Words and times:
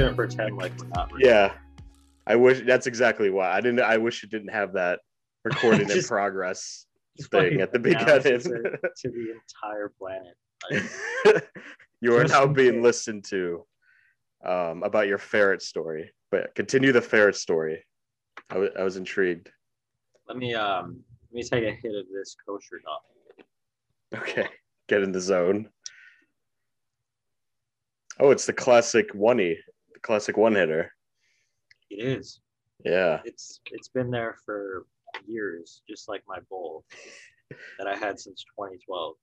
Just 0.00 0.16
gonna 0.16 0.28
pretend 0.28 0.56
like 0.56 0.72
we're 0.78 0.88
not. 0.88 1.10
Yeah. 1.18 1.52
I 2.26 2.36
wish 2.36 2.62
that's 2.64 2.86
exactly 2.86 3.30
why. 3.30 3.50
I 3.50 3.60
didn't 3.60 3.80
I 3.80 3.96
wish 3.98 4.24
it 4.24 4.30
didn't 4.30 4.50
have 4.50 4.74
that 4.74 5.00
recording 5.44 5.90
in 5.90 6.02
progress 6.02 6.86
thing 7.30 7.60
at 7.60 7.72
the 7.72 7.78
beginning. 7.78 8.06
to, 8.22 8.40
to 8.40 9.10
the 9.10 9.34
entire 9.34 9.92
planet. 9.98 10.34
Like, 11.24 11.48
you 12.00 12.16
are 12.16 12.24
now 12.24 12.46
being 12.46 12.82
listened 12.82 13.24
to 13.26 13.66
um, 14.44 14.82
about 14.82 15.06
your 15.06 15.18
ferret 15.18 15.62
story. 15.62 16.12
But 16.30 16.54
continue 16.54 16.92
the 16.92 17.02
ferret 17.02 17.36
story. 17.36 17.84
I 18.48 18.58
wa- 18.58 18.68
I 18.78 18.84
was 18.84 18.96
intrigued. 18.96 19.50
let 20.28 20.36
me 20.38 20.54
um 20.54 21.02
let 21.32 21.34
me 21.34 21.42
take 21.42 21.64
a 21.64 21.72
hit 21.72 21.94
of 21.94 22.06
this 22.12 22.36
kosher 22.46 22.80
dog. 22.84 24.22
Okay, 24.22 24.48
get 24.88 25.02
in 25.02 25.12
the 25.12 25.20
zone. 25.20 25.68
Oh, 28.20 28.30
it's 28.30 28.46
the 28.46 28.52
classic 28.52 29.14
the 29.14 29.56
classic 30.02 30.36
one 30.36 30.54
hitter. 30.54 30.92
It 31.90 32.04
is. 32.04 32.40
Yeah, 32.84 33.20
It's 33.24 33.60
it's 33.72 33.88
been 33.88 34.10
there 34.10 34.36
for 34.46 34.86
years, 35.26 35.82
just 35.88 36.08
like 36.08 36.22
my 36.26 36.38
bowl 36.48 36.84
that 37.78 37.86
I 37.86 37.94
had 37.94 38.18
since 38.18 38.42
2012. 38.58 39.16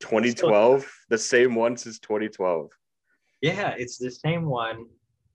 2012, 0.00 0.88
the 1.08 1.18
same 1.18 1.56
one 1.56 1.76
since 1.76 1.98
2012. 1.98 2.68
Yeah, 3.40 3.74
it's 3.76 3.98
the 3.98 4.10
same 4.10 4.44
one 4.46 4.84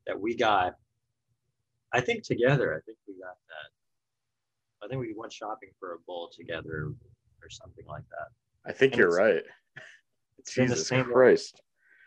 that 0.07 0.17
we 0.19 0.35
got. 0.35 0.75
I 1.91 1.99
think 1.99 2.23
together. 2.23 2.73
I 2.73 2.79
think 2.85 2.97
we 3.07 3.15
got 3.15 3.35
that. 3.49 4.85
I 4.85 4.87
think 4.89 5.01
we 5.01 5.13
went 5.15 5.33
shopping 5.33 5.69
for 5.79 5.93
a 5.95 5.97
bowl 6.07 6.29
together 6.33 6.93
or 7.41 7.49
something 7.49 7.85
like 7.87 8.03
that. 8.09 8.27
I 8.69 8.71
think 8.71 8.93
And 8.93 8.99
you're 8.99 9.19
it's- 9.19 9.43
right. 9.43 9.43
It's 10.39 10.55
been 10.55 10.67
the 10.67 10.75
Jesus 10.75 10.89
Christ, 11.11 11.61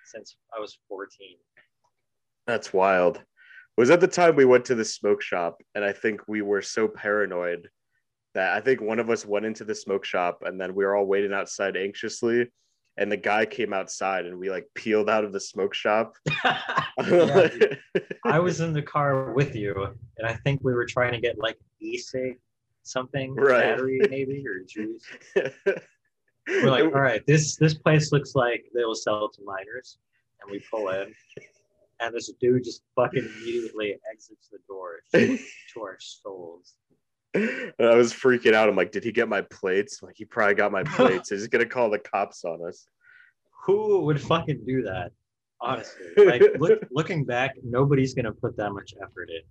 since 0.05 0.37
I 0.55 0.61
was 0.61 0.79
14. 0.89 1.09
That's 2.47 2.73
wild. 2.73 3.21
Was 3.77 3.91
at 3.91 4.01
the 4.01 4.09
time 4.09 4.37
we 4.37 4.45
went 4.47 4.65
to 4.67 4.75
the 4.75 4.85
smoke 4.85 5.21
shop, 5.23 5.61
and 5.75 5.85
I 5.85 5.93
think 5.93 6.23
we 6.27 6.41
were 6.43 6.63
so 6.63 6.89
paranoid 6.89 7.69
that 8.35 8.55
I 8.57 8.61
think 8.61 8.81
one 8.81 8.99
of 8.99 9.11
us 9.11 9.27
went 9.27 9.45
into 9.47 9.65
the 9.65 9.75
smoke 9.75 10.05
shop, 10.05 10.43
and 10.45 10.61
then 10.61 10.75
we 10.75 10.85
were 10.85 10.97
all 10.97 11.07
waiting 11.07 11.33
outside 11.33 11.77
anxiously. 11.77 12.51
And 12.99 13.13
the 13.13 13.17
guy 13.19 13.45
came 13.45 13.75
outside, 13.75 14.25
and 14.25 14.39
we 14.39 14.49
like 14.49 14.67
peeled 14.75 15.11
out 15.11 15.25
of 15.25 15.33
the 15.33 15.41
smoke 15.41 15.75
shop. 15.75 16.15
Yeah, 17.07 17.51
I 18.25 18.39
was 18.39 18.63
in 18.63 18.73
the 18.73 18.81
car 18.81 19.35
with 19.35 19.55
you, 19.55 19.75
and 20.17 20.27
I 20.27 20.33
think 20.33 20.63
we 20.65 20.73
were 20.73 20.87
trying 20.87 21.13
to 21.13 21.21
get 21.21 21.39
like 21.39 21.59
e-cig 21.79 22.39
something, 22.85 23.35
Right. 23.35 23.61
battery 23.65 24.01
maybe 24.09 24.43
or 24.47 24.61
juice. 24.67 25.05
We're 25.37 26.71
like, 26.71 26.85
all 26.85 27.01
right, 27.03 27.23
this 27.27 27.57
this 27.57 27.75
place 27.75 28.13
looks 28.13 28.35
like 28.35 28.65
they 28.75 28.83
will 28.85 28.95
sell 28.95 29.29
to 29.29 29.43
minors, 29.45 29.99
and 30.41 30.51
we 30.51 30.65
pull 30.71 30.89
in, 30.89 31.13
and 32.01 32.15
this 32.15 32.31
dude 32.41 32.65
just 32.65 32.83
fucking 32.95 33.29
immediately 33.39 33.97
exits 34.11 34.49
the 34.51 34.59
door 34.69 35.01
to 35.15 35.81
our 35.81 35.97
souls. 35.99 36.75
And 37.35 37.73
I 37.81 37.95
was 37.95 38.13
freaking 38.13 38.55
out. 38.55 38.69
I'm 38.69 38.77
like, 38.77 38.93
did 38.93 39.05
he 39.05 39.13
get 39.13 39.29
my 39.29 39.43
plates? 39.43 40.03
Like, 40.03 40.15
he 40.17 40.25
probably 40.25 40.55
got 40.55 40.73
my 40.73 40.83
plates. 40.97 41.31
He's 41.31 41.49
gonna 41.49 41.67
call 41.67 41.91
the 41.91 41.99
cops 41.99 42.45
on 42.45 42.67
us. 42.67 42.87
Who 43.67 44.01
would 44.05 44.21
fucking 44.21 44.65
do 44.67 44.83
that? 44.83 45.13
Honestly, 45.61 46.07
like 46.19 46.43
look, 46.59 46.81
looking 46.91 47.25
back, 47.25 47.55
nobody's 47.63 48.15
gonna 48.15 48.33
put 48.33 48.57
that 48.57 48.73
much 48.73 48.95
effort 49.03 49.31
in 49.31 49.43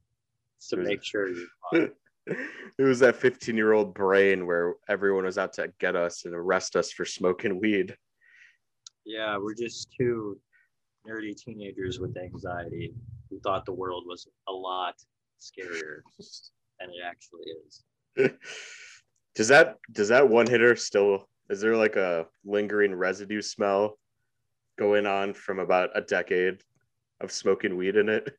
to 0.69 0.77
make 0.77 1.03
sure 1.03 1.29
you're. 1.73 1.89
It 2.27 2.83
was 2.83 2.99
that 2.99 3.15
15 3.15 3.55
year 3.55 3.73
old 3.73 3.93
brain 3.93 4.47
where 4.47 4.75
everyone 4.89 5.25
was 5.25 5.37
out 5.37 5.53
to 5.53 5.71
get 5.79 5.95
us 5.95 6.25
and 6.25 6.33
arrest 6.33 6.75
us 6.75 6.91
for 6.91 7.05
smoking 7.05 7.59
weed. 7.59 7.95
Yeah, 9.05 9.37
we're 9.37 9.53
just 9.53 9.93
two 9.99 10.39
nerdy 11.07 11.35
teenagers 11.35 11.99
with 11.99 12.17
anxiety 12.17 12.93
who 13.29 13.39
thought 13.39 13.65
the 13.65 13.73
world 13.73 14.03
was 14.07 14.27
a 14.47 14.51
lot 14.51 14.95
scarier 15.39 15.99
than 16.79 16.89
it 16.89 17.03
actually 17.05 17.45
is. 17.65 17.83
Does 19.35 19.49
that 19.49 19.75
does 19.91 20.07
that 20.07 20.29
one 20.29 20.47
hitter 20.47 20.77
still 20.77 21.27
is 21.49 21.59
there 21.59 21.75
like 21.75 21.97
a 21.97 22.25
lingering 22.45 22.95
residue 22.95 23.41
smell 23.41 23.99
going 24.79 25.05
on 25.05 25.33
from 25.33 25.59
about 25.59 25.89
a 25.93 25.99
decade 25.99 26.61
of 27.19 27.33
smoking 27.33 27.75
weed 27.75 27.97
in 27.97 28.07
it? 28.07 28.33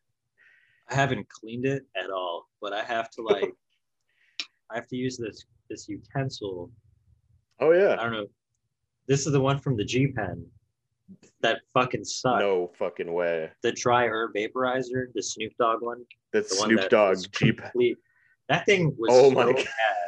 I 0.89 0.95
haven't 0.95 1.29
cleaned 1.29 1.67
it 1.67 1.85
at 2.03 2.11
all, 2.11 2.49
but 2.63 2.73
I 2.73 2.83
have 2.83 3.11
to 3.11 3.23
like 3.23 3.53
I 4.71 4.75
have 4.75 4.89
to 4.89 4.97
use 4.97 5.19
this 5.19 5.45
this 5.69 5.87
utensil. 5.87 6.71
Oh 7.61 7.73
yeah. 7.73 7.97
I 7.99 8.05
don't 8.05 8.13
know. 8.13 8.27
This 9.07 9.27
is 9.27 9.33
the 9.33 9.41
one 9.41 9.59
from 9.59 9.77
the 9.77 9.85
G 9.85 10.09
Pen. 10.09 10.47
That 11.43 11.61
fucking 11.75 12.05
sucked. 12.05 12.41
No 12.41 12.71
fucking 12.79 13.13
way. 13.13 13.51
The 13.63 13.73
dry 13.73 14.07
herb 14.07 14.33
vaporizer, 14.35 15.07
the 15.15 15.23
Snoop 15.23 15.53
Dogg 15.59 15.83
one. 15.83 16.05
That's 16.33 16.49
The 16.51 16.57
Snoop 16.67 16.81
that 16.81 16.91
Dogg 16.91 17.19
Jeep. 17.33 17.61
complete- 17.61 17.99
That 18.49 18.67
thing 18.67 18.95
was 18.99 19.11
Oh 19.13 19.29
so 19.29 19.35
my 19.35 19.53
God. 19.53 19.61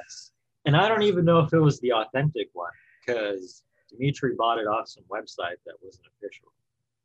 ass. 0.04 0.32
And 0.66 0.76
I 0.76 0.88
don't 0.88 1.02
even 1.02 1.24
know 1.24 1.38
if 1.40 1.52
it 1.52 1.58
was 1.60 1.80
the 1.80 1.92
authentic 1.92 2.48
one 2.52 2.72
because 3.06 3.62
Dimitri 3.90 4.34
bought 4.36 4.58
it 4.58 4.66
off 4.66 4.88
some 4.88 5.04
website 5.10 5.56
that 5.66 5.74
wasn't 5.82 6.06
official. 6.16 6.52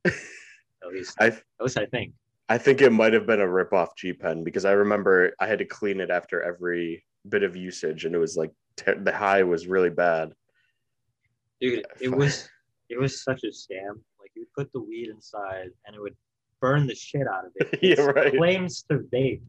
At 0.83 0.89
least, 0.91 1.15
I 1.21 1.27
at 1.27 1.41
least 1.61 1.77
I 1.77 1.85
think. 1.85 2.13
I 2.49 2.57
think 2.57 2.81
it 2.81 2.89
might 2.91 3.13
have 3.13 3.25
been 3.25 3.39
a 3.39 3.45
ripoff 3.45 3.89
G 3.95 4.11
pen 4.11 4.43
because 4.43 4.65
I 4.65 4.71
remember 4.73 5.33
I 5.39 5.47
had 5.47 5.59
to 5.59 5.65
clean 5.65 6.01
it 6.01 6.09
after 6.09 6.41
every 6.43 7.05
bit 7.29 7.41
of 7.43 7.55
usage, 7.55 8.03
and 8.03 8.13
it 8.13 8.17
was 8.17 8.35
like 8.35 8.51
te- 8.75 8.95
the 9.01 9.13
high 9.15 9.43
was 9.43 9.65
really 9.65 9.89
bad. 9.89 10.33
Dude, 11.61 11.85
it 12.01 12.09
was 12.13 12.49
it 12.93 12.99
was 12.99 13.23
such 13.23 13.43
a 13.43 13.47
scam. 13.47 13.95
Like 14.19 14.31
you 14.35 14.45
put 14.55 14.71
the 14.71 14.81
weed 14.81 15.09
inside 15.09 15.69
and 15.85 15.95
it 15.95 16.01
would 16.01 16.15
burn 16.61 16.87
the 16.87 16.95
shit 16.95 17.27
out 17.27 17.45
of 17.45 17.51
it. 17.55 17.79
Yeah, 17.81 17.95
It 17.99 18.15
right. 18.15 18.37
Claims 18.37 18.83
to 18.89 18.99
vape, 18.99 19.41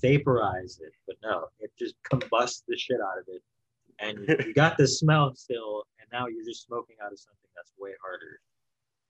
vaporize 0.00 0.80
it, 0.82 0.92
but 1.06 1.16
no, 1.22 1.46
it 1.60 1.70
just 1.78 1.94
combusts 2.08 2.64
the 2.66 2.76
shit 2.76 3.00
out 3.00 3.18
of 3.18 3.24
it. 3.28 3.42
And 4.00 4.26
you, 4.26 4.48
you 4.48 4.54
got 4.54 4.78
the 4.78 4.88
smell 4.88 5.34
still, 5.34 5.84
and 6.00 6.08
now 6.10 6.26
you're 6.26 6.44
just 6.44 6.64
smoking 6.66 6.96
out 7.04 7.12
of 7.12 7.18
something 7.18 7.50
that's 7.54 7.72
way 7.78 7.90
harder 8.02 8.40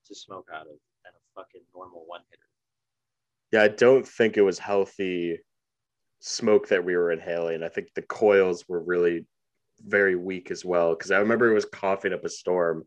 to 0.08 0.14
smoke 0.14 0.48
out 0.52 0.62
of 0.62 0.74
than 1.04 1.12
a 1.14 1.40
fucking 1.40 1.62
normal 1.74 2.04
one 2.06 2.22
hitter. 2.30 2.42
Yeah, 3.52 3.62
I 3.62 3.68
don't 3.68 4.06
think 4.06 4.36
it 4.36 4.42
was 4.42 4.58
healthy 4.58 5.38
smoke 6.18 6.68
that 6.68 6.84
we 6.84 6.96
were 6.96 7.12
inhaling. 7.12 7.62
I 7.62 7.68
think 7.68 7.88
the 7.94 8.02
coils 8.02 8.64
were 8.68 8.82
really 8.82 9.26
very 9.86 10.16
weak 10.16 10.50
as 10.50 10.64
well 10.64 10.90
because 10.94 11.10
I 11.10 11.18
remember 11.18 11.50
it 11.50 11.54
was 11.54 11.64
coughing 11.64 12.12
up 12.12 12.24
a 12.24 12.28
storm, 12.28 12.84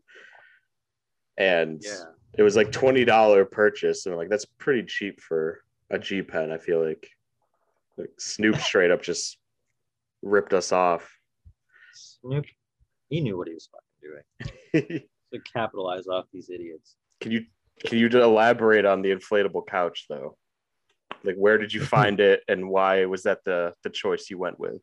and 1.36 1.80
Yeah. 1.82 2.04
it 2.38 2.42
was 2.42 2.56
like 2.56 2.72
twenty 2.72 3.04
dollar 3.04 3.44
purchase, 3.44 4.06
and 4.06 4.12
I'm 4.12 4.18
like 4.18 4.28
that's 4.30 4.44
pretty 4.44 4.84
cheap 4.84 5.20
for 5.20 5.62
a 5.90 5.98
G 5.98 6.22
pen. 6.22 6.50
I 6.50 6.58
feel 6.58 6.84
like, 6.84 7.08
like 7.96 8.10
Snoop 8.18 8.56
straight 8.60 8.90
up 8.90 9.02
just 9.02 9.38
ripped 10.22 10.52
us 10.54 10.72
off. 10.72 11.10
Snoop, 11.94 12.44
he 13.08 13.20
knew 13.20 13.36
what 13.36 13.48
he 13.48 13.54
was 13.54 13.68
fucking 13.70 14.82
doing. 14.82 15.00
To 15.32 15.40
capitalize 15.52 16.06
off 16.06 16.26
these 16.32 16.48
idiots. 16.48 16.94
can 17.20 17.32
you 17.32 17.44
can 17.84 17.98
you 17.98 18.06
elaborate 18.06 18.84
on 18.84 19.02
the 19.02 19.10
inflatable 19.10 19.66
couch 19.66 20.06
though? 20.08 20.36
Like 21.24 21.34
where 21.34 21.58
did 21.58 21.74
you 21.74 21.84
find 21.84 22.20
it 22.20 22.42
and 22.46 22.68
why 22.68 23.04
was 23.06 23.24
that 23.24 23.40
the 23.44 23.74
the 23.82 23.90
choice 23.90 24.30
you 24.30 24.38
went 24.38 24.60
with? 24.60 24.80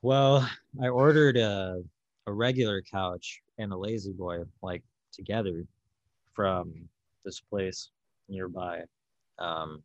Well, 0.00 0.48
I 0.82 0.88
ordered 0.88 1.36
a 1.36 1.84
a 2.26 2.32
regular 2.32 2.82
couch 2.82 3.40
and 3.58 3.72
a 3.72 3.76
lazy 3.76 4.12
boy 4.12 4.38
like 4.62 4.82
together 5.12 5.64
from 6.34 6.72
this 7.24 7.40
place 7.40 7.90
nearby. 8.28 8.82
Um, 9.38 9.82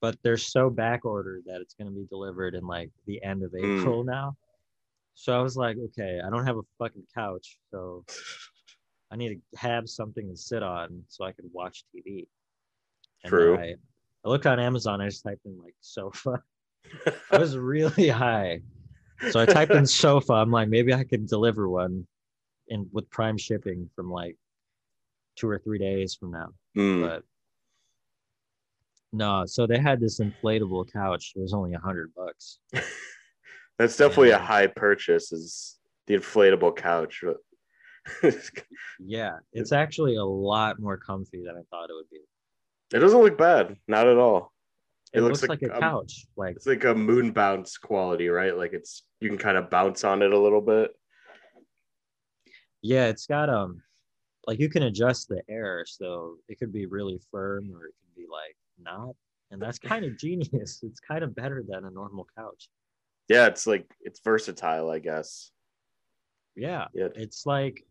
but 0.00 0.16
they're 0.22 0.36
so 0.36 0.68
back 0.68 1.04
ordered 1.04 1.44
that 1.46 1.60
it's 1.60 1.74
going 1.74 1.88
to 1.88 1.94
be 1.94 2.06
delivered 2.10 2.54
in 2.54 2.66
like 2.66 2.90
the 3.06 3.22
end 3.22 3.42
of 3.42 3.52
Mm. 3.52 3.78
April 3.80 4.04
now. 4.04 4.36
So 5.14 5.38
I 5.38 5.40
was 5.42 5.56
like, 5.56 5.76
okay, 5.78 6.20
I 6.24 6.28
don't 6.28 6.44
have 6.44 6.56
a 6.56 6.62
fucking 6.78 7.06
couch, 7.14 7.58
so 7.70 8.04
I 9.12 9.16
need 9.16 9.40
to 9.52 9.58
have 9.58 9.88
something 9.88 10.28
to 10.28 10.36
sit 10.36 10.62
on 10.62 11.04
so 11.08 11.24
I 11.24 11.32
can 11.32 11.48
watch 11.52 11.84
TV. 11.94 12.26
And 13.22 13.30
True. 13.30 13.56
I, 13.56 13.76
I 14.24 14.28
looked 14.28 14.46
on 14.46 14.58
Amazon. 14.58 15.00
I 15.00 15.08
just 15.08 15.22
typed 15.22 15.46
in 15.46 15.56
like 15.62 15.76
sofa. 15.80 16.42
I 17.30 17.38
was 17.38 17.56
really 17.56 18.08
high. 18.24 18.60
So 19.30 19.40
I 19.40 19.46
typed 19.46 19.72
in 19.72 19.86
sofa. 19.86 20.32
I'm 20.34 20.50
like, 20.50 20.68
maybe 20.68 20.92
I 20.92 21.04
could 21.04 21.26
deliver 21.26 21.68
one 21.68 22.06
in 22.68 22.88
with 22.92 23.08
prime 23.10 23.38
shipping 23.38 23.88
from 23.94 24.10
like 24.10 24.36
two 25.36 25.48
or 25.48 25.58
three 25.58 25.78
days 25.78 26.14
from 26.14 26.32
now. 26.32 26.48
Hmm. 26.74 27.02
But 27.02 27.22
no, 29.12 29.44
so 29.46 29.66
they 29.66 29.78
had 29.78 30.00
this 30.00 30.20
inflatable 30.20 30.92
couch. 30.92 31.32
It 31.36 31.40
was 31.40 31.54
only 31.54 31.74
a 31.74 31.78
hundred 31.78 32.12
bucks. 32.14 32.58
That's 33.78 33.96
definitely 33.96 34.30
a 34.30 34.38
high 34.38 34.66
purchase. 34.66 35.32
Is 35.32 35.78
the 36.06 36.14
inflatable 36.14 36.76
couch? 36.76 37.24
Yeah, 39.00 39.38
it's 39.52 39.72
actually 39.72 40.16
a 40.16 40.24
lot 40.24 40.78
more 40.78 40.96
comfy 40.96 41.42
than 41.44 41.56
I 41.56 41.62
thought 41.70 41.90
it 41.90 41.94
would 41.94 42.10
be. 42.10 42.20
It 42.94 43.00
doesn't 43.00 43.20
look 43.20 43.38
bad, 43.38 43.76
not 43.88 44.06
at 44.06 44.18
all. 44.18 44.52
It, 45.14 45.18
It 45.18 45.22
looks, 45.22 45.42
looks 45.42 45.48
like, 45.48 45.62
like, 45.62 45.70
a 45.70 45.74
um, 45.76 45.80
couch. 45.80 46.26
Like 46.36 46.56
It's 46.56 46.66
like 46.66 46.84
a 46.84 46.94
moon 46.94 47.30
bounce 47.32 47.78
quality, 47.78 48.28
right? 48.28 48.56
Like 48.56 48.72
it's 48.72 49.04
you 49.20 49.28
can 49.28 49.38
kind 49.38 49.56
of 49.56 49.70
bounce 49.70 50.04
on 50.04 50.22
it 50.22 50.32
a 50.32 50.38
little 50.38 50.60
bit. 50.60 50.90
yeah, 52.82 53.06
it's 53.06 53.26
got 53.26 53.48
um 53.48 53.82
like 54.46 54.58
you 54.60 54.68
can 54.68 54.82
adjust 54.82 55.28
the 55.28 55.40
air 55.48 55.84
so 55.86 56.36
it 56.48 56.58
could 56.58 56.72
be 56.72 56.86
really 56.86 57.18
firm 57.30 57.70
or 57.72 57.86
it 57.86 57.94
can 57.98 58.22
be 58.22 58.26
like 58.30 58.56
not 58.78 59.14
and 59.50 59.60
that's 59.62 59.78
kind 59.90 60.04
of 60.04 60.18
genius 60.18 60.80
it's 60.82 61.00
kind 61.00 61.24
of 61.24 61.34
better 61.34 61.62
than 61.66 61.84
a 61.86 61.90
normal 61.90 62.26
couch 62.36 62.68
Yeah, 63.28 63.46
it's 63.46 63.66
like 63.66 63.86
it's 64.02 64.20
versatile, 64.20 64.90
I 64.90 64.98
guess. 64.98 65.50
yeah 66.56 66.86
Yeah. 66.92 67.08
it's 67.14 67.46
like 67.46 67.84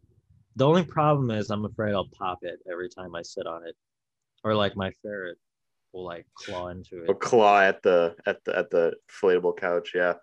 the 0.55 0.67
only 0.67 0.83
problem 0.83 1.31
is 1.31 1.49
i'm 1.49 1.65
afraid 1.65 1.93
i'll 1.93 2.07
pop 2.17 2.39
it 2.43 2.59
every 2.71 2.87
time 2.89 3.15
i 3.15 3.23
sit 3.23 3.47
on 3.47 3.65
it 3.65 3.75
or 4.43 4.53
like 4.55 4.75
my 4.77 4.91
ferret 5.01 5.37
will 5.93 6.03
like 6.03 6.25
claw 6.33 6.67
into 6.67 7.03
it 7.03 7.19
claw 7.19 7.61
at 7.61 7.81
the 7.83 8.15
at 8.25 8.43
the 8.43 8.57
at 8.57 8.69
the 8.69 8.93
inflatable 9.09 9.57
couch. 9.57 9.91
Yeah. 9.93 10.13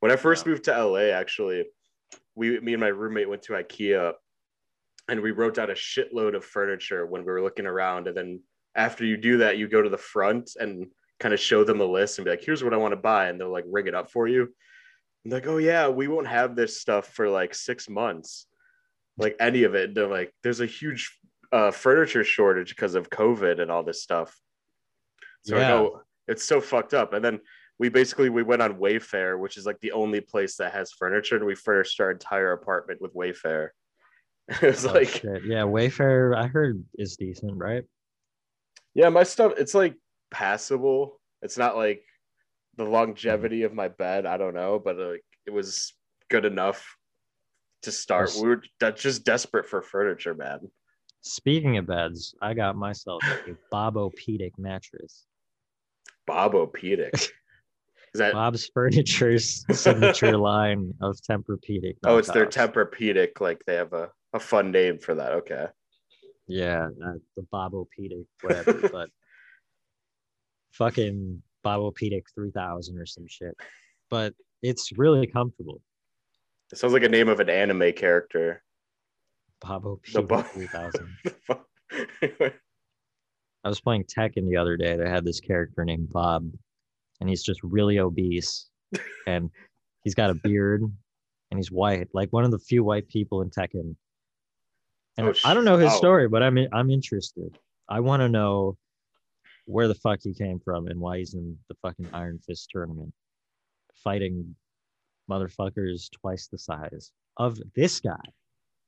When 0.00 0.12
I 0.12 0.16
first 0.16 0.46
Yeah. 0.46 0.50
moved 0.52 0.64
to 0.64 0.72
LA, 0.84 1.10
actually, 1.10 1.66
we 2.34 2.60
me 2.60 2.74
and 2.74 2.80
my 2.80 2.88
roommate 2.88 3.28
went 3.28 3.42
to 3.42 3.54
IKEA 3.54 4.14
and 5.08 5.20
we 5.20 5.32
wrote 5.32 5.54
down 5.54 5.70
a 5.70 5.74
shitload 5.74 6.34
of 6.34 6.44
furniture 6.44 7.06
when 7.06 7.22
we 7.22 7.32
were 7.32 7.42
looking 7.42 7.66
around. 7.66 8.08
And 8.08 8.16
then 8.16 8.40
after 8.74 9.04
you 9.04 9.16
do 9.16 9.38
that, 9.38 9.58
you 9.58 9.68
go 9.68 9.82
to 9.82 9.88
the 9.88 9.98
front 9.98 10.52
and 10.58 10.88
kind 11.18 11.32
of 11.32 11.40
show 11.40 11.64
them 11.64 11.80
a 11.80 11.84
list 11.84 12.18
and 12.18 12.24
be 12.24 12.30
like, 12.30 12.44
here's 12.44 12.62
what 12.62 12.74
I 12.74 12.78
want 12.78 12.92
to 12.92 12.96
buy. 12.96 13.28
And 13.28 13.40
they'll 13.40 13.52
like 13.52 13.64
ring 13.66 13.86
it 13.86 13.94
up 13.94 14.10
for 14.10 14.28
you. 14.28 14.52
And 15.24 15.32
like, 15.32 15.46
oh 15.46 15.58
yeah, 15.58 15.88
we 15.88 16.08
won't 16.08 16.26
have 16.26 16.54
this 16.54 16.80
stuff 16.80 17.08
for 17.08 17.28
like 17.28 17.54
six 17.54 17.88
months. 17.88 18.46
Like 19.16 19.36
any 19.40 19.62
of 19.62 19.74
it. 19.74 19.94
They're 19.94 20.08
like, 20.08 20.32
there's 20.42 20.60
a 20.60 20.66
huge 20.66 21.16
uh, 21.52 21.70
furniture 21.70 22.22
shortage 22.24 22.70
because 22.70 22.94
of 22.94 23.08
COVID 23.08 23.60
and 23.60 23.70
all 23.70 23.82
this 23.82 24.02
stuff. 24.02 24.38
So 25.46 25.56
Yeah. 25.56 25.64
I 25.66 25.68
know 25.70 26.00
it's 26.28 26.44
so 26.44 26.60
fucked 26.60 26.92
up. 26.92 27.12
And 27.12 27.24
then 27.24 27.40
we 27.78 27.88
basically 27.88 28.30
we 28.30 28.42
went 28.42 28.62
on 28.62 28.74
Wayfair, 28.78 29.38
which 29.38 29.56
is 29.56 29.64
like 29.66 29.78
the 29.80 29.92
only 29.92 30.20
place 30.20 30.56
that 30.56 30.72
has 30.72 30.92
furniture, 30.92 31.36
and 31.36 31.44
we 31.46 31.54
furnished 31.54 32.00
our 32.00 32.10
entire 32.10 32.52
apartment 32.52 33.00
with 33.00 33.14
Wayfair. 33.14 33.68
it 34.48 34.62
was 34.62 34.86
Oh, 34.86 34.92
like, 34.92 35.08
shit. 35.08 35.44
yeah 35.44 35.62
wayfair 35.62 36.36
i 36.36 36.46
heard 36.46 36.84
is 36.96 37.16
decent 37.16 37.56
right 37.56 37.84
yeah, 38.94 39.10
my 39.10 39.24
stuff. 39.24 39.52
It's 39.58 39.74
like 39.74 39.94
passable. 40.30 41.20
It's 41.42 41.58
not 41.58 41.76
like 41.76 42.02
the 42.78 42.84
longevity 42.84 43.64
of 43.64 43.74
my 43.74 43.88
bed. 43.88 44.24
I 44.24 44.38
don't 44.38 44.54
know, 44.54 44.80
but 44.82 44.96
like 44.96 45.24
it 45.46 45.50
was 45.50 45.92
good 46.30 46.46
enough 46.46 46.96
to 47.82 47.92
start. 47.92 48.30
We 48.40 48.48
were 48.48 48.62
just 48.94 49.24
desperate 49.24 49.66
for 49.66 49.82
furniture, 49.82 50.34
man. 50.34 50.60
speaking 51.20 51.76
of 51.76 51.86
beds 51.86 52.34
i 52.40 52.54
got 52.54 52.74
myself 52.76 53.20
a 53.24 53.54
bobopedic 53.74 54.52
mattress 54.58 55.26
Bobopedic. 56.28 57.14
Is 57.14 58.18
that? 58.18 58.32
Bob's 58.32 58.68
Furniture's 58.72 59.64
signature 59.78 60.36
line 60.38 60.94
of 61.00 61.16
Tempur-Pedic. 61.28 61.96
oh, 62.04 62.16
it's 62.18 62.30
their. 62.30 62.46
Tempur-Pedic. 62.46 63.40
Like 63.40 63.62
they 63.66 63.74
have 63.74 63.92
a, 63.92 64.10
a 64.32 64.40
fun 64.40 64.70
name 64.70 64.98
for 64.98 65.14
that. 65.14 65.32
Okay. 65.32 65.66
Yeah, 66.46 66.88
uh, 67.04 67.12
the 67.36 67.42
Bobopedic, 67.52 68.26
whatever. 68.40 68.88
but 68.92 69.10
fucking 70.72 71.42
Bobopedic 71.64 72.22
3000 72.34 72.98
or 72.98 73.06
some 73.06 73.26
shit. 73.28 73.56
But 74.08 74.34
it's 74.62 74.92
really 74.96 75.26
comfortable. 75.26 75.80
It 76.72 76.78
sounds 76.78 76.92
like 76.92 77.02
a 77.02 77.08
name 77.08 77.28
of 77.28 77.40
an 77.40 77.50
anime 77.50 77.92
character. 77.92 78.62
Bobopedic 79.62 80.28
Bo- 80.28 80.42
3000. 80.42 81.16
Anyway, 82.22 82.54
I 83.66 83.68
was 83.68 83.80
playing 83.80 84.04
Tekken 84.04 84.48
the 84.48 84.58
other 84.58 84.76
day. 84.76 84.96
They 84.96 85.08
had 85.08 85.24
this 85.24 85.40
character 85.40 85.84
named 85.84 86.12
Bob, 86.12 86.48
and 87.20 87.28
he's 87.28 87.42
just 87.42 87.60
really 87.64 87.98
obese, 87.98 88.68
and 89.26 89.50
he's 90.04 90.14
got 90.14 90.30
a 90.30 90.34
beard, 90.34 90.82
and 91.50 91.58
he's 91.58 91.72
white, 91.72 92.06
like 92.14 92.32
one 92.32 92.44
of 92.44 92.52
the 92.52 92.60
few 92.60 92.84
white 92.84 93.08
people 93.08 93.42
in 93.42 93.50
Tekken. 93.50 93.96
And 95.18 95.26
Oh, 95.26 95.34
I 95.44 95.52
don't 95.52 95.64
know 95.64 95.78
his 95.78 95.92
oh. 95.92 95.96
story, 95.96 96.28
but 96.28 96.44
I'm 96.44 96.56
I'm 96.72 96.90
interested. 96.90 97.58
I 97.88 97.98
want 97.98 98.20
to 98.20 98.28
know 98.28 98.76
where 99.64 99.88
the 99.88 99.96
fuck 99.96 100.20
he 100.22 100.32
came 100.32 100.60
from 100.60 100.86
and 100.86 101.00
why 101.00 101.18
he's 101.18 101.34
in 101.34 101.58
the 101.68 101.74
fucking 101.82 102.08
Iron 102.12 102.38
Fist 102.46 102.68
tournament, 102.70 103.12
fighting 103.96 104.54
motherfuckers 105.28 106.08
twice 106.12 106.46
the 106.46 106.58
size 106.58 107.10
of 107.36 107.58
this 107.74 107.98
guy 107.98 108.14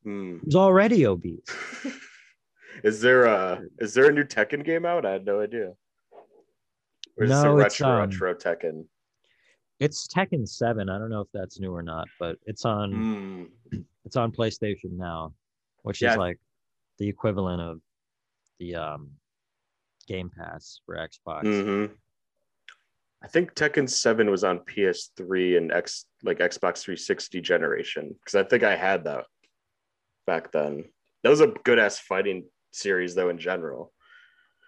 hmm. 0.05 0.37
who's 0.39 0.55
already 0.55 1.05
obese. 1.05 1.43
Is 2.85 3.01
there 3.01 3.25
a 3.25 3.63
is 3.79 3.95
there 3.95 4.09
a 4.09 4.13
new 4.13 4.25
Tekken 4.25 4.65
game 4.65 4.85
out? 4.85 5.05
I 5.07 5.13
had 5.13 5.25
no 5.25 5.41
idea. 5.41 5.73
Or 7.17 7.25
is 7.25 7.31
this 7.31 7.39
a 7.41 7.45
No, 7.45 7.59
it's, 7.59 7.81
retro 7.81 7.89
um, 8.03 8.11
retro 8.11 8.35
Tekken? 8.35 8.85
It's 9.81 10.07
Tekken 10.09 10.49
Seven. 10.49 10.89
I 10.89 10.99
don't 10.99 11.11
know 11.11 11.21
if 11.21 11.29
that's 11.33 11.61
new 11.61 11.75
or 11.75 11.83
not, 11.83 12.09
but 12.19 12.37
it's 12.47 12.65
on. 12.65 13.49
Hmm. 13.73 13.79
it's 14.05 14.17
on 14.17 14.33
PlayStation 14.33 14.93
now, 14.93 15.35
which 15.83 16.01
Yeah. 16.03 16.13
is 16.13 16.17
like 16.19 16.39
the 16.99 17.09
equivalent 17.09 17.61
of 17.61 17.81
the 18.59 18.75
um 18.77 19.11
Game 20.07 20.31
Pass 20.31 20.81
for 20.87 20.97
Xbox. 20.97 21.43
Mhm. 21.45 21.95
I 23.21 23.27
think 23.27 23.55
Tekken 23.55 23.91
7 23.91 24.31
was 24.31 24.45
on 24.45 24.61
PS3 24.61 25.57
and 25.57 25.73
X 25.73 26.07
like 26.23 26.39
Xbox 26.39 26.83
360 26.83 27.41
generation 27.41 28.15
because 28.15 28.37
I 28.37 28.45
think 28.45 28.63
I 28.63 28.77
had 28.77 29.05
that 29.05 29.27
back 30.27 30.53
then. 30.53 30.85
That 31.25 31.31
was 31.31 31.41
a 31.41 31.49
good 31.49 31.79
ass 31.81 31.99
fighting 31.99 32.49
series 32.79 33.15
though 33.15 33.29
in 33.29 33.39
general. 33.39 33.93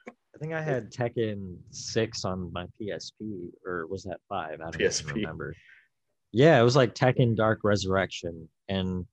I 0.08 0.38
think 0.38 0.52
I 0.54 0.62
had 0.62 0.90
Tekken 0.92 1.56
Six 1.70 2.24
on 2.24 2.52
my 2.52 2.66
PSP, 2.80 3.48
or 3.66 3.86
was 3.88 4.04
that 4.04 4.18
five? 4.28 4.60
I 4.60 4.70
don't 4.70 4.78
PSP. 4.78 5.14
remember. 5.14 5.54
Yeah, 6.32 6.60
it 6.60 6.62
was 6.62 6.76
like 6.76 6.94
Tekken 6.94 7.34
Dark 7.36 7.60
Resurrection, 7.64 8.48
and 8.68 9.06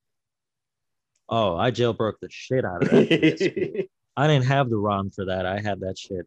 oh, 1.30 1.56
I 1.58 1.72
jailbroke 1.72 2.20
the 2.22 2.30
shit 2.32 2.64
out 2.66 2.84
of 2.84 2.90
that 2.92 3.10
PSP. 3.10 3.88
I 4.18 4.28
didn't 4.28 4.46
have 4.46 4.70
the 4.70 4.78
ROM 4.78 5.10
for 5.12 5.26
that. 5.26 5.46
I 5.46 5.60
had 5.60 5.80
that 5.82 5.98
shit 5.98 6.26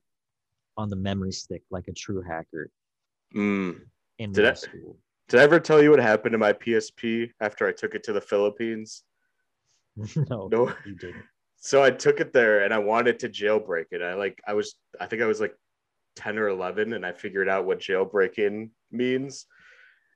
on 0.77 0.89
the 0.91 0.97
memory 0.97 1.33
stick 1.33 1.63
like 1.71 1.89
a 1.89 1.93
true 1.93 2.23
hacker 2.23 2.71
Mm. 3.35 3.81
in 4.19 4.33
Did 4.33 4.47
I- 4.47 4.55
school. 4.55 4.97
Did 5.29 5.39
I 5.39 5.45
ever 5.45 5.61
tell 5.61 5.81
you 5.81 5.91
what 5.91 6.01
happened 6.01 6.33
to 6.33 6.39
my 6.39 6.53
PSP 6.53 7.31
after 7.41 7.65
I 7.69 7.71
took 7.71 7.95
it 7.95 8.03
to 8.05 8.13
the 8.13 8.21
Philippines? 8.21 9.05
no, 9.97 10.49
No. 10.51 10.75
you 10.85 10.97
didn't. 10.97 11.23
So 11.61 11.83
I 11.83 11.91
took 11.91 12.21
it 12.21 12.33
there 12.33 12.65
and 12.65 12.73
I 12.73 12.79
wanted 12.79 13.19
to 13.21 13.29
jailbreak 13.29 13.87
it. 13.93 14.01
I 14.01 14.15
like 14.15 14.41
I 14.47 14.55
was 14.55 14.75
I 14.99 15.07
think 15.07 15.21
I 15.21 15.27
was 15.27 15.41
like 15.41 15.55
10 16.17 16.39
or 16.39 16.49
11 16.49 16.95
and 16.95 17.05
I 17.05 17.13
figured 17.13 17.49
out 17.49 17.67
what 17.67 17.81
jailbreaking 17.81 18.71
means. 18.91 19.47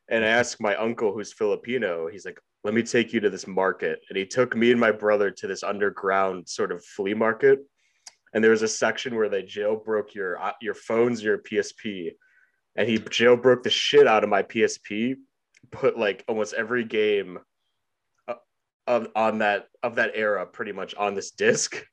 And 0.08 0.24
I 0.24 0.28
asked 0.28 0.60
my 0.60 0.74
uncle 0.76 1.12
who's 1.12 1.32
Filipino, 1.32 2.08
he's 2.08 2.24
like, 2.24 2.40
"Let 2.64 2.74
me 2.74 2.82
take 2.82 3.12
you 3.12 3.20
to 3.20 3.30
this 3.30 3.46
market." 3.46 4.00
And 4.08 4.18
he 4.18 4.26
took 4.26 4.56
me 4.56 4.70
and 4.70 4.80
my 4.80 4.90
brother 4.90 5.30
to 5.30 5.46
this 5.46 5.62
underground 5.62 6.48
sort 6.48 6.72
of 6.72 6.84
flea 6.84 7.14
market. 7.14 7.60
And 8.32 8.42
there 8.42 8.50
was 8.50 8.62
a 8.62 8.68
section 8.68 9.14
where 9.14 9.28
they 9.28 9.42
jailbroke 9.42 10.14
your 10.14 10.42
uh, 10.42 10.52
your 10.60 10.74
phones, 10.74 11.22
your 11.22 11.38
PSP. 11.38 12.12
And 12.76 12.88
he 12.88 12.98
jailbroke 12.98 13.62
the 13.62 13.70
shit 13.70 14.06
out 14.06 14.24
of 14.24 14.30
my 14.30 14.42
PSP, 14.42 15.16
put 15.70 15.98
like 15.98 16.24
almost 16.26 16.54
every 16.54 16.84
game 16.84 17.38
of 18.86 19.08
on 19.14 19.38
that 19.38 19.66
of 19.82 19.96
that 19.96 20.12
era 20.14 20.46
pretty 20.46 20.72
much 20.72 20.94
on 20.94 21.14
this 21.14 21.30
disc. 21.30 21.84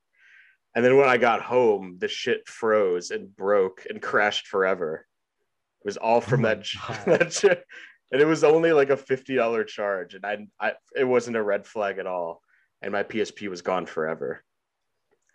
And 0.75 0.86
then 0.86 0.95
when 0.98 1.10
I 1.10 1.17
got 1.17 1.41
home, 1.41 1.98
the 2.00 2.07
shit 2.07 2.48
froze 2.48 3.12
and 3.12 3.36
broke 3.36 3.86
and 3.89 4.01
crashed 4.01 4.48
forever. 4.48 5.05
It 5.83 5.86
was 5.86 5.98
all 5.98 6.21
from 6.21 6.45
Oh 6.45 6.50
that, 6.50 6.65
that 7.05 7.33
shit. 7.33 7.65
And 8.12 8.21
it 8.21 8.25
was 8.25 8.43
only 8.43 8.71
like 8.71 8.89
a 8.89 8.98
$50 8.98 9.67
charge. 9.67 10.15
And 10.15 10.25
I, 10.25 10.48
I 10.60 10.74
it 10.95 11.03
wasn't 11.03 11.38
a 11.38 11.43
red 11.43 11.65
flag 11.65 11.98
at 11.98 12.07
all. 12.07 12.41
And 12.81 12.91
my 12.91 13.03
PSP 13.03 13.50
was 13.50 13.62
gone 13.62 13.86
forever. 13.86 14.43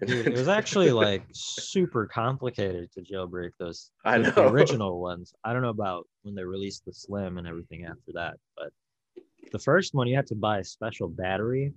Dude, 0.05 0.27
it 0.27 0.37
was 0.37 0.49
actually 0.49 0.91
like 0.91 1.23
super 1.33 2.07
complicated 2.07 2.93
to 2.93 3.01
jailbreak 3.01 3.53
those 3.59 3.93
I 4.05 4.19
know. 4.19 4.31
the 4.31 4.47
original 4.47 5.01
ones. 5.01 5.33
I 5.43 5.55
don't 5.55 5.63
know 5.63 5.71
about 5.71 6.07
when 6.23 6.35
they 6.35 6.45
released 6.45 6.85
the 6.85 6.93
Slim 6.93 7.39
and 7.39 7.47
everything 7.47 7.85
after 7.85 8.13
that, 8.15 8.35
but 8.57 8.73
the 9.53 9.59
first 9.59 9.95
one 9.95 10.07
you 10.07 10.17
had 10.17 10.27
to 10.29 10.35
buy 10.35 10.59
a 10.59 10.65
special 10.65 11.09
battery. 11.09 11.73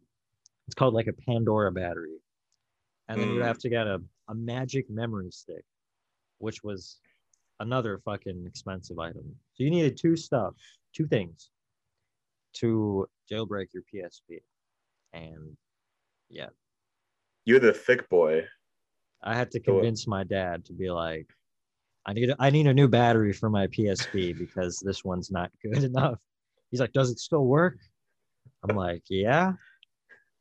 It's 0.67 0.75
called 0.75 0.93
like 0.93 1.07
a 1.07 1.13
Pandora 1.13 1.71
battery, 1.71 2.17
and 3.07 3.19
then 3.19 3.29
you 3.29 3.39
Mm. 3.41 3.45
have 3.45 3.59
to 3.59 3.69
get 3.69 3.87
a 3.87 4.01
a 4.27 4.35
magic 4.35 4.87
memory 4.91 5.31
stick, 5.31 5.65
which 6.37 6.63
was 6.63 6.99
another 7.59 7.97
fucking 8.05 8.45
expensive 8.45 8.99
item. 8.99 9.35
So 9.55 9.63
you 9.63 9.71
needed 9.71 9.97
two 9.97 10.15
stuff, 10.15 10.53
two 10.93 11.07
things, 11.07 11.49
to 12.53 13.07
jailbreak 13.29 13.73
your 13.73 13.83
PSP, 13.91 14.41
and 15.13 15.57
yeah. 16.29 16.49
You're 17.45 17.59
the 17.59 17.73
thick 17.73 18.07
boy. 18.09 18.45
I 19.23 19.35
had 19.35 19.49
to 19.51 19.59
convince 19.59 20.05
my 20.05 20.23
dad 20.23 20.63
to 20.65 20.73
be 20.73 20.91
like, 20.91 21.27
I 22.05 22.13
need 22.13 22.31
I 22.39 22.51
need 22.51 22.67
a 22.67 22.73
new 22.73 22.87
battery 22.87 23.33
for 23.33 23.49
my 23.49 23.65
PSP 23.67 24.37
because 24.37 24.79
this 24.79 25.03
one's 25.03 25.31
not 25.31 25.51
good 25.63 25.83
enough. 25.91 26.19
He's 26.71 26.79
like, 26.79 26.93
Does 26.93 27.11
it 27.11 27.19
still 27.19 27.45
work? 27.45 27.77
I'm 28.67 28.75
like, 28.75 29.03
Yeah. 29.09 29.53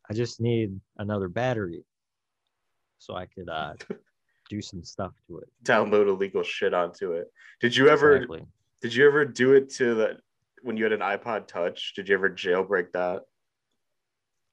I 0.09 0.13
just 0.13 0.41
need 0.41 0.79
another 0.97 1.27
battery 1.27 1.83
so 2.97 3.15
I 3.15 3.27
could 3.27 3.47
uh, 3.47 3.73
do 4.49 4.59
some 4.61 4.83
stuff 4.83 5.11
to 5.27 5.37
it. 5.39 5.47
Download 5.63 6.07
illegal 6.07 6.41
shit 6.43 6.73
onto 6.73 7.11
it. 7.13 7.27
Did 7.61 7.75
you 7.75 7.89
ever 7.89 8.15
Exactly. 8.15 8.45
did 8.81 8.95
you 8.95 9.05
ever 9.07 9.23
do 9.25 9.53
it 9.53 9.69
to 9.75 9.93
the 9.95 10.17
when 10.63 10.75
you 10.77 10.83
had 10.83 10.93
an 10.93 10.99
iPod 11.01 11.47
touch? 11.47 11.93
Did 11.95 12.09
you 12.09 12.15
ever 12.15 12.29
jailbreak 12.29 12.91
that? 12.93 13.21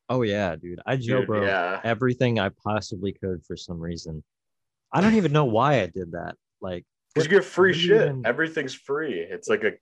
Oh 0.08 0.22
yeah, 0.22 0.54
dude. 0.56 0.78
I 0.86 0.96
Dude, 0.96 1.26
jailbroke 1.26 1.46
yeah. 1.46 1.80
everything 1.82 2.38
I 2.38 2.50
possibly 2.50 3.12
could 3.12 3.42
for 3.44 3.56
some 3.56 3.80
reason. 3.80 4.22
I 4.92 5.00
don't 5.00 5.14
even 5.14 5.32
know 5.32 5.46
why 5.46 5.80
I 5.80 5.86
did 5.86 6.12
that. 6.12 6.36
Like, 6.60 6.84
Because 7.14 7.24
you 7.24 7.30
get 7.30 7.44
free 7.44 7.70
what 7.70 7.74
do 7.74 7.80
you 7.80 7.88
shit. 7.88 8.02
even- 8.08 8.26
Everything's 8.26 8.74
free. 8.74 9.14
It's 9.20 9.48
like 9.48 9.64
a 9.64 9.72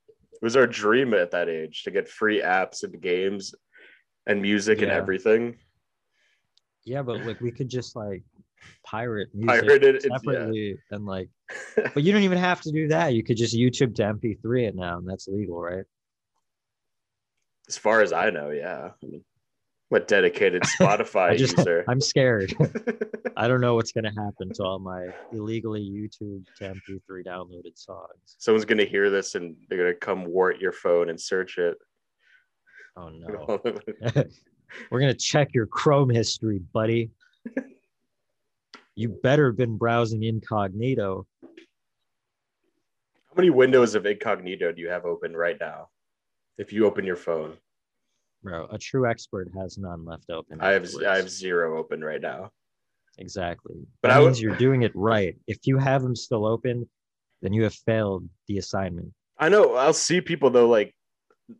was 0.44 0.56
our 0.56 0.66
dream 0.66 1.14
at 1.14 1.30
that 1.30 1.48
age 1.48 1.82
to 1.84 1.90
get 1.90 2.06
free 2.08 2.40
apps 2.42 2.84
and 2.84 3.00
games 3.00 3.54
and 4.26 4.40
music 4.40 4.82
and 4.82 4.90
everything. 4.90 5.56
yeah, 6.84 7.02
but 7.02 7.24
like 7.24 7.40
we 7.40 7.50
could 7.50 7.68
just 7.68 7.96
like 7.96 8.22
pirate 8.84 9.28
music 9.34 9.66
Pirate 9.66 9.84
it, 9.84 10.04
yeah. 10.04 10.16
separately 10.18 10.76
and 10.90 11.06
like, 11.06 11.30
but 11.94 12.02
you 12.02 12.12
don't 12.12 12.22
even 12.22 12.38
have 12.38 12.60
to 12.60 12.70
do 12.70 12.88
that. 12.88 13.14
You 13.14 13.24
could 13.24 13.38
just 13.38 13.56
YouTube 13.56 13.94
to 13.96 14.02
MP3 14.02 14.68
it 14.68 14.76
now, 14.76 14.98
and 14.98 15.08
that's 15.08 15.26
legal, 15.28 15.60
right? 15.60 15.84
As 17.66 17.78
far 17.78 18.02
as 18.02 18.12
I 18.12 18.28
know, 18.28 18.50
yeah. 18.50 18.90
I 19.02 19.06
mean, 19.06 19.24
A 19.94 20.00
dedicated 20.00 20.62
Spotify 20.80 21.36
just, 21.36 21.56
user. 21.58 21.84
I'm 21.88 22.00
scared. 22.00 22.52
I 23.36 23.46
don't 23.46 23.60
know 23.60 23.76
what's 23.76 23.92
gonna 23.92 24.12
happen 24.16 24.52
to 24.54 24.64
all 24.64 24.78
my 24.80 25.06
illegally 25.32 25.82
YouTube 25.82 26.44
to 26.58 26.64
MP3 26.64 27.24
downloaded 27.24 27.76
songs. 27.76 28.36
Someone's 28.38 28.64
gonna 28.64 28.84
hear 28.84 29.08
this 29.08 29.36
and 29.36 29.56
they're 29.68 29.78
gonna 29.78 29.94
come 29.94 30.24
wart 30.24 30.60
your 30.60 30.72
phone 30.72 31.10
and 31.10 31.20
search 31.20 31.58
it. 31.58 31.76
Oh 32.96 33.08
no. 33.08 33.60
We're 34.90 35.00
gonna 35.00 35.14
check 35.14 35.54
your 35.54 35.66
Chrome 35.66 36.10
history, 36.10 36.60
buddy. 36.72 37.10
You 38.96 39.08
better 39.22 39.46
have 39.46 39.56
been 39.56 39.76
browsing 39.76 40.24
incognito. 40.24 41.26
How 41.42 43.36
many 43.36 43.50
windows 43.50 43.94
of 43.94 44.06
incognito 44.06 44.72
do 44.72 44.80
you 44.80 44.88
have 44.88 45.04
open 45.04 45.36
right 45.36 45.56
now? 45.60 45.88
If 46.58 46.72
you 46.72 46.86
open 46.86 47.04
your 47.04 47.16
phone, 47.16 47.56
Bro, 48.44 48.68
a 48.70 48.78
true 48.78 49.08
expert 49.08 49.48
has 49.56 49.78
none 49.78 50.04
left 50.04 50.28
open. 50.30 50.60
I 50.60 50.72
have 50.72 50.84
afterwards. 50.84 51.06
I 51.06 51.16
have 51.16 51.30
zero 51.30 51.78
open 51.78 52.04
right 52.04 52.20
now. 52.20 52.50
exactly. 53.16 53.76
But 54.02 54.08
that 54.08 54.16
I 54.16 54.20
would- 54.20 54.26
means 54.26 54.42
you're 54.42 54.56
doing 54.56 54.82
it 54.82 54.92
right. 54.94 55.36
If 55.46 55.58
you 55.66 55.78
have 55.78 56.02
them 56.02 56.14
still 56.14 56.44
open, 56.44 56.88
then 57.42 57.52
you 57.54 57.62
have 57.64 57.74
failed 57.74 58.28
the 58.48 58.58
assignment. 58.58 59.12
I 59.38 59.48
know 59.48 59.74
I'll 59.74 59.92
see 59.94 60.20
people 60.20 60.50
though, 60.50 60.68
like 60.68 60.94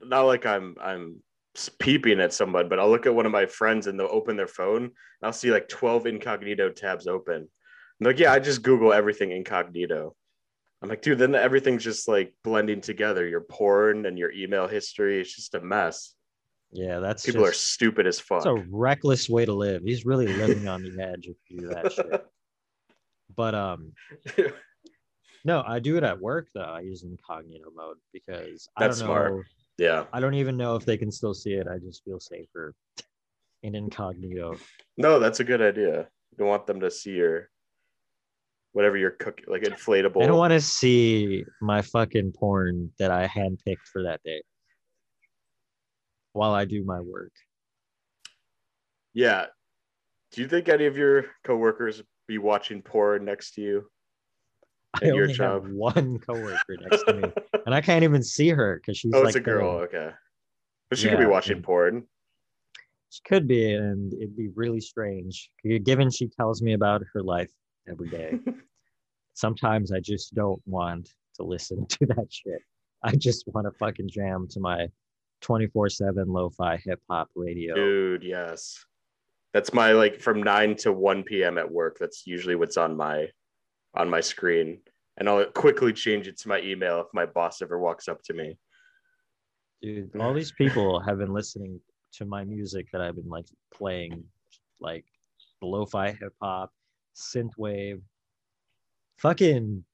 not 0.02 0.22
like 0.22 0.44
I'm 0.46 0.76
I'm 0.80 1.22
peeping 1.78 2.20
at 2.20 2.32
someone, 2.34 2.68
but 2.68 2.78
I'll 2.78 2.90
look 2.90 3.06
at 3.06 3.14
one 3.14 3.24
of 3.26 3.32
my 3.32 3.46
friends 3.46 3.86
and 3.86 3.98
they'll 3.98 4.08
open 4.10 4.36
their 4.36 4.46
phone. 4.48 4.82
And 4.84 4.92
I'll 5.22 5.32
see 5.32 5.50
like 5.52 5.68
12 5.68 6.06
incognito 6.06 6.70
tabs 6.70 7.06
open. 7.06 7.36
I'm 8.00 8.06
like, 8.06 8.18
yeah, 8.18 8.32
I 8.32 8.40
just 8.40 8.62
Google 8.62 8.92
everything 8.92 9.30
incognito. 9.30 10.14
I'm 10.82 10.88
like, 10.88 11.00
dude, 11.02 11.18
then 11.18 11.34
everything's 11.34 11.84
just 11.84 12.08
like 12.08 12.34
blending 12.42 12.80
together. 12.80 13.26
Your 13.26 13.40
porn 13.42 14.04
and 14.06 14.18
your 14.18 14.32
email 14.32 14.66
history. 14.66 15.20
It's 15.20 15.34
just 15.34 15.54
a 15.54 15.60
mess. 15.60 16.14
Yeah, 16.74 16.98
that's 16.98 17.24
People 17.24 17.44
are 17.44 17.52
stupid 17.52 18.06
as 18.06 18.18
fuck. 18.18 18.42
that's 18.42 18.58
a 18.58 18.64
reckless 18.68 19.28
way 19.28 19.44
to 19.44 19.52
live. 19.52 19.82
He's 19.84 20.04
really 20.04 20.26
living 20.26 20.66
on 20.66 20.82
the 20.82 21.00
edge 21.00 21.28
if 21.28 21.36
you 21.48 21.60
do 21.60 21.68
that 21.68 21.92
shit. 21.92 22.26
But 23.36 23.54
um, 23.54 23.92
no, 25.44 25.64
I 25.66 25.80
do 25.80 25.96
it 25.96 26.04
at 26.04 26.20
work 26.20 26.48
though. 26.54 26.60
I 26.60 26.80
use 26.80 27.02
incognito 27.02 27.70
mode 27.74 27.96
because 28.12 28.68
I 28.76 28.84
That's 28.86 28.98
don't 29.00 29.08
smart. 29.08 29.32
know. 29.32 29.42
yeah. 29.78 30.04
I 30.12 30.20
don't 30.20 30.34
even 30.34 30.56
know 30.56 30.76
if 30.76 30.84
they 30.84 30.96
can 30.96 31.10
still 31.10 31.34
see 31.34 31.54
it. 31.54 31.66
I 31.66 31.78
just 31.78 32.04
feel 32.04 32.20
safer 32.20 32.74
in 33.64 33.74
incognito. 33.74 34.56
No, 34.98 35.18
that's 35.18 35.40
a 35.40 35.44
good 35.44 35.62
idea. 35.62 36.00
You 36.30 36.38
don't 36.38 36.48
want 36.48 36.66
them 36.66 36.78
to 36.80 36.90
see 36.90 37.12
your 37.12 37.48
whatever 38.72 38.96
you're 38.96 39.12
cooking, 39.12 39.46
like 39.48 39.62
inflatable. 39.62 40.22
I 40.22 40.26
don't 40.26 40.38
want 40.38 40.52
to 40.52 40.60
see 40.60 41.44
my 41.60 41.82
fucking 41.82 42.32
porn 42.32 42.92
that 43.00 43.10
I 43.10 43.26
handpicked 43.26 43.86
for 43.92 44.02
that 44.04 44.20
day 44.24 44.42
while 46.34 46.52
I 46.52 46.66
do 46.66 46.84
my 46.84 47.00
work. 47.00 47.32
Yeah. 49.14 49.46
Do 50.32 50.42
you 50.42 50.48
think 50.48 50.68
any 50.68 50.86
of 50.86 50.98
your 50.98 51.26
coworkers 51.44 52.02
be 52.28 52.38
watching 52.38 52.82
porn 52.82 53.24
next 53.24 53.54
to 53.54 53.62
you? 53.62 53.84
I 54.94 55.06
At 55.06 55.14
your 55.14 55.22
only 55.24 55.34
job. 55.34 55.62
have 55.64 55.72
one 55.72 56.18
coworker 56.18 56.76
next 56.80 57.04
to 57.04 57.14
me, 57.14 57.32
and 57.66 57.74
I 57.74 57.80
can't 57.80 58.04
even 58.04 58.22
see 58.22 58.48
her 58.50 58.76
because 58.80 58.96
she's 58.96 59.12
oh, 59.14 59.20
like 59.20 59.28
it's 59.28 59.36
a 59.36 59.40
girl. 59.40 59.78
the- 59.78 59.84
Okay. 59.84 60.10
But 60.90 60.98
she 60.98 61.08
could 61.08 61.18
be 61.18 61.26
watching 61.26 61.62
porn. 61.62 62.04
She 63.10 63.20
could 63.26 63.48
be, 63.48 63.72
and 63.72 64.12
it'd 64.14 64.36
be 64.36 64.48
really 64.54 64.80
strange. 64.80 65.50
Given 65.84 66.10
she 66.10 66.28
tells 66.28 66.62
me 66.62 66.74
about 66.74 67.02
her 67.12 67.22
life 67.22 67.50
every 67.88 68.08
day, 68.10 68.38
sometimes 69.34 69.92
I 69.92 70.00
just 70.00 70.34
don't 70.34 70.60
want 70.66 71.08
to 71.36 71.42
listen 71.44 71.86
to 71.88 72.06
that 72.06 72.26
shit. 72.30 72.60
I 73.02 73.14
just 73.16 73.44
want 73.48 73.66
to 73.66 73.76
fucking 73.78 74.08
jam 74.08 74.46
to 74.50 74.60
my 74.60 74.88
24 75.44 75.90
7 75.90 76.28
lo 76.28 76.50
fi 76.50 76.78
hip 76.78 77.00
hop 77.08 77.28
radio. 77.36 77.74
Dude, 77.74 78.24
yes. 78.24 78.84
That's 79.52 79.72
my 79.72 79.92
like 79.92 80.20
from 80.20 80.42
9 80.42 80.74
to 80.76 80.92
1 80.92 81.22
p.m. 81.22 81.58
at 81.58 81.70
work. 81.70 81.98
That's 82.00 82.26
usually 82.26 82.56
what's 82.56 82.76
on 82.76 82.96
my 82.96 83.28
on 83.94 84.10
my 84.10 84.20
screen. 84.20 84.80
And 85.16 85.28
I'll 85.28 85.44
quickly 85.44 85.92
change 85.92 86.26
it 86.26 86.38
to 86.40 86.48
my 86.48 86.60
email 86.60 87.00
if 87.00 87.06
my 87.12 87.26
boss 87.26 87.62
ever 87.62 87.78
walks 87.78 88.08
up 88.08 88.22
to 88.24 88.34
me. 88.34 88.58
Dude, 89.80 90.10
all 90.20 90.34
these 90.34 90.50
people 90.50 90.98
have 91.00 91.18
been 91.18 91.32
listening 91.32 91.80
to 92.14 92.24
my 92.24 92.42
music 92.44 92.88
that 92.92 93.00
I've 93.00 93.14
been 93.14 93.28
like 93.28 93.46
playing, 93.72 94.24
like 94.80 95.04
lo 95.62 95.84
fi 95.84 96.12
hip 96.12 96.32
hop, 96.40 96.72
synthwave, 97.14 98.00
fucking. 99.18 99.84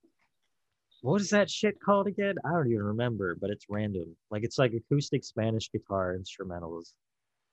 What 1.03 1.21
is 1.21 1.31
that 1.31 1.51
shit 1.51 1.81
called 1.81 2.07
again? 2.07 2.35
I 2.45 2.51
don't 2.51 2.71
even 2.71 2.83
remember, 2.85 3.35
but 3.41 3.51
it's 3.51 3.67
random. 3.69 4.17
Like 4.31 4.45
it's 4.45 4.59
like 4.59 4.73
acoustic 4.75 5.25
Spanish 5.25 5.71
guitar 5.71 6.17
instrumentals. 6.19 6.93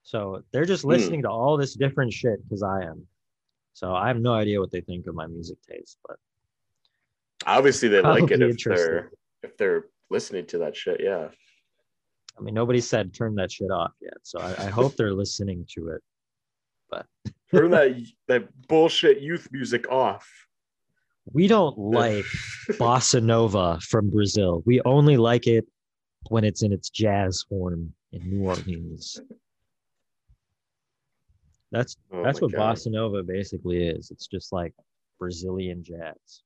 So 0.04 0.42
they're 0.51 0.66
just 0.66 0.84
Hmm. 0.84 0.89
listening 0.89 1.22
to 1.24 1.30
all 1.30 1.58
this 1.58 1.74
different 1.75 2.13
shit 2.13 2.42
because 2.44 2.63
I 2.63 2.84
am. 2.84 3.08
So 3.74 3.94
I 3.94 4.08
have 4.08 4.20
no 4.20 4.34
idea 4.34 4.60
what 4.60 4.72
they 4.72 4.82
think 4.82 5.08
of 5.08 5.16
my 5.16 5.27
music 5.27 5.58
taste, 5.70 5.98
but 6.08 6.18
Obviously 7.46 7.88
they 7.88 8.01
like 8.01 8.30
it 8.32 8.42
if 8.42 8.58
they're 8.63 9.12
if 9.44 9.56
they're 9.58 9.86
listening 10.10 10.46
to 10.48 10.58
that 10.58 10.75
shit. 10.75 11.00
Yeah. 11.00 11.30
I 12.38 12.42
mean, 12.42 12.54
nobody 12.56 12.82
said 12.82 13.13
turn 13.13 13.36
that 13.36 13.51
shit 13.51 13.72
off 13.72 13.94
yet. 14.01 14.18
So 14.24 14.39
I, 14.39 14.66
I 14.66 14.70
hope 14.70 14.96
they're 14.98 15.13
listening 15.13 15.66
to 15.75 15.89
it. 15.89 16.01
But 16.89 17.06
turn 17.54 17.72
that 17.72 17.96
that 18.27 18.68
bullshit 18.68 19.22
youth 19.22 19.48
music 19.51 19.89
off. 19.89 20.27
We 21.34 21.48
don't 21.48 21.77
like 21.77 22.25
bossa 22.72 23.22
nova 23.22 23.79
from 23.81 24.10
Brazil. 24.10 24.63
We 24.65 24.81
only 24.81 25.17
like 25.17 25.48
it 25.48 25.65
when 26.29 26.43
it's 26.43 26.63
in 26.63 26.74
its 26.74 26.89
jazz 26.89 27.46
form 27.48 27.93
in 28.12 28.29
New 28.29 28.46
Orleans. 28.46 29.19
That's 31.72 31.98
Oh 32.12 32.24
that's 32.24 32.41
what 32.41 32.51
God. 32.53 32.77
bossa 32.77 32.91
nova 32.91 33.24
basically 33.24 33.88
is. 33.88 34.12
It's 34.12 34.27
just 34.27 34.53
like 34.53 34.74
Brazilian 35.19 35.84
jazz. 35.84 36.43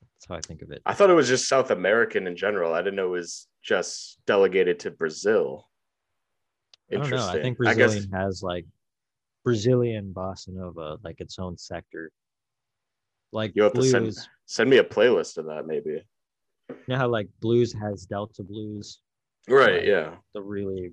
That's 0.00 0.28
how 0.28 0.34
I 0.36 0.40
think 0.40 0.62
of 0.62 0.70
it. 0.70 0.82
I 0.86 0.94
thought 0.94 1.10
it 1.10 1.14
was 1.14 1.28
just 1.28 1.48
South 1.48 1.70
American 1.70 2.26
in 2.26 2.36
general. 2.36 2.74
I 2.74 2.82
didn't 2.82 2.96
know 2.96 3.08
it 3.08 3.18
was 3.18 3.48
just 3.62 4.18
delegated 4.26 4.78
to 4.80 4.90
Brazil. 4.90 5.68
I 6.90 6.96
don't 6.96 7.00
know. 7.00 7.16
Interesting. 7.16 7.38
I 7.38 7.42
think 7.42 7.58
I 7.66 7.74
guess 7.74 8.06
has 8.12 8.42
like 8.42 8.66
Brazilian 9.44 10.12
bossa 10.14 10.48
nova, 10.50 10.98
like 11.02 11.20
its 11.20 11.38
own 11.38 11.58
sector. 11.58 12.12
Like 13.32 13.52
You'll 13.54 13.66
have 13.66 13.72
to 13.72 13.78
blues, 13.80 13.90
send- 13.90 14.16
send 14.46 14.70
me 14.70 14.76
a 14.78 14.84
playlist 14.84 15.38
of 15.38 15.46
that 15.46 15.66
maybe. 15.66 16.02
you 16.68 16.76
know 16.88 16.96
how 16.96 17.08
like 17.08 17.28
blues 17.40 17.72
has 17.72 18.04
Delta 18.06 18.42
blues, 18.42 19.00
Right. 19.48 19.72
Right. 19.74 19.84
Yeah. 19.86 20.16
the 20.34 20.42
really 20.42 20.92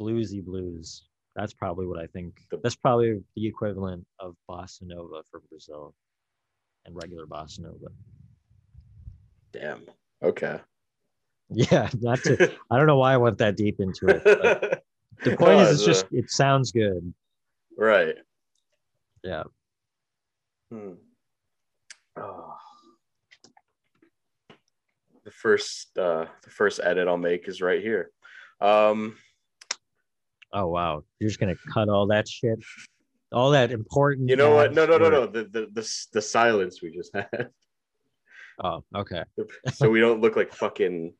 bluesy 0.00 0.44
blues. 0.44 1.04
That's 1.36 1.52
probably 1.54 1.86
what 1.86 1.98
I 1.98 2.06
think. 2.08 2.40
The- 2.50 2.58
That's 2.62 2.76
probably 2.76 3.20
the 3.36 3.46
equivalent 3.46 4.06
of 4.20 4.36
bossa 4.48 4.82
nova 4.82 5.22
for 5.30 5.40
Brazil, 5.50 5.94
and 6.84 6.94
regular 6.94 7.26
bossa 7.26 7.60
nova. 7.60 7.86
Damn. 9.52 9.82
Okay. 10.22 10.60
Yeah, 11.50 11.90
not 12.00 12.22
to. 12.22 12.52
I 12.70 12.76
don't 12.78 12.86
know 12.86 12.96
why 12.96 13.12
I 13.12 13.16
went 13.18 13.36
that 13.38 13.56
deep 13.56 13.78
into 13.78 14.06
it. 14.08 14.82
The 15.22 15.36
point 15.36 15.58
No, 15.58 15.60
is, 15.60 15.70
it's 15.70 15.80
it's, 15.80 15.86
just 15.86 16.06
it 16.12 16.30
sounds 16.30 16.72
good. 16.72 17.12
right. 17.78 18.16
Yeah. 19.22 19.44
Hmm. 20.72 20.94
Oh. 22.16 22.54
The 25.24 25.30
first 25.30 25.96
uh 25.98 26.26
the 26.42 26.50
first 26.50 26.80
edit 26.82 27.08
I'll 27.08 27.16
make 27.16 27.48
is 27.48 27.60
right 27.62 27.80
here. 27.82 28.10
Um 28.60 29.16
Oh 30.52 30.68
wow, 30.68 31.02
you're 31.18 31.28
just 31.30 31.40
gonna 31.40 31.56
cut 31.72 31.88
all 31.88 32.06
that 32.08 32.28
shit, 32.28 32.58
all 33.32 33.50
that 33.50 33.72
important. 33.72 34.28
you 34.28 34.36
know 34.36 34.54
what? 34.54 34.72
No, 34.72 34.86
no, 34.86 34.98
no, 34.98 35.08
no. 35.10 35.26
The 35.26 35.44
the 35.44 35.66
the, 35.72 36.06
the 36.12 36.22
silence 36.22 36.80
we 36.82 36.90
just 36.92 37.12
had. 37.14 37.48
Oh, 38.62 38.84
okay. 38.94 39.24
so 39.72 39.90
we 39.90 39.98
don't 40.00 40.20
look 40.20 40.36
like 40.36 40.52
fucking 40.52 41.12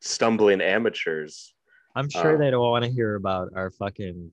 stumbling 0.00 0.60
amateurs. 0.60 1.54
I'm 1.96 2.08
sure 2.08 2.36
Oh. 2.36 2.38
they 2.38 2.50
don't 2.50 2.70
want 2.70 2.84
to 2.84 2.90
hear 2.90 3.16
about 3.16 3.48
our 3.56 3.70
fucking 3.72 4.30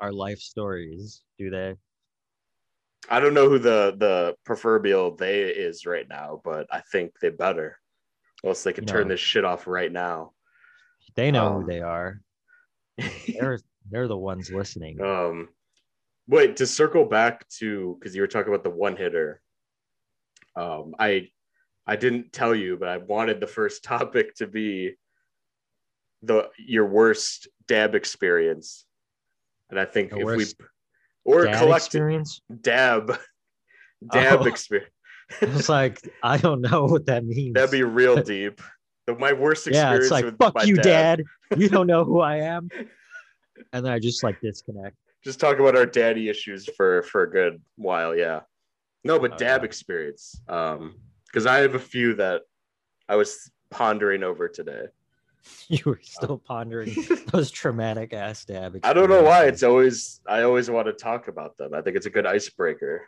our 0.00 0.12
life 0.12 0.38
stories, 0.40 1.22
do 1.38 1.50
they? 1.50 1.74
I 3.08 3.20
don't 3.20 3.34
know 3.34 3.48
who 3.48 3.58
the 3.58 3.94
the 3.96 4.36
proverbial 4.44 5.14
they 5.16 5.42
is 5.42 5.86
right 5.86 6.08
now, 6.08 6.40
but 6.44 6.66
I 6.70 6.80
think 6.92 7.12
they 7.20 7.30
better. 7.30 7.78
Or 8.42 8.50
else 8.50 8.62
they 8.64 8.72
can 8.72 8.84
You 8.84 8.88
turn 8.88 9.08
know. 9.08 9.14
this 9.14 9.20
shit 9.20 9.44
off 9.44 9.66
right 9.66 9.90
now. 9.90 10.32
They 11.14 11.30
know 11.30 11.46
Um, 11.46 11.62
who 11.62 11.66
they 11.68 11.80
are. 11.80 12.20
They're 13.28 13.60
They're 13.90 14.08
the 14.08 14.16
ones 14.16 14.50
listening. 14.50 15.00
Um, 15.00 15.48
wait 16.26 16.56
to 16.56 16.66
circle 16.66 17.04
back 17.04 17.48
to 17.60 17.96
because 17.98 18.14
you 18.14 18.20
were 18.22 18.26
talking 18.26 18.52
about 18.52 18.64
the 18.64 18.70
one 18.70 18.96
hitter. 18.96 19.40
Um, 20.56 20.94
I 20.98 21.30
I 21.86 21.96
didn't 21.96 22.32
tell 22.32 22.54
you, 22.54 22.76
but 22.76 22.88
I 22.88 22.96
wanted 22.98 23.40
the 23.40 23.46
first 23.46 23.84
topic 23.94 24.34
to 24.36 24.46
be 24.46 24.96
the 26.22 26.50
your 26.58 26.86
worst 26.86 27.48
dab 27.68 27.94
experience, 27.94 28.84
and 29.70 29.78
I 29.78 29.84
think 29.84 30.10
The 30.10 30.16
if 30.18 30.24
we 30.24 30.34
worst 30.36 30.56
or 31.26 31.44
Dad 31.44 31.58
collective 31.58 31.86
experience. 31.86 32.40
dab 32.62 33.18
dab 34.12 34.40
Oh. 34.42 34.44
experience. 34.44 34.90
it's 35.42 35.68
like, 35.68 35.98
I 36.22 36.36
don't 36.38 36.60
know 36.60 36.84
what 36.84 37.06
that 37.06 37.24
means. 37.24 37.54
That'd 37.54 37.70
be 37.72 37.82
real 37.82 38.22
deep. 38.22 38.60
My 39.18 39.32
worst 39.32 39.66
experience. 39.66 40.10
yeah, 40.10 40.18
it's 40.18 40.24
like 40.24 40.36
fuck 40.38 40.66
you, 40.66 40.76
dad. 40.76 41.22
dad. 41.50 41.60
You 41.60 41.68
don't 41.68 41.86
know 41.86 42.04
who 42.04 42.20
I 42.20 42.36
am. 42.38 42.68
And 43.72 43.84
then 43.84 43.92
I 43.92 43.98
just 43.98 44.22
like 44.24 44.40
disconnect. 44.40 44.96
Just 45.24 45.40
talk 45.40 45.58
about 45.58 45.76
our 45.76 45.86
daddy 45.86 46.28
issues 46.28 46.68
for 46.76 47.02
for 47.04 47.22
a 47.22 47.30
good 47.30 47.60
while. 47.76 48.14
Yeah. 48.16 48.40
No, 49.04 49.18
but 49.18 49.32
Oh, 49.34 49.36
dab 49.36 49.62
yeah. 49.62 49.66
experience. 49.66 50.40
Um, 50.48 50.96
because 51.26 51.46
I 51.46 51.58
have 51.58 51.74
a 51.74 51.80
few 51.80 52.14
that 52.14 52.42
I 53.08 53.16
was 53.16 53.50
pondering 53.70 54.22
over 54.24 54.48
today. 54.48 54.86
You 55.68 55.80
were 55.84 55.96
uh, 56.00 56.04
still 56.04 56.38
pondering 56.38 56.94
those 57.32 57.50
traumatic 57.50 58.12
ass 58.12 58.44
dab. 58.44 58.78
I 58.84 58.92
don't 58.92 59.10
know 59.10 59.24
why. 59.24 59.46
It's 59.46 59.64
always 59.64 60.20
I 60.28 60.42
always 60.42 60.70
want 60.70 60.86
to 60.86 60.92
talk 60.92 61.26
about 61.26 61.56
them. 61.56 61.74
I 61.74 61.82
think 61.82 61.96
it's 61.96 62.06
a 62.06 62.10
good 62.10 62.24
icebreaker. 62.24 63.02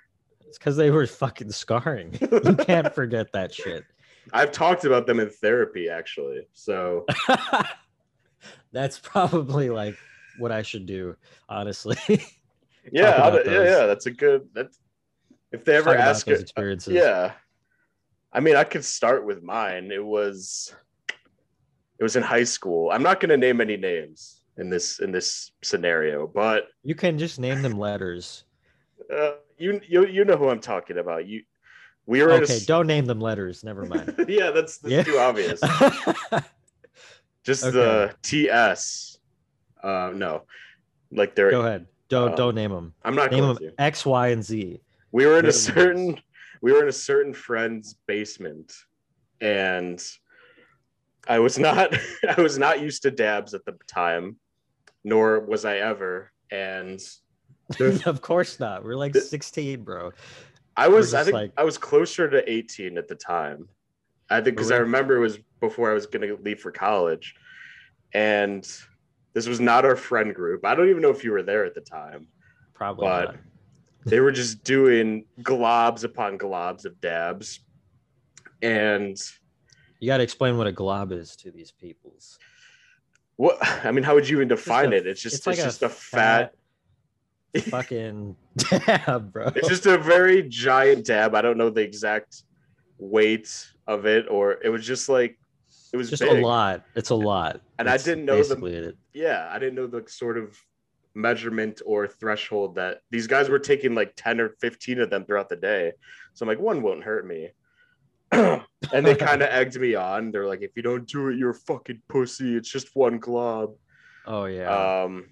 It's 0.45 0.59
because 0.59 0.77
they 0.77 0.91
were 0.91 1.07
fucking 1.07 1.53
scarring. 1.53 2.19
You 2.21 2.57
can't 2.57 2.93
forget 2.97 3.31
that 3.33 3.55
shit. 3.55 3.85
I've 4.33 4.51
talked 4.51 4.85
about 4.85 5.07
them 5.07 5.21
in 5.21 5.31
therapy 5.31 5.89
actually. 5.89 6.49
So 6.53 7.07
That's 8.73 8.99
probably 8.99 9.71
like 9.71 9.97
what 10.39 10.53
I 10.53 10.63
should 10.63 10.87
do, 10.87 11.17
honestly. 11.49 11.97
yeah, 12.09 12.19
yeah, 12.93 13.43
yeah. 13.45 13.87
That's 13.87 14.07
a 14.07 14.11
good. 14.11 14.49
That's 14.53 14.79
if 15.53 15.65
they 15.65 15.77
ever 15.77 15.95
ask 15.95 16.29
it. 16.29 16.41
experiences. 16.41 16.95
Yeah. 16.95 17.33
I 18.33 18.41
mean, 18.41 18.57
I 18.57 18.65
could 18.65 18.85
start 18.85 19.25
with 19.25 19.43
mine. 19.43 19.91
It 19.91 20.05
was 20.05 20.75
it 21.99 22.03
was 22.03 22.17
in 22.17 22.23
high 22.23 22.45
school. 22.45 22.91
I'm 22.91 23.03
not 23.03 23.21
going 23.21 23.31
to 23.31 23.37
name 23.37 23.61
any 23.61 23.77
names 23.77 24.43
in 24.57 24.71
this 24.71 24.99
in 25.01 25.13
this 25.13 25.53
scenario, 25.63 26.27
but 26.27 26.69
You 26.83 26.95
can 26.95 27.19
just 27.19 27.39
name 27.39 27.63
them 27.63 27.79
letters. 27.79 28.45
uh, 29.15 29.33
you 29.59 29.81
you 29.87 30.07
you 30.07 30.25
know 30.25 30.37
who 30.37 30.49
I'm 30.49 30.61
talking 30.61 30.99
about. 30.99 31.27
You 31.27 31.43
we 32.07 32.23
were 32.23 32.31
in 32.31 32.41
a 32.41 32.45
Okay, 32.45 32.61
don't 32.61 32.87
name 32.87 33.05
them 33.07 33.21
letters. 33.21 33.63
Never 33.65 33.85
mind. 33.85 34.15
yeah, 34.29 34.51
that's, 34.51 34.79
that's 34.79 34.93
Yeah. 34.93 35.03
too 35.03 35.19
obvious. 35.19 35.61
Just 37.45 37.65
Okay. 37.65 37.73
the 37.73 38.15
TS. 38.23 39.19
Uh 39.83 40.13
no. 40.15 40.43
Like 41.13 41.35
they're 41.35 41.51
Go 41.51 41.61
ahead. 41.61 41.87
Don't 42.09 42.31
Um, 42.31 42.37
don't 42.37 42.55
name 42.55 42.71
them. 42.71 42.95
I'm 43.05 43.15
not 43.15 43.31
Name 43.31 43.41
going 43.45 43.55
them 43.57 43.69
to. 43.77 43.83
X, 43.83 44.07
Y, 44.07 44.29
and 44.29 44.43
Z. 44.43 44.81
we 45.13 45.27
were 45.27 45.39
in 45.39 45.47
a 45.47 45.53
certain 45.53 46.19
we 46.63 46.73
were 46.73 46.83
in 46.83 46.89
a 46.89 46.93
certain 46.93 47.33
friend's 47.35 47.95
basement 48.07 48.73
and 49.41 50.03
i 51.29 51.39
was 51.39 51.59
not 51.59 51.95
i 52.37 52.41
was 52.41 52.59
not 52.59 52.81
used 52.81 53.03
to 53.03 53.11
dabs 53.11 53.55
at 53.55 53.65
the 53.65 53.77
time 53.87 54.37
nor 55.05 55.41
was 55.41 55.65
i 55.65 55.77
ever 55.77 56.31
and 56.51 57.01
of 58.07 58.23
course 58.23 58.59
not. 58.59 58.83
We're 58.83 58.95
like 58.97 59.13
The- 59.13 59.21
16, 59.21 59.83
bro. 59.83 60.13
i 60.77 60.89
was 60.89 61.13
i 61.15 61.23
think 61.23 61.35
like- 61.35 61.53
i 61.57 61.65
was 61.65 61.77
closer 61.79 62.29
to 62.29 62.51
18 62.51 62.97
at 62.99 63.09
the 63.09 63.15
time 63.15 63.69
i 64.31 64.41
think 64.41 64.57
because 64.57 64.73
i 64.73 64.77
remember 64.77 65.17
it 65.17 65.21
was 65.21 65.39
before 65.61 65.91
i 65.91 65.95
was 65.95 66.07
going 66.07 66.27
to 66.27 66.43
leave 66.43 66.61
for 66.61 66.71
college 66.73 67.35
and 68.15 68.67
this 69.35 69.47
was 69.47 69.61
not 69.61 69.85
our 69.85 69.97
friend 69.97 70.35
group 70.35 70.65
i 70.65 70.75
don't 70.75 70.89
even 70.89 71.03
know 71.03 71.11
if 71.11 71.23
you 71.25 71.31
were 71.33 71.43
there 71.43 71.65
at 71.65 71.75
the 71.75 71.81
time 71.83 72.27
Probably 72.75 73.07
But- 73.07 73.25
not. 73.33 73.37
they 74.07 74.21
were 74.21 74.33
just 74.33 74.63
doing 74.65 75.25
globs 75.43 76.05
upon 76.05 76.39
globs 76.39 76.85
of 76.87 76.99
dabs 77.01 77.61
and 78.63 79.17
You 80.01 80.07
got 80.07 80.19
to 80.19 80.23
explain 80.23 80.57
what 80.57 80.67
a 80.67 80.73
glob 80.73 81.13
is 81.13 81.35
to 81.37 81.51
these 81.51 81.71
peoples. 81.73 82.39
What 83.37 83.59
I 83.85 83.91
mean, 83.93 84.05
how 84.05 84.15
would 84.15 84.29
you 84.29 84.37
even 84.37 84.49
define 84.49 84.93
a- 84.93 84.97
it? 84.97 85.07
It's 85.07 85.23
just 85.23 85.47
it's, 85.47 85.63
just 85.63 85.83
a 85.83 85.89
fat. 85.89 86.55
fucking 87.57 88.37
dab, 88.57 89.33
bro. 89.33 89.53
It's 89.55 89.69
just 89.69 89.87
a 89.87 89.99
very 89.99 90.43
giant 90.43 91.07
dab. 91.07 91.35
I 91.35 91.43
don't 91.43 91.57
know 91.59 91.71
the 91.71 91.81
exact 91.83 92.43
weight 92.99 93.67
of 93.87 94.07
it, 94.07 94.27
or 94.29 94.59
it 94.63 94.69
was 94.71 94.85
just 94.87 95.09
like 95.09 95.39
it 95.93 95.97
was 95.97 96.11
just 96.11 96.23
big. 96.23 96.43
a 96.43 96.47
lot. 96.47 96.85
It's 96.95 97.11
a 97.11 97.15
lot. 97.15 97.61
And 97.79 97.89
I 97.89 97.97
didn't 97.97 98.25
know 98.25 98.43
the- 98.43 98.65
it. 98.67 98.97
Yeah, 99.15 99.49
I 99.51 99.59
didn't 99.59 99.75
know 99.75 99.87
the 99.87 100.05
sort 100.09 100.37
of 100.39 100.57
measurement 101.15 101.81
or 101.87 102.07
threshold 102.07 102.77
that 102.77 103.01
these 103.11 103.27
guys 103.27 103.49
were 103.49 103.59
taking 103.59 103.95
like 103.95 104.13
ten 104.17 104.41
or 104.41 104.51
fifteen 104.61 105.01
of 105.01 105.11
them 105.11 105.25
throughout 105.25 105.49
the 105.49 105.57
day. 105.57 105.93
So 106.35 106.45
I'm 106.45 106.49
like, 106.49 106.61
one 106.61 106.83
won't 106.83 107.03
hurt 107.05 107.27
me. 107.27 107.51
and 108.33 108.63
they 109.07 109.15
kind 109.29 109.43
of 109.43 109.49
egged 109.51 109.79
me 109.81 109.95
on. 109.95 110.31
They're 110.31 110.47
like, 110.47 110.63
if 110.63 110.71
you 110.77 110.83
don't 110.83 111.07
do 111.07 111.29
it, 111.29 111.37
you're 111.37 111.51
a 111.51 111.55
fucking 111.55 112.03
pussy. 112.09 112.57
It's 112.57 112.71
just 112.71 112.95
one 112.95 113.19
glob. 113.19 113.75
Oh 114.27 114.45
yeah. 114.45 115.03
Um, 115.05 115.27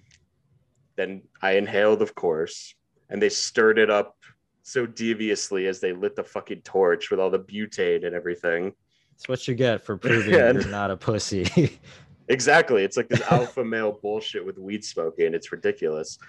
then 0.95 1.21
I 1.41 1.51
inhaled, 1.53 2.01
of 2.01 2.15
course, 2.15 2.73
and 3.09 3.21
they 3.21 3.29
stirred 3.29 3.77
it 3.77 3.89
up 3.89 4.15
so 4.63 4.85
deviously 4.85 5.67
as 5.67 5.79
they 5.79 5.93
lit 5.93 6.15
the 6.15 6.23
fucking 6.23 6.61
torch 6.61 7.09
with 7.11 7.19
all 7.19 7.29
the 7.29 7.39
butane 7.39 8.05
and 8.05 8.15
everything. 8.15 8.73
It's 9.15 9.29
what 9.29 9.47
you 9.47 9.53
get 9.55 9.83
for 9.83 9.97
proving 9.97 10.33
Yeah. 10.33 10.51
you're 10.51 10.67
not 10.67 10.91
a 10.91 10.97
pussy. 10.97 11.79
Exactly. 12.29 12.83
It's 12.83 12.97
like 12.97 13.07
this 13.07 13.21
alpha 13.31 13.63
male 13.63 13.97
bullshit 14.01 14.45
with 14.45 14.57
weed 14.57 14.83
smoking. 14.83 15.33
It's 15.33 15.53
ridiculous. 15.53 16.19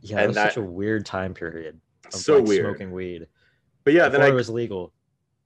yeah, 0.00 0.16
And 0.16 0.24
it 0.24 0.28
was 0.28 0.36
such 0.36 0.56
a 0.56 0.62
weird 0.62 1.04
time 1.04 1.34
period. 1.34 1.78
Of 2.06 2.14
So 2.14 2.38
like 2.38 2.46
weird. 2.46 2.64
Smoking 2.64 2.90
weed. 2.90 3.26
But 3.84 3.92
yeah, 3.92 4.08
then 4.08 4.22
I, 4.22 4.28
it 4.28 4.32
was 4.32 4.48
legal. 4.48 4.94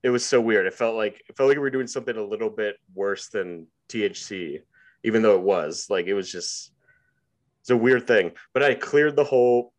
It 0.06 0.10
was 0.10 0.24
so 0.24 0.40
weird. 0.40 0.66
It 0.66 0.74
felt 0.74 0.94
like 0.94 1.20
it 1.28 1.36
felt 1.36 1.48
like 1.48 1.56
we 1.56 1.62
were 1.62 1.70
doing 1.70 1.88
something 1.88 2.16
a 2.16 2.22
little 2.22 2.48
bit 2.48 2.76
worse 2.94 3.28
than 3.28 3.66
THC, 3.88 4.60
even 5.02 5.20
though 5.20 5.34
it 5.34 5.42
was 5.42 5.88
like 5.90 6.06
it 6.06 6.14
was 6.14 6.30
just 6.30 6.70
it's 7.60 7.70
a 7.70 7.76
weird 7.76 8.06
thing. 8.06 8.30
But 8.54 8.62
I 8.62 8.74
cleared 8.76 9.16
the 9.16 9.24
whole 9.24 9.72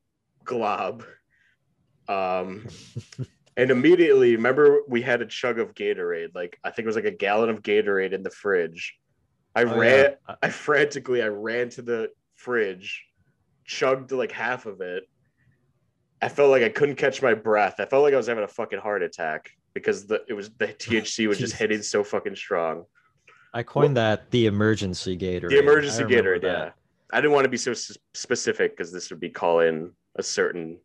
glob, 0.44 1.06
um, 2.10 2.68
and 3.58 3.72
immediately 3.72 4.36
remember 4.36 4.82
we 4.90 5.02
had 5.02 5.22
a 5.22 5.26
chug 5.26 5.60
of 5.60 5.74
Gatorade. 5.74 6.36
Like 6.36 6.60
I 6.62 6.72
think 6.72 6.84
it 6.84 6.88
was 6.88 6.98
like 6.98 7.06
a 7.06 7.12
gallon 7.12 7.50
of 7.50 7.62
Gatorade 7.62 8.12
in 8.12 8.22
the 8.22 8.30
fridge. 8.30 8.98
I 9.56 9.64
Oh, 9.64 9.80
ran. 9.80 10.12
yeah. 10.12 10.16
I- 10.28 10.48
I 10.48 10.50
frantically 10.50 11.24
I 11.24 11.28
ran 11.28 11.70
to 11.70 11.82
the 11.82 12.10
fridge, 12.36 13.06
chugged 13.64 14.12
like 14.12 14.34
half 14.34 14.66
of 14.66 14.82
it. 14.82 15.04
I 16.22 16.28
felt 16.28 16.52
like 16.52 16.64
I 16.64 16.70
couldn't 16.70 16.96
catch 16.96 17.22
my 17.22 17.34
breath. 17.34 17.76
I 17.80 17.86
felt 17.86 18.04
like 18.04 18.14
I 18.14 18.18
was 18.18 18.28
having 18.28 18.44
a 18.44 18.48
fucking 18.50 18.80
heart 18.80 19.04
attack 19.04 19.52
because 19.78 20.06
the 20.08 20.24
it 20.28 20.34
was 20.34 20.50
the 20.58 20.68
THC 20.68 21.28
was 21.28 21.38
just 21.38 21.54
hitting 21.54 21.82
so 21.82 22.04
fucking 22.04 22.36
strong. 22.36 22.86
I 23.54 23.64
coined 23.64 23.98
that 23.98 24.30
the 24.32 24.46
emergency 24.46 25.18
Gatorade. 25.18 25.50
The 25.50 25.60
emergency 25.60 26.04
I 26.04 26.08
Gatorade, 26.08 26.44
yeah. 26.44 26.72
I 27.12 27.22
didn't 27.22 27.32
want 27.32 27.46
to 27.46 27.50
be 27.50 27.58
so 27.58 27.74
specific 28.14 28.76
because 28.76 28.92
this 28.92 29.10
would 29.10 29.20
be 29.20 29.30
calling 29.30 29.92
a 30.16 30.24
certain 30.24 30.78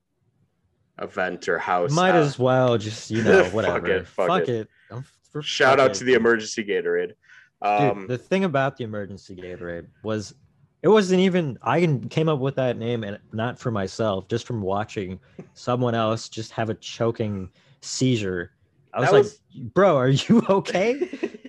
event 1.01 1.49
or 1.49 1.59
house. 1.59 1.91
Might 1.93 2.11
out. 2.11 2.17
as 2.17 2.39
well 2.39 2.79
just 2.79 3.11
you 3.11 3.23
know 3.25 3.45
whatever. 3.47 4.05
Fuck 4.05 4.29
it, 4.29 4.29
fuck 4.29 4.49
it. 4.49 4.69
I'm 4.91 5.05
Shout 5.43 5.79
fuck 5.79 5.85
out 5.85 5.91
it. 5.93 5.95
to 5.95 6.05
the 6.05 6.15
emergency 6.15 6.65
Gatorade. 6.65 7.09
Dude, 7.09 7.17
Um, 7.63 8.07
the 8.07 8.19
thing 8.19 8.45
about 8.45 8.77
the 8.77 8.85
emergency 8.85 9.35
Gatorade 9.35 9.87
was 10.03 10.35
it 10.83 10.89
wasn't 10.89 11.21
even 11.21 11.59
I 11.63 11.85
came 12.11 12.29
up 12.29 12.41
with 12.41 12.57
that 12.57 12.77
name 12.77 13.05
and 13.05 13.19
not 13.33 13.59
for 13.59 13.71
myself, 13.71 14.29
just 14.29 14.47
from 14.47 14.61
watching 14.63 15.21
someone 15.55 15.95
else 15.95 16.29
just 16.29 16.53
have 16.53 16.71
a 16.71 16.75
choking 16.75 17.51
seizure. 17.81 18.53
I 18.93 19.01
was 19.01 19.09
That 19.09 19.15
like, 19.15 19.23
was- 19.25 19.41
bro, 19.75 19.97
are 19.97 20.09
you 20.09 20.43
okay? 20.51 20.95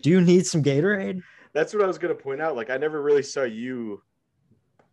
Do 0.01 0.09
you 0.09 0.21
need 0.21 0.45
some 0.45 0.63
Gatorade? 0.63 1.21
That's 1.53 1.73
what 1.73 1.83
I 1.83 1.87
was 1.87 1.97
going 1.97 2.15
to 2.15 2.21
point 2.21 2.41
out. 2.41 2.55
Like, 2.55 2.69
I 2.69 2.77
never 2.77 3.01
really 3.01 3.23
saw 3.23 3.43
you 3.43 4.01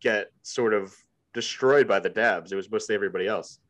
get 0.00 0.30
sort 0.42 0.74
of 0.74 0.94
destroyed 1.32 1.86
by 1.88 2.00
the 2.00 2.08
dabs. 2.10 2.52
It 2.52 2.56
was 2.56 2.70
mostly 2.70 2.94
everybody 2.94 3.26
else. 3.26 3.60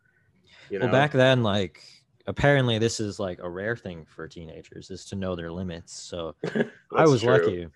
You 0.71 0.79
know, 0.79 0.87
Well, 0.87 0.93
back 0.93 1.13
then, 1.13 1.43
like 1.43 1.83
apparently 2.27 2.79
this 2.79 3.01
is 3.01 3.19
like 3.19 3.39
a 3.43 3.49
rare 3.49 3.77
thing 3.77 4.05
for 4.07 4.29
teenagers 4.29 4.91
is 4.91 5.05
to 5.07 5.17
know 5.17 5.35
their 5.35 5.51
limits. 5.51 5.93
So 6.01 6.35
I 6.97 7.05
was 7.07 7.23
true. 7.23 7.33
lucky. 7.33 7.67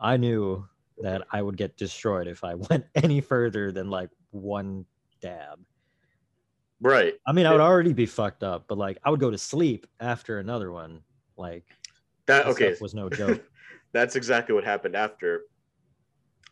I 0.00 0.16
knew 0.16 0.66
that 1.00 1.22
I 1.32 1.42
would 1.42 1.56
get 1.56 1.76
destroyed 1.76 2.26
if 2.28 2.44
I 2.44 2.54
went 2.70 2.84
any 2.94 3.20
further 3.20 3.72
than 3.72 3.90
like 3.90 4.10
one 4.30 4.84
dab. 5.20 5.58
Right. 6.80 7.14
I 7.26 7.32
mean, 7.32 7.46
I 7.46 7.52
would 7.52 7.60
already 7.60 7.92
be 7.92 8.06
fucked 8.06 8.42
up, 8.42 8.64
but 8.68 8.78
like 8.78 8.98
I 9.04 9.10
would 9.10 9.20
go 9.20 9.30
to 9.30 9.38
sleep 9.38 9.86
after 10.00 10.38
another 10.38 10.70
one. 10.70 11.00
Like 11.36 11.64
That 12.26 12.46
okay. 12.46 12.76
was 12.80 12.94
no 12.94 13.08
joke. 13.10 13.42
That's 13.92 14.16
exactly 14.16 14.54
what 14.54 14.64
happened 14.64 14.94
after. 14.94 15.42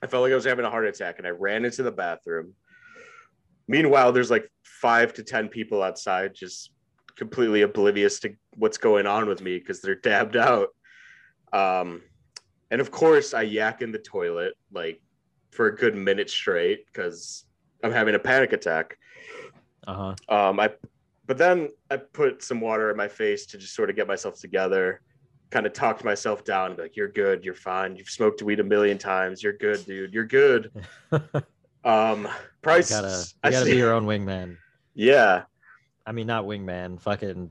I 0.02 0.06
felt 0.06 0.22
like 0.22 0.32
I 0.32 0.34
was 0.34 0.44
having 0.44 0.64
a 0.64 0.70
heart 0.70 0.86
attack 0.86 1.18
and 1.18 1.26
I 1.26 1.30
ran 1.30 1.64
into 1.64 1.82
the 1.82 1.92
bathroom. 1.92 2.54
Meanwhile, 3.68 4.12
there's 4.12 4.30
like 4.30 4.50
five 4.64 5.12
to 5.14 5.22
10 5.22 5.48
people 5.48 5.82
outside 5.82 6.34
just 6.34 6.70
completely 7.16 7.62
oblivious 7.62 8.20
to 8.20 8.34
what's 8.54 8.78
going 8.78 9.06
on 9.06 9.26
with 9.26 9.40
me 9.40 9.58
because 9.58 9.80
they're 9.80 9.94
dabbed 9.94 10.36
out. 10.36 10.68
Um, 11.52 12.02
and 12.70 12.80
of 12.80 12.90
course, 12.90 13.32
I 13.32 13.42
yak 13.42 13.82
in 13.82 13.92
the 13.92 13.98
toilet 13.98 14.54
like 14.72 15.00
for 15.50 15.68
a 15.68 15.74
good 15.74 15.96
minute 15.96 16.28
straight 16.28 16.86
because 16.86 17.44
I'm 17.82 17.92
having 17.92 18.14
a 18.14 18.18
panic 18.18 18.52
attack. 18.52 18.98
Uh-huh. 19.86 20.14
Um, 20.28 20.60
I, 20.60 20.70
but 21.26 21.38
then 21.38 21.70
I 21.90 21.96
put 21.96 22.42
some 22.42 22.60
water 22.60 22.90
in 22.90 22.96
my 22.96 23.08
face 23.08 23.46
to 23.46 23.58
just 23.58 23.74
sort 23.74 23.90
of 23.90 23.96
get 23.96 24.06
myself 24.06 24.38
together, 24.40 25.00
kind 25.50 25.66
of 25.66 25.72
talked 25.72 26.04
myself 26.04 26.44
down, 26.44 26.66
and 26.68 26.76
be 26.76 26.82
like, 26.82 26.96
"You're 26.96 27.08
good, 27.08 27.44
you're 27.44 27.54
fine. 27.54 27.96
You've 27.96 28.08
smoked 28.10 28.42
weed 28.42 28.60
a 28.60 28.64
million 28.64 28.98
times. 28.98 29.42
You're 29.42 29.52
good, 29.56 29.84
dude. 29.86 30.12
You're 30.14 30.24
good." 30.26 30.70
um, 31.84 32.28
Price, 32.62 32.90
you 32.90 32.96
gotta, 32.96 33.26
I 33.42 33.48
you 33.48 33.52
gotta 33.52 33.64
see- 33.66 33.72
be 33.72 33.76
your 33.78 33.92
own 33.92 34.06
wingman. 34.06 34.56
yeah, 34.94 35.44
I 36.06 36.12
mean, 36.12 36.26
not 36.26 36.44
wingman. 36.44 37.00
Fucking, 37.00 37.50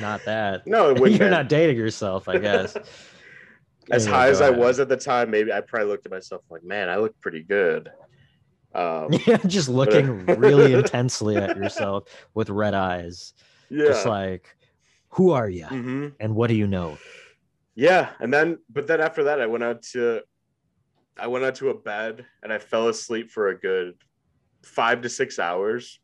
not 0.00 0.24
that. 0.26 0.66
no, 0.66 0.92
wouldn't 0.94 1.12
You're 1.20 1.30
not 1.30 1.48
dating 1.48 1.76
yourself, 1.76 2.28
I 2.28 2.38
guess. 2.38 2.76
as 3.90 4.06
Anyway, 4.06 4.18
high 4.18 4.28
as 4.28 4.40
I 4.42 4.48
ahead. 4.48 4.58
was 4.58 4.80
at 4.80 4.88
the 4.90 4.96
time, 4.96 5.30
maybe 5.30 5.50
I 5.52 5.60
probably 5.62 5.88
looked 5.88 6.04
at 6.06 6.12
myself 6.12 6.42
like, 6.50 6.62
man, 6.64 6.88
I 6.90 6.96
look 6.96 7.18
pretty 7.20 7.42
good. 7.42 7.90
Um, 8.74 9.12
Yeah, 9.26 9.38
just 9.46 9.68
looking 9.68 10.26
really 10.26 10.72
intensely 10.80 11.36
at 11.36 11.56
yourself 11.56 12.04
with 12.34 12.50
red 12.50 12.74
eyes. 12.74 13.32
yeah. 13.70 13.86
Just 13.86 14.06
like, 14.06 14.54
who 15.10 15.30
are 15.30 15.48
you? 15.48 15.66
hmm 15.66 16.08
And 16.20 16.34
what 16.34 16.48
do 16.48 16.54
you 16.54 16.66
know? 16.66 16.98
Yeah. 17.74 18.10
And 18.20 18.32
then, 18.32 18.58
but 18.70 18.86
then 18.86 19.00
after 19.00 19.24
that, 19.24 19.40
I 19.40 19.46
went 19.46 19.64
out 19.64 19.82
to, 19.92 20.22
I 21.18 21.26
went 21.28 21.44
out 21.44 21.56
to 21.56 21.70
a 21.70 21.74
bed 21.74 22.26
and 22.42 22.52
I 22.52 22.58
fell 22.58 22.88
asleep 22.88 23.30
for 23.30 23.48
a 23.48 23.58
good 23.58 23.94
five 24.64 25.02
to 25.02 25.08
six 25.08 25.38
hours. 25.38 26.00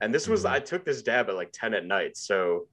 And 0.00 0.14
this 0.14 0.28
was, 0.28 0.44
Mhm. 0.44 0.50
I 0.50 0.60
took 0.60 0.84
this 0.84 1.02
dab 1.02 1.28
at 1.30 1.34
like 1.36 1.50
10 1.52 1.74
at 1.74 1.84
night. 1.86 2.16
So 2.16 2.68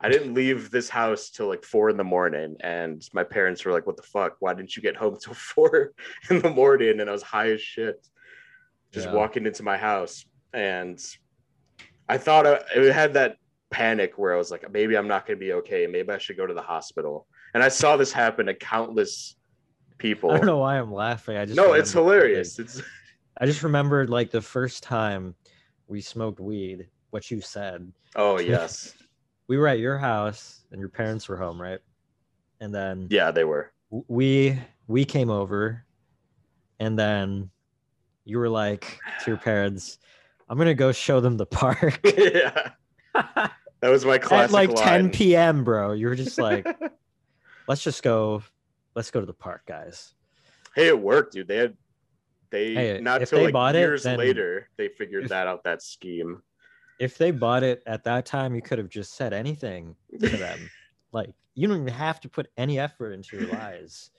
I 0.00 0.08
didn't 0.08 0.34
leave 0.34 0.70
this 0.70 0.88
house 0.88 1.30
till 1.30 1.48
like 1.48 1.64
four 1.64 1.90
in 1.90 1.96
the 1.96 2.04
morning. 2.04 2.56
And 2.60 3.02
my 3.12 3.24
parents 3.24 3.64
were 3.64 3.72
like, 3.72 3.86
what 3.86 3.96
the 3.96 4.02
fuck? 4.02 4.36
Why 4.40 4.54
didn't 4.54 4.76
you 4.76 4.82
get 4.82 4.96
home 4.96 5.18
till 5.20 5.34
four 5.52 5.92
in 6.30 6.38
the 6.40 6.50
morning? 6.50 7.00
And 7.00 7.08
I 7.10 7.12
was 7.12 7.22
high 7.22 7.50
as 7.50 7.60
shit. 7.60 8.06
Just 8.92 9.06
Yeah. 9.06 9.12
walking 9.14 9.46
into 9.46 9.62
my 9.62 9.76
house 9.76 10.24
and 10.52 11.00
i 12.08 12.18
thought 12.18 12.46
I, 12.46 12.60
it 12.74 12.92
had 12.92 13.14
that 13.14 13.36
panic 13.70 14.18
where 14.18 14.34
i 14.34 14.36
was 14.36 14.50
like 14.50 14.70
maybe 14.72 14.96
i'm 14.96 15.06
not 15.06 15.26
going 15.26 15.38
to 15.38 15.44
be 15.44 15.52
okay 15.54 15.86
maybe 15.86 16.10
i 16.10 16.18
should 16.18 16.36
go 16.36 16.46
to 16.46 16.54
the 16.54 16.62
hospital 16.62 17.26
and 17.54 17.62
i 17.62 17.68
saw 17.68 17.96
this 17.96 18.12
happen 18.12 18.46
to 18.46 18.54
countless 18.54 19.36
people 19.98 20.30
I 20.32 20.36
don't 20.38 20.46
know 20.46 20.58
why 20.58 20.78
I'm 20.78 20.92
laughing. 20.92 21.36
I 21.36 21.44
just 21.44 21.56
no 21.56 21.74
it's 21.74 21.92
hilarious 21.92 22.58
it's 22.58 22.80
I 23.40 23.46
just 23.46 23.62
remembered 23.62 24.10
like 24.10 24.30
the 24.30 24.40
first 24.40 24.82
time 24.82 25.34
we 25.86 26.00
smoked 26.00 26.40
weed, 26.40 26.88
what 27.10 27.30
you 27.30 27.40
said. 27.40 27.92
oh 28.16 28.38
yes 28.52 28.92
We 29.46 29.56
were 29.58 29.68
at 29.68 29.78
your 29.78 29.98
house 29.98 30.64
and 30.72 30.80
your 30.80 30.88
parents 30.88 31.28
were 31.28 31.36
home, 31.36 31.60
right? 31.60 31.80
And 32.60 32.74
then 32.74 33.06
yeah 33.10 33.30
they 33.30 33.44
were 33.44 33.72
we 33.90 34.58
we 34.88 35.04
came 35.04 35.30
over 35.30 35.84
and 36.78 36.98
then 36.98 37.50
you 38.24 38.38
were 38.38 38.48
like 38.48 38.98
to 39.24 39.30
your 39.30 39.36
parents, 39.38 39.98
I'm 40.48 40.58
gonna 40.58 40.74
go 40.74 40.92
show 40.92 41.20
them 41.20 41.36
the 41.36 41.46
park. 41.46 42.00
yeah 42.16 42.70
that 43.14 43.50
was 43.82 44.04
my 44.04 44.18
classic 44.18 44.54
At 44.54 44.68
like 44.70 44.74
10 44.76 45.10
p.m., 45.10 45.64
bro. 45.64 45.92
You 45.92 46.06
were 46.08 46.14
just 46.14 46.38
like, 46.38 46.66
let's 47.68 47.82
just 47.82 48.02
go, 48.02 48.42
let's 48.94 49.10
go 49.10 49.20
to 49.20 49.26
the 49.26 49.32
park, 49.32 49.62
guys. 49.66 50.14
hey 50.74 50.88
it 50.88 50.98
worked 51.00 51.32
dude 51.34 51.48
they 51.48 51.56
had 51.56 51.76
they 52.50 52.74
Hey, 52.74 53.00
not 53.00 53.26
till 53.26 53.44
they 53.44 53.52
like 53.52 53.74
it, 53.74 53.78
years 53.78 54.02
then- 54.04 54.18
later 54.18 54.68
they 54.76 54.88
figured 54.88 55.24
if- 55.24 55.30
that 55.30 55.46
out 55.46 55.64
that 55.64 55.82
scheme 55.82 56.42
If 56.98 57.16
they 57.16 57.30
bought 57.30 57.62
it 57.62 57.82
at 57.86 58.04
that 58.04 58.26
time, 58.26 58.54
you 58.54 58.60
could 58.62 58.78
have 58.78 58.88
just 58.90 59.14
said 59.14 59.32
anything 59.32 59.96
to 60.20 60.28
them. 60.28 60.70
like 61.12 61.30
you 61.54 61.66
don't 61.68 61.80
even 61.82 61.92
have 61.92 62.20
to 62.20 62.28
put 62.28 62.46
any 62.56 62.78
effort 62.78 63.12
into 63.12 63.36
your 63.38 63.48
lies. 63.48 64.10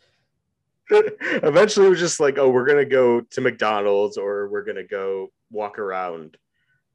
Eventually, 1.43 1.87
it 1.87 1.89
was 1.89 1.99
just 1.99 2.19
like, 2.19 2.37
oh, 2.37 2.49
we're 2.49 2.65
gonna 2.65 2.85
go 2.85 3.21
to 3.21 3.41
McDonald's 3.41 4.17
or 4.17 4.49
we're 4.49 4.63
gonna 4.63 4.83
go 4.83 5.31
walk 5.49 5.79
around. 5.79 6.37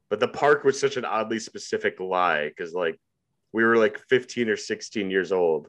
But 0.09 0.19
the 0.19 0.27
park 0.27 0.63
was 0.63 0.79
such 0.79 0.97
an 0.97 1.05
oddly 1.05 1.39
specific 1.39 1.99
lie 1.99 2.47
because, 2.49 2.73
like, 2.73 2.99
we 3.51 3.63
were 3.63 3.75
like 3.77 3.99
15 4.09 4.49
or 4.49 4.55
16 4.55 5.09
years 5.09 5.31
old. 5.31 5.67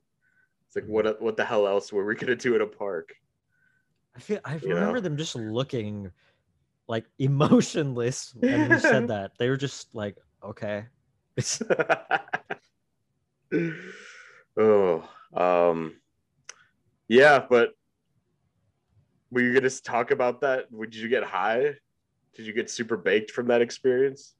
It's 0.66 0.76
like, 0.76 0.86
what 0.86 1.20
what 1.22 1.36
the 1.36 1.44
hell 1.44 1.66
else 1.66 1.92
were 1.92 2.04
we 2.04 2.14
gonna 2.14 2.36
do 2.36 2.54
at 2.54 2.60
a 2.60 2.66
park? 2.66 3.14
I 4.14 4.20
feel 4.20 4.40
I 4.44 4.56
You 4.56 4.74
remember 4.74 4.94
know? 4.94 5.00
them 5.00 5.16
just 5.16 5.34
looking 5.34 6.10
like 6.86 7.06
emotionless 7.18 8.34
when 8.36 8.70
you 8.70 8.78
said 8.78 9.08
that. 9.14 9.32
They 9.38 9.48
were 9.48 9.56
just 9.56 9.94
like, 9.94 10.16
okay. 10.44 10.84
oh, 14.58 15.08
um, 15.34 15.94
yeah, 17.08 17.44
but 17.48 17.70
were 19.30 19.40
you 19.40 19.52
gonna 19.54 19.70
talk 19.70 20.10
about 20.10 20.40
that? 20.40 20.70
Would 20.72 20.94
you 20.94 21.08
get 21.08 21.24
high? 21.24 21.74
Did 22.34 22.46
you 22.46 22.52
get 22.52 22.70
super 22.70 22.96
baked 22.96 23.30
from 23.30 23.46
that 23.48 23.60
experience? 23.60 24.34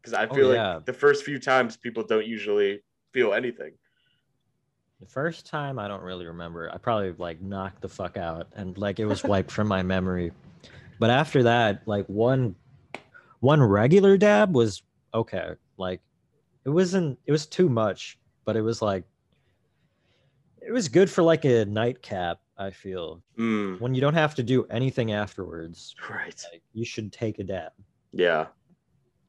Because 0.00 0.14
I 0.14 0.26
Oh, 0.26 0.34
feel 0.34 0.52
yeah. 0.52 0.74
like 0.76 0.84
the 0.84 0.92
first 0.92 1.24
few 1.24 1.38
times 1.38 1.76
people 1.76 2.02
don't 2.02 2.26
usually 2.26 2.82
feel 3.12 3.32
anything. 3.32 3.72
The 5.00 5.06
first 5.06 5.46
time 5.46 5.78
I 5.78 5.88
don't 5.88 6.02
really 6.02 6.26
remember. 6.26 6.70
I 6.72 6.78
probably 6.78 7.12
like 7.18 7.40
knocked 7.40 7.82
the 7.82 7.88
fuck 7.88 8.16
out 8.16 8.48
and 8.54 8.76
like 8.78 8.98
it 9.00 9.06
was 9.06 9.22
wiped 9.24 9.50
from 9.50 9.68
my 9.68 9.82
memory. 9.82 10.32
But 10.98 11.10
after 11.10 11.42
that, 11.44 11.86
like 11.86 12.06
one 12.06 12.54
one 13.40 13.62
regular 13.62 14.16
dab 14.16 14.54
was 14.54 14.82
okay. 15.12 15.52
Like 15.76 16.00
it 16.64 16.70
wasn't 16.70 17.18
it 17.26 17.32
was 17.32 17.46
too 17.46 17.68
much, 17.68 18.18
but 18.44 18.56
it 18.56 18.62
was 18.62 18.80
like 18.80 19.04
it 20.66 20.72
was 20.72 20.88
good 20.88 21.10
for 21.10 21.22
like 21.22 21.44
a 21.44 21.64
nightcap, 21.66 22.40
I 22.56 22.70
feel. 22.70 23.22
Mm, 23.38 23.80
When 23.80 23.94
you 23.94 24.00
don't 24.00 24.14
have 24.14 24.34
to 24.36 24.42
do 24.42 24.64
anything 24.70 25.12
afterwards, 25.12 25.94
right. 26.08 26.40
like 26.52 26.62
you 26.72 26.84
should 26.84 27.12
take 27.12 27.38
a 27.38 27.44
dab. 27.44 27.72
Yeah. 28.12 28.46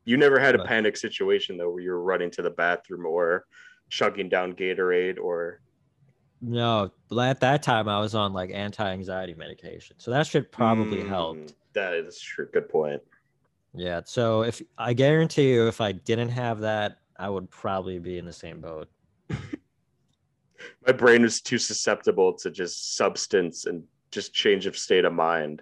You 0.05 0.17
never 0.17 0.39
had 0.39 0.53
a 0.55 0.59
But- 0.59 0.67
panic 0.67 0.95
situation 0.97 1.57
though, 1.57 1.69
where 1.71 1.81
you 1.81 1.91
were 1.91 2.01
running 2.03 2.29
to 2.31 2.41
the 2.41 2.51
bathroom 2.51 3.05
or 3.05 3.45
chugging 3.89 4.29
down 4.29 4.53
Gatorade 4.53 5.19
or. 5.19 5.61
No, 6.41 6.91
at 7.19 7.39
that 7.39 7.63
time 7.63 7.87
I 7.89 7.99
was 7.99 8.13
on 8.13 8.31
like 8.33 8.51
anti-anxiety 8.51 9.33
medication. 9.33 9.95
So 9.99 10.11
that 10.11 10.27
should 10.27 10.51
probably 10.51 10.99
Mm, 11.01 11.07
helped. 11.07 11.55
That 11.73 11.93
is 11.93 12.19
true. 12.19 12.47
Good 12.53 12.69
point. 12.69 13.01
Yeah. 13.73 14.01
So 14.05 14.43
if 14.43 14.61
I 14.77 14.93
guarantee 14.93 15.51
you, 15.53 15.67
if 15.67 15.81
I 15.81 15.91
didn't 15.93 16.29
have 16.29 16.59
that, 16.59 16.99
I 17.17 17.29
would 17.29 17.49
probably 17.49 17.97
be 17.97 18.17
in 18.19 18.25
the 18.25 18.33
same 18.33 18.61
boat. 18.61 18.87
my 20.85 20.93
brain 20.93 21.21
was 21.23 21.41
too 21.41 21.57
susceptible 21.57 22.33
to 22.33 22.51
just 22.51 22.95
substance 22.95 23.65
and 23.65 23.83
just 24.11 24.33
change 24.33 24.65
of 24.65 24.77
state 24.77 25.05
of 25.05 25.13
mind. 25.13 25.61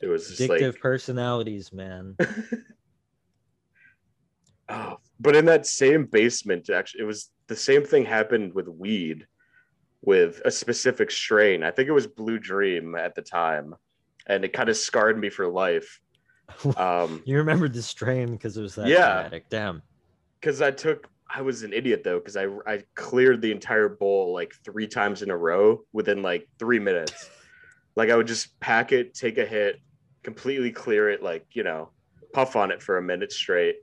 It 0.00 0.08
was 0.08 0.28
just 0.28 0.40
Addictive 0.42 0.72
like, 0.74 0.80
personalities, 0.80 1.72
man. 1.72 2.16
oh, 4.68 4.96
but 5.18 5.36
in 5.36 5.44
that 5.46 5.66
same 5.66 6.04
basement, 6.04 6.68
actually, 6.70 7.02
it 7.02 7.06
was 7.06 7.30
the 7.46 7.56
same 7.56 7.84
thing 7.84 8.04
happened 8.04 8.52
with 8.54 8.68
weed, 8.68 9.26
with 10.02 10.42
a 10.44 10.50
specific 10.50 11.10
strain. 11.10 11.62
I 11.62 11.70
think 11.70 11.88
it 11.88 11.92
was 11.92 12.06
Blue 12.06 12.38
Dream 12.38 12.94
at 12.94 13.14
the 13.14 13.22
time, 13.22 13.74
and 14.26 14.44
it 14.44 14.52
kind 14.52 14.68
of 14.68 14.76
scarred 14.76 15.18
me 15.18 15.30
for 15.30 15.48
life. 15.48 16.00
Um, 16.76 17.22
you 17.26 17.38
remember 17.38 17.68
the 17.68 17.82
strain 17.82 18.30
because 18.30 18.56
it 18.56 18.62
was 18.62 18.76
that 18.76 18.86
Yeah. 18.86 19.14
dramatic. 19.14 19.48
Damn. 19.50 19.82
because 20.40 20.62
I 20.62 20.70
took 20.70 21.08
I 21.28 21.42
was 21.42 21.62
an 21.62 21.72
idiot 21.72 22.02
though 22.04 22.18
because 22.18 22.36
I 22.36 22.46
I 22.66 22.82
cleared 22.94 23.42
the 23.42 23.52
entire 23.52 23.88
bowl 23.88 24.32
like 24.32 24.54
three 24.64 24.86
times 24.86 25.22
in 25.22 25.30
a 25.30 25.36
row 25.36 25.80
within 25.92 26.22
like 26.22 26.48
three 26.58 26.78
minutes. 26.78 27.30
like 27.96 28.10
I 28.10 28.16
would 28.16 28.26
just 28.26 28.58
pack 28.60 28.92
it, 28.92 29.14
take 29.14 29.38
a 29.38 29.46
hit, 29.46 29.76
completely 30.22 30.70
clear 30.70 31.10
it, 31.10 31.22
like 31.22 31.46
you 31.52 31.62
know, 31.64 31.90
puff 32.32 32.56
on 32.56 32.70
it 32.70 32.82
for 32.82 32.98
a 32.98 33.02
minute 33.02 33.32
straight. 33.32 33.76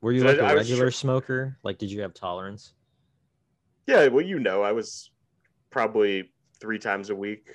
Were 0.00 0.12
you 0.12 0.20
So 0.20 0.26
like 0.26 0.38
a 0.38 0.44
I 0.44 0.54
was 0.54 0.70
regular 0.70 0.90
smoker? 0.90 1.56
Like, 1.62 1.78
did 1.78 1.90
you 1.90 2.02
have 2.02 2.14
tolerance? 2.14 2.74
Yeah, 3.86 4.08
well, 4.08 4.24
you 4.24 4.38
know, 4.38 4.62
I 4.62 4.72
was 4.72 5.10
probably 5.70 6.32
three 6.60 6.78
times 6.78 7.10
a 7.10 7.14
week. 7.14 7.48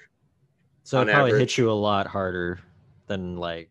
So 0.83 1.01
it 1.01 1.09
probably 1.09 1.31
average. 1.31 1.41
hit 1.41 1.57
you 1.57 1.69
a 1.69 1.73
lot 1.73 2.07
harder 2.07 2.59
than 3.07 3.37
like 3.37 3.69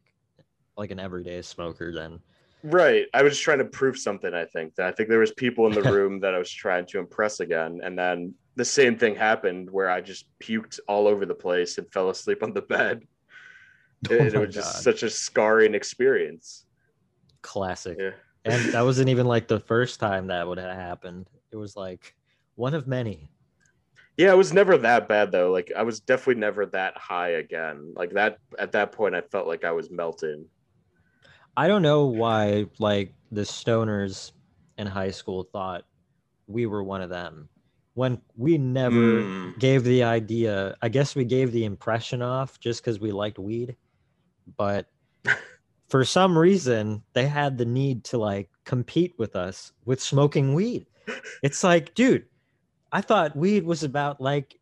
like 0.76 0.90
an 0.90 1.00
everyday 1.00 1.40
smoker. 1.42 1.92
Then 1.92 2.20
Right. 2.66 3.06
I 3.14 3.22
was 3.22 3.34
just 3.34 3.44
trying 3.44 3.58
to 3.58 3.64
prove 3.64 3.96
something. 3.96 4.34
I 4.34 4.44
think 4.44 4.74
that 4.74 4.86
I 4.86 4.92
think 4.92 5.08
there 5.08 5.20
was 5.20 5.30
people 5.32 5.66
in 5.68 5.72
the 5.72 5.82
room 5.92 6.18
that 6.20 6.34
I 6.34 6.38
was 6.38 6.50
trying 6.50 6.84
to 6.86 6.98
impress 6.98 7.38
again, 7.38 7.80
and 7.84 7.96
then 7.96 8.34
the 8.56 8.64
same 8.64 8.98
thing 8.98 9.14
happened 9.14 9.70
where 9.70 9.88
I 9.88 10.00
just 10.00 10.26
puked 10.42 10.80
all 10.88 11.06
over 11.06 11.24
the 11.26 11.34
place 11.34 11.78
and 11.78 11.90
fell 11.92 12.10
asleep 12.10 12.42
on 12.42 12.52
the 12.52 12.62
bed. 12.62 13.02
Oh 14.10 14.14
it, 14.14 14.34
it 14.34 14.38
was 14.38 14.54
just 14.54 14.82
such 14.82 15.02
a 15.02 15.08
scarring 15.10 15.74
experience. 15.74 16.66
classic. 17.40 17.96
Yeah. 17.98 18.10
And 18.44 18.72
that 18.74 18.82
wasn't 18.84 19.08
even 19.08 19.26
like 19.26 19.48
the 19.48 19.58
first 19.58 19.98
time 19.98 20.26
that 20.26 20.46
would 20.46 20.58
have 20.58 20.76
happened. 20.76 21.28
It 21.50 21.56
was 21.56 21.76
like 21.76 22.14
one 22.56 22.74
of 22.74 22.86
many. 22.86 23.30
Yeah, 24.18 24.32
it 24.32 24.36
was 24.36 24.52
never 24.52 24.76
that 24.78 25.08
bad 25.08 25.32
though. 25.32 25.50
Like 25.50 25.72
I 25.74 25.82
was 25.82 26.00
definitely 26.00 26.40
never 26.40 26.66
that 26.66 26.96
high 26.98 27.30
again. 27.30 27.94
Like 27.96 28.12
that 28.12 28.36
at 28.58 28.72
that 28.72 28.92
point 28.92 29.14
I 29.14 29.22
felt 29.22 29.46
like 29.46 29.64
I 29.64 29.72
was 29.72 29.90
melting. 29.90 30.44
I 31.56 31.68
don't 31.68 31.82
know 31.82 32.06
why 32.06 32.66
like 32.78 33.14
the 33.30 33.42
stoners 33.42 34.32
in 34.78 34.86
high 34.86 35.10
school 35.10 35.44
thought 35.52 35.84
we 36.46 36.66
were 36.66 36.82
one 36.82 37.00
of 37.00 37.10
them 37.10 37.48
when 37.94 38.20
we 38.36 38.58
never 38.58 39.22
Mm. 39.22 39.58
gave 39.58 39.84
the 39.84 40.02
idea. 40.04 40.76
I 40.82 40.88
guess 40.90 41.16
we 41.16 41.24
gave 41.24 41.52
the 41.52 41.64
impression 41.64 42.20
off 42.22 42.60
just 42.60 42.82
because 42.82 43.00
we 43.00 43.10
liked 43.10 43.38
weed, 43.38 43.76
but 44.56 44.86
for 45.88 46.04
some 46.04 46.36
reason 46.36 47.02
they 47.14 47.26
had 47.26 47.56
the 47.56 47.64
need 47.64 48.04
to 48.04 48.18
like 48.18 48.50
compete 48.64 49.14
with 49.18 49.34
us 49.34 49.72
with 49.84 50.00
smoking 50.00 50.52
weed. 50.54 50.86
It's 51.42 51.64
like, 51.64 51.94
dude, 51.94 52.26
I 52.92 53.00
thought 53.00 53.36
weed 53.36 53.64
was 53.64 53.82
about 53.82 54.20
like 54.20 54.58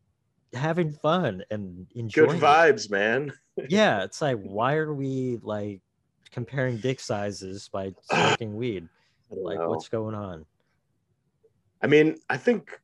having 0.52 0.92
fun 0.92 1.42
and 1.50 1.86
enjoying. 1.94 2.28
Good 2.30 2.36
it. 2.38 2.42
vibes, 2.42 2.90
man. 2.90 3.32
Yeah, 3.68 4.04
it's 4.04 4.22
like 4.22 4.38
why 4.40 4.74
are 4.76 4.94
we 4.94 5.38
like 5.42 5.80
comparing 6.34 6.76
dick 6.78 6.98
sizes 7.00 7.68
by 7.72 7.94
smoking 8.10 8.56
weed? 8.56 8.88
Like 9.30 9.58
know. 9.58 9.70
what's 9.70 9.88
going 9.88 10.14
on? 10.14 10.44
I 11.80 11.86
mean, 11.86 12.16
I 12.28 12.36
think 12.36 12.78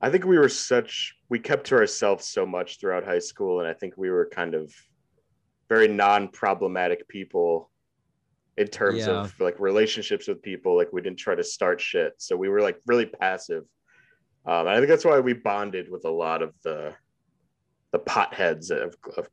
I 0.00 0.10
think 0.10 0.24
we 0.24 0.38
were 0.38 0.48
such 0.48 1.16
we 1.28 1.38
kept 1.38 1.66
to 1.68 1.74
ourselves 1.76 2.26
so 2.26 2.46
much 2.46 2.78
throughout 2.78 3.04
high 3.04 3.18
school, 3.18 3.60
and 3.60 3.68
I 3.68 3.74
think 3.74 3.94
we 3.96 4.10
were 4.10 4.26
kind 4.32 4.54
of 4.54 4.72
very 5.68 5.88
non-problematic 5.88 7.08
people 7.08 7.70
in 8.56 8.68
terms 8.68 9.06
Yeah. 9.06 9.22
of 9.22 9.40
like 9.40 9.58
relationships 9.58 10.28
with 10.28 10.42
people. 10.42 10.76
Like 10.76 10.92
we 10.92 11.00
didn't 11.02 11.18
try 11.18 11.34
to 11.34 11.44
start 11.44 11.80
shit, 11.80 12.14
so 12.18 12.36
we 12.36 12.48
were 12.48 12.60
like 12.60 12.78
really 12.86 13.06
passive. 13.06 13.64
Um, 14.46 14.66
and 14.66 14.70
I 14.70 14.76
think 14.76 14.88
that's 14.88 15.04
why 15.04 15.18
we 15.20 15.32
bonded 15.32 15.90
with 15.90 16.04
a 16.04 16.10
lot 16.10 16.42
of 16.42 16.54
the 16.62 16.94
the 17.92 17.98
potheads 17.98 18.70
of. 18.70 18.94
of 19.16 19.28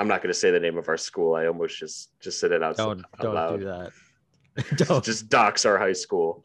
I'm 0.00 0.08
not 0.08 0.22
going 0.22 0.32
to 0.32 0.38
say 0.38 0.50
the 0.50 0.58
name 0.58 0.78
of 0.78 0.88
our 0.88 0.96
school. 0.96 1.34
I 1.34 1.46
almost 1.46 1.78
just 1.78 2.18
just 2.20 2.40
said 2.40 2.52
it 2.52 2.62
out, 2.62 2.76
Don't 2.76 3.00
out 3.00 3.20
don't 3.20 3.34
loud. 3.34 3.60
do 3.60 3.66
that. 3.66 3.92
don't. 4.88 5.04
Just 5.04 5.28
dox 5.28 5.66
our 5.66 5.78
high 5.78 5.92
school. 5.92 6.42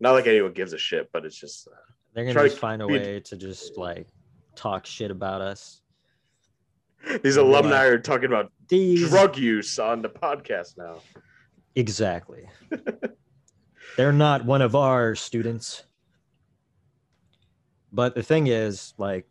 Not 0.00 0.12
like 0.12 0.26
anyone 0.26 0.52
gives 0.52 0.72
a 0.74 0.78
shit, 0.78 1.08
but 1.12 1.24
it's 1.24 1.34
just 1.38 1.66
uh, 1.66 1.70
They're 2.12 2.26
gonna 2.32 2.46
just 2.48 2.58
find 2.60 2.82
a 2.82 2.86
be- 2.86 2.92
way 2.92 3.20
to 3.20 3.36
just 3.36 3.78
like 3.78 4.06
talk 4.54 4.84
shit 4.86 5.10
about 5.10 5.40
us. 5.40 5.80
These 7.22 7.36
And 7.38 7.46
alumni 7.48 7.84
like- 7.84 7.92
are 7.92 7.98
talking 7.98 8.26
about 8.26 8.52
These 8.68 9.08
drug 9.08 9.38
use 9.38 9.78
on 9.78 10.02
the 10.02 10.08
podcast 10.10 10.76
now. 10.76 10.96
exactly. 11.74 12.48
They're 13.96 14.12
not 14.12 14.44
one 14.44 14.60
of 14.60 14.74
our 14.76 15.14
students. 15.14 15.84
But 17.92 18.14
the 18.14 18.22
thing 18.22 18.48
is, 18.48 18.92
like, 18.98 19.26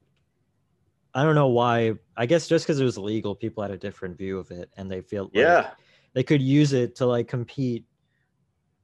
I 1.15 1.23
don't 1.23 1.35
know 1.35 1.47
why. 1.47 1.93
I 2.17 2.25
guess 2.25 2.47
just 2.47 2.65
because 2.65 2.79
it 2.79 2.85
was 2.85 2.97
legal, 2.97 3.35
people 3.35 3.61
had 3.63 3.71
a 3.71 3.77
different 3.77 4.17
view 4.17 4.39
of 4.39 4.49
it, 4.51 4.69
and 4.77 4.89
they 4.91 5.01
feel 5.01 5.25
like 5.25 5.31
Yeah, 5.35 5.71
they 6.13 6.23
could 6.23 6.41
use 6.41 6.73
it 6.73 6.95
to 6.97 7.05
like 7.05 7.27
compete 7.27 7.85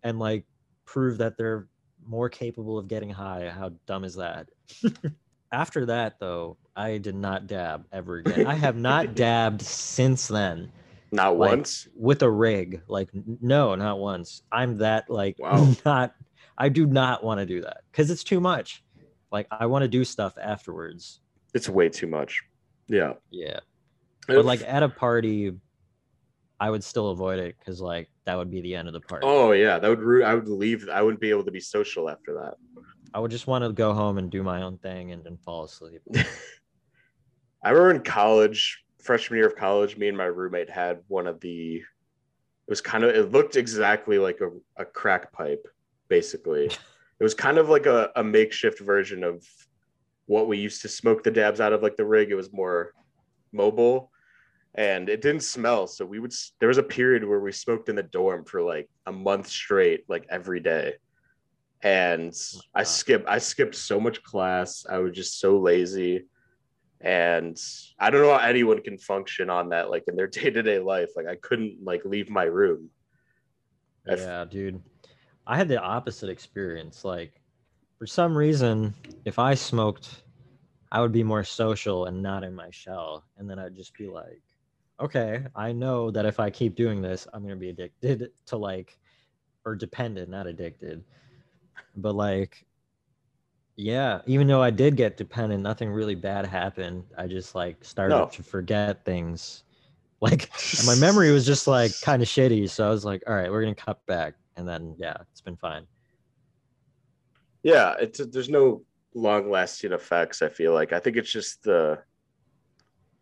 and 0.03 0.19
like 0.19 0.45
prove 0.85 1.17
that 1.19 1.37
they're 1.37 1.67
more 2.05 2.29
capable 2.29 2.77
of 2.77 2.87
getting 2.87 3.09
high. 3.09 3.49
How 3.49 3.71
dumb 3.85 4.03
is 4.03 4.15
that? 4.15 4.49
After 5.51 5.85
that, 5.87 6.19
though, 6.19 6.57
I 6.75 6.97
did 6.99 7.15
not 7.15 7.47
dab 7.47 7.85
ever 7.91 8.17
again. 8.25 8.45
I 8.45 8.53
have 8.55 8.75
not 8.77 9.15
dabbed 9.15 9.61
since 9.61 10.27
then 10.27 10.71
not 11.11 11.37
Like- 11.37 11.49
once. 11.49 11.87
with 11.95 12.21
a 12.21 12.29
rig. 12.29 12.83
Like, 12.87 13.09
no, 13.41 13.73
not 13.75 13.97
once. 13.99 14.43
I'm 14.51 14.77
that 14.77 15.09
like 15.09 15.37
Wow. 15.39 15.73
not. 15.85 16.13
I 16.57 16.69
do 16.69 16.85
not 16.85 17.23
want 17.23 17.39
to 17.39 17.45
do 17.45 17.61
that 17.61 17.81
because 17.91 18.11
it's 18.11 18.23
too 18.23 18.39
much. 18.39 18.83
Like, 19.31 19.47
I 19.51 19.65
want 19.65 19.83
to 19.83 19.87
do 19.87 20.03
stuff 20.03 20.37
afterwards. 20.41 21.21
It's 21.53 21.69
way 21.69 21.89
too 21.89 22.07
much. 22.07 22.41
Yeah, 22.87 23.13
Yeah, 23.29 23.59
but 24.27 24.45
like 24.45 24.61
at 24.61 24.81
a 24.83 24.89
party, 24.89 25.53
I 26.59 26.69
would 26.69 26.83
still 26.83 27.09
avoid 27.09 27.39
it 27.39 27.55
because 27.59 27.79
like 27.81 28.09
that 28.25 28.35
would 28.37 28.49
be 28.49 28.61
the 28.61 28.75
end 28.75 28.87
of 28.87 28.93
the 28.93 28.99
party. 28.99 29.25
oh 29.27 29.51
yeah, 29.51 29.77
that 29.79 29.87
would 29.87 29.99
ru- 30.01 30.23
I 30.23 30.33
would 30.33 30.47
leave. 30.47 30.89
I 30.89 31.01
wouldn't 31.01 31.21
be 31.21 31.29
able 31.29 31.43
to 31.43 31.51
be 31.51 31.59
social 31.59 32.09
after 32.09 32.33
that. 32.35 32.55
I 33.13 33.19
would 33.19 33.31
just 33.31 33.47
want 33.47 33.63
to 33.63 33.71
go 33.71 33.93
home 33.93 34.17
and 34.17 34.29
do 34.29 34.43
my 34.43 34.61
own 34.61 34.77
thing 34.79 35.11
and 35.11 35.23
then 35.23 35.37
fall 35.37 35.63
asleep. 35.63 36.01
I 37.63 37.69
remember 37.71 37.91
in 37.91 38.01
college, 38.01 38.83
freshman 39.01 39.37
year 39.37 39.47
of 39.47 39.55
college, 39.55 39.97
me 39.97 40.07
and 40.07 40.17
my 40.17 40.25
roommate 40.25 40.69
had 40.69 40.99
one 41.07 41.27
of 41.27 41.39
the. 41.41 41.75
It 41.77 41.83
was 42.69 42.81
kind 42.81 43.03
of. 43.03 43.15
It 43.15 43.31
looked 43.31 43.55
exactly 43.55 44.17
like 44.19 44.39
a, 44.41 44.49
a 44.81 44.85
crack 44.85 45.31
pipe, 45.31 45.65
basically. 46.07 46.69
It 47.19 47.23
was 47.23 47.33
kind 47.33 47.57
of 47.57 47.67
like 47.67 47.85
a, 47.85 48.11
a 48.15 48.23
makeshift 48.23 48.79
version 48.79 49.25
of 49.25 49.45
what 50.29 50.47
we 50.47 50.59
used 50.59 50.83
to 50.83 50.87
smoke 50.87 51.23
the 51.23 51.31
dabs 51.31 51.59
out 51.59 51.73
of, 51.73 51.81
like 51.81 51.97
the 51.97 52.05
rig. 52.05 52.29
It 52.29 52.35
was 52.35 52.53
more 52.53 52.93
mobile, 53.51 54.11
and 54.75 55.09
it 55.09 55.21
didn't 55.21 55.41
smell. 55.41 55.87
So 55.87 56.05
we 56.05 56.19
would. 56.19 56.33
There 56.59 56.69
was 56.69 56.77
a 56.77 56.83
period 56.83 57.25
where 57.25 57.39
we 57.39 57.51
smoked 57.51 57.89
in 57.89 57.95
the 57.95 58.03
dorm 58.03 58.45
for 58.45 58.61
like 58.61 58.89
a 59.05 59.11
month 59.11 59.47
straight, 59.47 60.05
like 60.07 60.25
every 60.29 60.59
day. 60.59 60.93
And 61.81 62.33
I 62.75 62.83
skipped. 62.83 63.27
I 63.27 63.39
skipped 63.39 63.75
so 63.75 63.99
much 63.99 64.21
class. 64.23 64.85
I 64.89 64.99
was 64.99 65.15
just 65.15 65.39
so 65.39 65.59
lazy 65.59 66.25
and 67.01 67.57
i 67.97 68.09
don't 68.09 68.21
know 68.21 68.37
how 68.37 68.45
anyone 68.45 68.81
can 68.81 68.97
function 68.97 69.49
on 69.49 69.69
that 69.69 69.89
like 69.89 70.03
in 70.09 70.17
their 70.17 70.27
day-to-day 70.37 70.79
life 70.79 71.07
like 71.15 71.27
i 71.27 71.35
couldn't 71.35 71.77
like 71.81 72.03
leave 72.03 72.29
my 72.29 72.43
room 72.43 72.89
f- 74.07 74.19
yeah, 74.19 74.45
dude. 74.45 74.81
I 75.45 75.57
had 75.57 75.67
the 75.67 75.79
opposite 75.79 76.29
experience. 76.29 77.03
Like, 77.03 77.41
for 77.99 78.07
some 78.07 78.35
reason, 78.35 78.93
if 79.25 79.37
I 79.37 79.53
smoked, 79.53 80.23
I 80.91 81.01
would 81.01 81.11
be 81.11 81.21
more 81.21 81.43
social 81.43 82.05
and 82.05 82.23
not 82.23 82.45
in 82.45 82.55
my 82.55 82.69
shell. 82.71 83.25
And 83.37 83.47
then 83.49 83.59
I'd 83.59 83.75
just 83.75 83.93
be 83.93 84.07
like, 84.07 84.41
okay, 85.01 85.43
I 85.53 85.73
know 85.73 86.09
that 86.11 86.25
if 86.25 86.39
I 86.39 86.49
keep 86.49 86.75
doing 86.75 87.01
this, 87.01 87.27
I'm 87.33 87.41
going 87.41 87.53
to 87.53 87.59
be 87.59 87.69
addicted 87.69 88.31
to 88.47 88.57
like, 88.57 88.97
or 89.65 89.75
dependent, 89.75 90.29
not 90.29 90.47
addicted. 90.47 91.03
But 91.97 92.15
like, 92.15 92.65
yeah, 93.75 94.21
even 94.25 94.47
though 94.47 94.63
I 94.63 94.69
did 94.71 94.95
get 94.95 95.17
dependent, 95.17 95.61
nothing 95.61 95.89
really 95.89 96.15
bad 96.15 96.45
happened. 96.45 97.03
I 97.17 97.27
just 97.27 97.53
like 97.53 97.83
started 97.83 98.15
No. 98.15 98.25
to 98.27 98.43
forget 98.43 99.03
things. 99.05 99.63
Like, 100.21 100.49
my 100.85 100.95
memory 100.99 101.31
was 101.31 101.45
just 101.45 101.65
like 101.65 101.93
kind 102.01 102.21
of 102.21 102.27
shitty. 102.27 102.69
So 102.69 102.85
I 102.85 102.89
was 102.89 103.05
like, 103.05 103.23
all 103.25 103.33
right, 103.33 103.49
we're 103.49 103.61
gonna 103.61 103.73
cut 103.73 104.05
back, 104.05 104.33
and 104.57 104.67
then 104.67 104.93
yeah, 104.97 105.15
it's 105.31 105.39
been 105.39 105.55
fine. 105.55 105.87
Yeah 107.63 107.95
it's 107.99 108.19
there's 108.27 108.49
no 108.49 108.83
long-lasting 109.13 109.91
effects 109.91 110.41
i 110.41 110.49
feel 110.49 110.73
like. 110.73 110.93
I 110.93 110.99
think 110.99 111.17
it's 111.17 111.31
just 111.31 111.63
the 111.63 111.99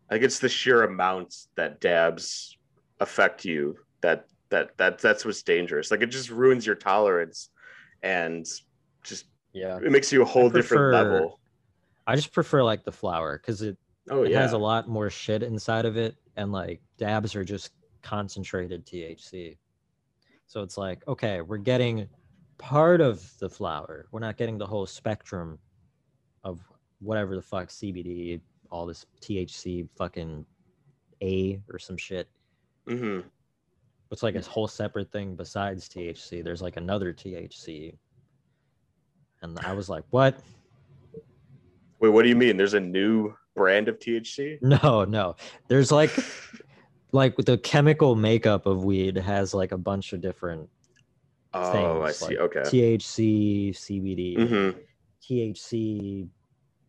i 0.10 0.14
think 0.14 0.26
it's 0.26 0.40
the 0.40 0.50
sheer 0.50 0.84
amount 0.84 1.34
that 1.56 1.80
dabs 1.80 2.58
affect 3.00 3.46
you 3.46 3.78
that 4.02 4.26
that 4.50 4.78
that 4.78 5.00
that's 5.00 5.26
what's 5.26 5.44
dangerous. 5.44 5.92
Like 5.92 6.02
it 6.02 6.08
just 6.08 6.30
ruins 6.30 6.66
your 6.66 6.76
tolerance 6.76 7.50
and 8.04 8.46
just 9.04 9.26
Yeah, 9.54 9.78
it 9.78 9.92
makes 9.92 10.12
you 10.12 10.22
a 10.22 10.26
whole 10.26 10.50
different 10.50 10.94
level. 10.94 11.40
I 12.06 12.16
just 12.16 12.32
prefer 12.32 12.64
like 12.64 12.84
the 12.86 12.92
flower 12.92 13.38
because 13.38 13.62
it, 13.62 13.78
oh 14.10 14.24
it 14.24 14.32
yeah. 14.32 14.42
has 14.42 14.54
a 14.54 14.58
lot 14.58 14.88
more 14.88 15.10
shit 15.10 15.44
inside 15.44 15.86
of 15.86 15.98
it, 15.98 16.16
and 16.36 16.52
like 16.52 16.82
dabs 16.98 17.36
are 17.36 17.44
just 17.44 17.72
concentrated 18.02 18.86
THC. 18.86 19.58
So 20.48 20.64
it's 20.64 20.78
like, 20.78 21.06
okay, 21.08 21.42
we're 21.42 21.58
getting 21.58 22.08
part 22.58 23.02
of 23.02 23.32
the 23.40 23.50
flower. 23.50 24.08
We're 24.12 24.20
not 24.20 24.38
getting 24.38 24.58
the 24.58 24.66
whole 24.68 24.86
spectrum 24.86 25.60
of 26.44 26.60
whatever 27.00 27.36
the 27.36 27.42
fuck 27.42 27.70
CBD, 27.70 28.42
all 28.72 28.86
this 28.86 29.06
THC, 29.22 29.88
fucking 29.98 30.46
A 31.22 31.62
or 31.72 31.80
some 31.80 31.98
shit. 31.98 32.28
hmm 32.88 33.20
It's 34.12 34.24
like 34.24 34.36
a 34.36 34.42
whole 34.42 34.68
separate 34.68 35.12
thing 35.12 35.36
besides 35.36 35.88
THC. 35.90 36.44
There's 36.44 36.62
like 36.62 36.78
another 36.78 37.14
THC. 37.14 37.96
And 39.42 39.60
I 39.60 39.74
was 39.74 39.90
like, 39.90 40.04
what? 40.10 40.40
wait 42.00 42.10
what 42.10 42.24
do 42.24 42.30
you 42.30 42.36
mean 42.36 42.58
there's 42.58 42.74
a 42.74 42.80
new 42.80 43.34
brand 43.56 43.88
of 43.88 43.98
thc 44.00 44.60
No, 44.62 45.04
no. 45.06 45.36
There's 45.68 45.92
like 45.92 46.12
like 47.12 47.36
the 47.38 47.58
chemical 47.58 48.16
makeup 48.16 48.66
of 48.66 48.84
weed 48.84 49.18
has 49.18 49.54
like 49.54 49.72
a 49.72 49.78
bunch 49.78 50.14
of 50.14 50.22
different 50.22 50.70
oh 51.54 52.02
i 52.02 52.12
see 52.12 52.26
like 52.26 52.38
okay 52.40 52.62
THC, 52.62 53.70
CBD, 53.72 54.48
hmm 54.74 54.80
THC 55.22 56.28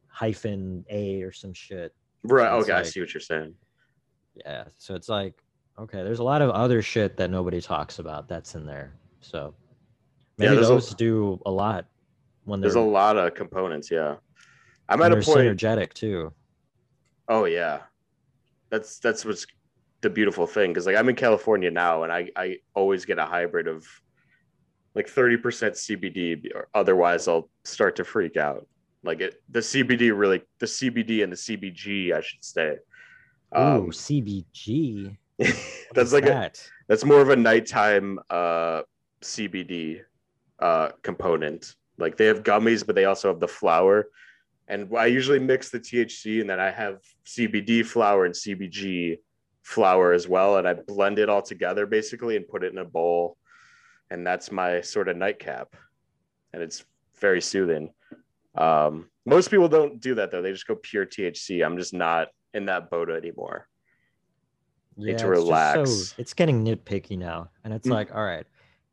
hyphen 0.08 0.84
A 0.90 1.22
or 1.22 1.32
some 1.32 1.52
shit. 1.52 1.94
right 2.24 2.54
It's 2.58 2.68
okay 2.68 2.78
i 2.78 2.82
see 2.82 3.00
what 3.00 3.12
you're 3.14 3.20
saying 3.20 3.54
Yeah. 4.44 4.64
So 4.76 4.94
it's 4.94 5.08
like, 5.08 5.34
okay, 5.78 6.02
there's 6.04 6.20
a 6.20 6.24
lot 6.24 6.42
of 6.42 6.50
other 6.50 6.80
shit 6.82 7.16
that 7.16 7.30
nobody 7.30 7.60
talks 7.60 7.98
about 7.98 8.28
that's 8.28 8.54
in 8.54 8.66
there. 8.66 8.94
So 9.20 9.54
Yeah, 10.38 10.50
maybe 10.50 10.54
there's 10.56 10.70
a- 10.70 10.74
those 10.74 10.94
do 10.94 11.40
a 11.46 11.50
lot 11.50 11.86
when 12.44 12.60
There's 12.60 12.74
a 12.76 12.80
lot 12.80 13.16
of 13.16 13.34
components. 13.34 13.90
Yeah, 13.90 14.16
I'm 14.88 15.02
at 15.02 15.10
a 15.12 15.16
point. 15.16 15.26
synergetic 15.26 15.92
too. 15.92 16.32
Oh 17.28 17.44
yeah, 17.46 17.82
that's 18.70 18.98
that's 19.00 19.24
what's 19.24 19.46
the 20.02 20.10
beautiful 20.10 20.46
thing 20.46 20.70
because 20.70 20.86
like 20.86 20.96
I'm 20.96 21.08
in 21.08 21.16
California 21.16 21.70
now, 21.70 22.04
and 22.04 22.12
I 22.12 22.30
I 22.36 22.58
always 22.74 23.04
get 23.04 23.18
a 23.18 23.24
hybrid 23.26 23.66
of 23.66 23.84
like 24.98 25.08
30% 25.08 25.40
CBD, 25.84 26.54
or 26.54 26.68
otherwise 26.74 27.28
I'll 27.28 27.48
start 27.64 27.94
to 27.96 28.04
freak 28.04 28.36
out. 28.36 28.66
Like 29.04 29.20
it, 29.20 29.40
the 29.48 29.60
CBD 29.60 30.12
really, 30.22 30.42
the 30.58 30.66
CBD 30.66 31.22
and 31.22 31.32
the 31.32 31.36
CBG, 31.36 32.12
I 32.12 32.20
should 32.20 32.44
say. 32.44 32.70
Ooh, 33.56 33.62
Um, 33.62 33.90
CBG. 33.90 35.16
That's 35.94 36.12
like 36.12 36.24
a, 36.24 36.30
that? 36.30 36.54
that's 36.88 37.04
more 37.04 37.20
of 37.20 37.30
a 37.30 37.36
nighttime 37.36 38.18
uh 38.28 38.82
CBD 39.22 40.00
uh 40.58 40.88
component. 41.02 41.76
Like 41.96 42.16
they 42.16 42.26
have 42.26 42.42
gummies, 42.42 42.84
but 42.84 42.96
they 42.96 43.04
also 43.04 43.28
have 43.28 43.38
the 43.38 43.46
flower. 43.60 44.08
And 44.66 44.80
I 44.96 45.06
usually 45.06 45.38
mix 45.38 45.70
the 45.70 45.78
THC 45.80 46.40
and 46.40 46.50
then 46.50 46.58
I 46.68 46.70
have 46.72 46.98
CBD 47.24 47.86
flower 47.86 48.24
and 48.26 48.34
CBG 48.34 49.18
flower 49.62 50.12
as 50.12 50.26
well, 50.26 50.56
and 50.58 50.66
I 50.66 50.74
blend 50.74 51.18
it 51.20 51.28
all 51.28 51.42
together 51.42 51.86
basically 51.86 52.34
and 52.36 52.48
put 52.48 52.64
it 52.64 52.72
in 52.72 52.78
a 52.78 52.84
bowl, 52.84 53.36
and 54.10 54.26
that's 54.26 54.50
my 54.50 54.80
sort 54.80 55.08
of 55.08 55.16
nightcap, 55.16 55.74
and 56.52 56.62
it's 56.62 56.84
very 57.20 57.40
soothing. 57.40 57.90
Um, 58.56 59.08
most 59.26 59.50
people 59.50 59.68
don't 59.68 60.00
do 60.00 60.14
that 60.16 60.30
though; 60.30 60.42
they 60.42 60.52
just 60.52 60.66
go 60.66 60.76
pure 60.76 61.06
THC. 61.06 61.64
I'm 61.64 61.76
just 61.76 61.92
not 61.94 62.28
in 62.54 62.66
that 62.66 62.90
boat 62.90 63.10
anymore. 63.10 63.68
Yeah, 64.96 65.16
to 65.18 65.30
it's 65.32 65.38
relax. 65.40 65.90
so 65.90 66.14
it's 66.18 66.34
getting 66.34 66.64
nitpicky 66.64 67.16
now, 67.18 67.50
and 67.64 67.72
it's 67.72 67.86
Mm. 67.86 67.92
like, 67.92 68.14
all 68.14 68.24
right, 68.24 68.46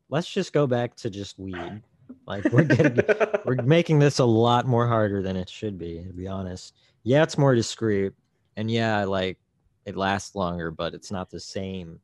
let's 0.10 0.30
just 0.30 0.54
go 0.54 0.68
back 0.68 0.96
to 0.98 1.10
just 1.10 1.40
weed. 1.40 1.82
Like 2.28 2.44
we're 2.52 2.64
getting 2.66 3.00
we're 3.46 3.62
making 3.64 3.98
this 4.00 4.20
a 4.20 4.26
lot 4.26 4.68
more 4.68 4.88
harder 4.88 5.24
than 5.24 5.36
it 5.36 5.50
should 5.50 5.78
be, 5.80 6.04
to 6.04 6.14
be 6.14 6.28
honest. 6.28 6.76
Yeah, 7.04 7.24
it's 7.24 7.38
more 7.38 7.56
discreet, 7.56 8.14
and 8.58 8.70
yeah, 8.70 9.04
like 9.06 9.40
it 9.86 9.96
lasts 9.96 10.36
longer, 10.36 10.70
but 10.72 10.94
it's 10.94 11.12
not 11.12 11.30
the 11.32 11.40
same 11.40 12.00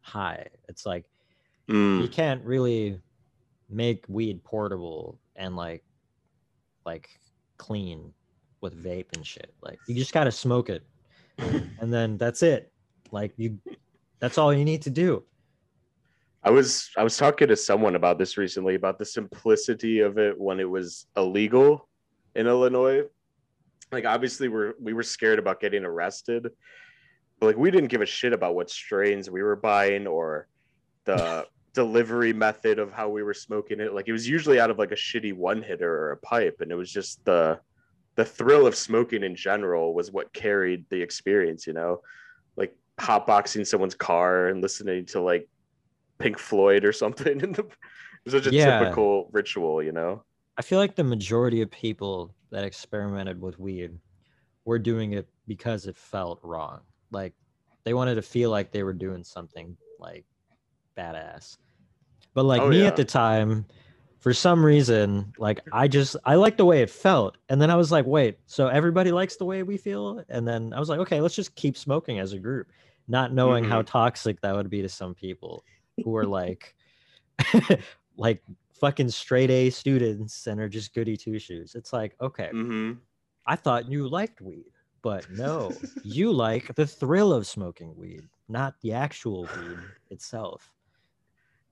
high. 0.00 0.46
It's 0.68 0.84
like 0.84 1.04
Mm, 1.68 2.02
you 2.02 2.08
can't 2.08 2.44
really 2.44 3.00
make 3.68 4.04
weed 4.08 4.42
portable 4.44 5.18
and 5.36 5.56
like 5.56 5.84
like 6.86 7.08
clean 7.58 8.12
with 8.60 8.82
vape 8.82 9.06
and 9.14 9.26
shit. 9.26 9.52
Like 9.62 9.78
you 9.86 9.94
just 9.94 10.12
gotta 10.12 10.32
smoke 10.32 10.70
it, 10.70 10.82
and 11.38 11.92
then 11.92 12.16
that's 12.16 12.42
it. 12.42 12.72
Like 13.10 13.32
you, 13.36 13.58
that's 14.18 14.38
all 14.38 14.52
you 14.52 14.64
need 14.64 14.82
to 14.82 14.90
do. 14.90 15.24
I 16.42 16.50
was 16.50 16.90
I 16.96 17.02
was 17.02 17.16
talking 17.16 17.48
to 17.48 17.56
someone 17.56 17.94
about 17.94 18.18
this 18.18 18.36
recently 18.36 18.74
about 18.74 18.98
the 18.98 19.04
simplicity 19.04 20.00
of 20.00 20.18
it 20.18 20.38
when 20.38 20.60
it 20.60 20.68
was 20.68 21.06
illegal 21.16 21.88
in 22.34 22.46
Illinois. 22.46 23.02
Like 23.90 24.04
obviously 24.04 24.48
we're 24.48 24.74
we 24.80 24.92
were 24.92 25.02
scared 25.02 25.38
about 25.38 25.60
getting 25.60 25.84
arrested. 25.84 26.48
But 27.40 27.46
like 27.46 27.56
we 27.56 27.70
didn't 27.70 27.88
give 27.88 28.00
a 28.00 28.06
shit 28.06 28.32
about 28.32 28.54
what 28.54 28.70
strains 28.70 29.30
we 29.30 29.42
were 29.42 29.56
buying 29.56 30.06
or 30.06 30.48
the 31.04 31.46
delivery 31.74 32.32
method 32.32 32.78
of 32.78 32.92
how 32.92 33.08
we 33.08 33.22
were 33.22 33.34
smoking 33.34 33.80
it. 33.80 33.94
Like 33.94 34.08
it 34.08 34.12
was 34.12 34.28
usually 34.28 34.60
out 34.60 34.70
of 34.70 34.78
like 34.78 34.92
a 34.92 34.96
shitty 34.96 35.34
one 35.34 35.62
hitter 35.62 35.92
or 35.92 36.12
a 36.12 36.16
pipe 36.18 36.56
and 36.60 36.72
it 36.72 36.76
was 36.76 36.90
just 36.90 37.24
the 37.24 37.60
the 38.16 38.24
thrill 38.24 38.66
of 38.66 38.74
smoking 38.74 39.22
in 39.22 39.36
general 39.36 39.94
was 39.94 40.10
what 40.10 40.32
carried 40.32 40.86
the 40.90 41.00
experience, 41.00 41.66
you 41.68 41.72
know? 41.72 42.00
Like 42.56 42.74
hotboxing 43.00 43.64
someone's 43.66 43.94
car 43.94 44.48
and 44.48 44.60
listening 44.60 45.06
to 45.06 45.20
like 45.20 45.48
Pink 46.18 46.38
Floyd 46.38 46.84
or 46.84 46.92
something. 46.92 47.40
In 47.42 47.52
the, 47.52 47.64
it 48.26 48.32
such 48.32 48.46
a 48.46 48.52
Yeah. 48.52 48.80
typical 48.80 49.30
ritual, 49.32 49.82
you 49.82 49.92
know. 49.92 50.24
I 50.56 50.62
feel 50.62 50.80
like 50.80 50.96
the 50.96 51.04
majority 51.04 51.62
of 51.62 51.70
people 51.70 52.34
that 52.50 52.64
experimented 52.64 53.40
with 53.40 53.58
weed 53.58 53.92
were 54.64 54.78
doing 54.78 55.12
it 55.12 55.28
because 55.46 55.86
it 55.86 55.96
felt 55.96 56.40
wrong. 56.42 56.80
Like 57.12 57.34
they 57.84 57.94
wanted 57.94 58.16
to 58.16 58.22
feel 58.22 58.50
like 58.50 58.72
they 58.72 58.82
were 58.82 58.92
doing 58.92 59.22
something 59.22 59.76
like 60.00 60.26
badass. 60.98 61.58
But 62.34 62.44
like 62.44 62.62
Oh, 62.62 62.70
me 62.70 62.82
yeah. 62.82 62.88
at 62.88 62.96
the 62.96 63.04
time, 63.04 63.66
for 64.20 64.34
some 64.34 64.64
reason, 64.64 65.32
like 65.38 65.60
I 65.72 65.88
just 65.88 66.16
I 66.24 66.34
liked 66.36 66.58
the 66.58 66.64
way 66.66 66.82
it 66.82 66.90
felt. 66.90 67.38
And 67.48 67.60
then 67.62 67.70
I 67.70 67.76
was 67.76 67.92
like, 67.92 68.06
wait, 68.06 68.38
so 68.46 68.68
everybody 68.68 69.12
likes 69.12 69.36
the 69.36 69.44
way 69.46 69.62
we 69.62 69.76
feel? 69.78 70.22
And 70.28 70.46
then 70.46 70.72
I 70.72 70.80
was 70.80 70.88
like, 70.88 71.00
okay, 71.00 71.20
let's 71.20 71.36
just 71.36 71.54
keep 71.56 71.76
smoking 71.76 72.18
as 72.20 72.32
a 72.32 72.38
group, 72.40 72.72
not 73.08 73.32
knowing 73.32 73.64
how 73.64 73.82
toxic 73.82 74.40
that 74.42 74.54
would 74.54 74.70
be 74.70 74.82
to 74.82 74.88
some 74.88 75.14
people 75.14 75.64
who 76.04 76.16
are 76.16 76.26
like 76.26 76.74
like 78.16 78.42
fucking 78.80 79.08
straight 79.10 79.50
A 79.50 79.70
students 79.70 80.46
and 80.46 80.60
are 80.60 80.68
just 80.68 80.94
goody 80.94 81.16
two 81.16 81.38
shoes. 81.38 81.74
It's 81.74 81.92
like, 81.92 82.16
okay, 82.20 82.52
hmm 82.52 82.92
I 83.46 83.56
thought 83.56 83.90
you 83.90 84.08
liked 84.08 84.40
weed, 84.42 84.72
but 85.02 85.30
no, 85.30 85.82
you 86.02 86.32
like 86.32 86.74
the 86.74 86.86
thrill 86.86 87.32
of 87.32 87.46
smoking 87.46 87.96
weed, 87.96 88.28
not 88.48 88.80
the 88.82 88.92
actual 88.92 89.48
weed 89.48 89.94
itself. 90.10 90.72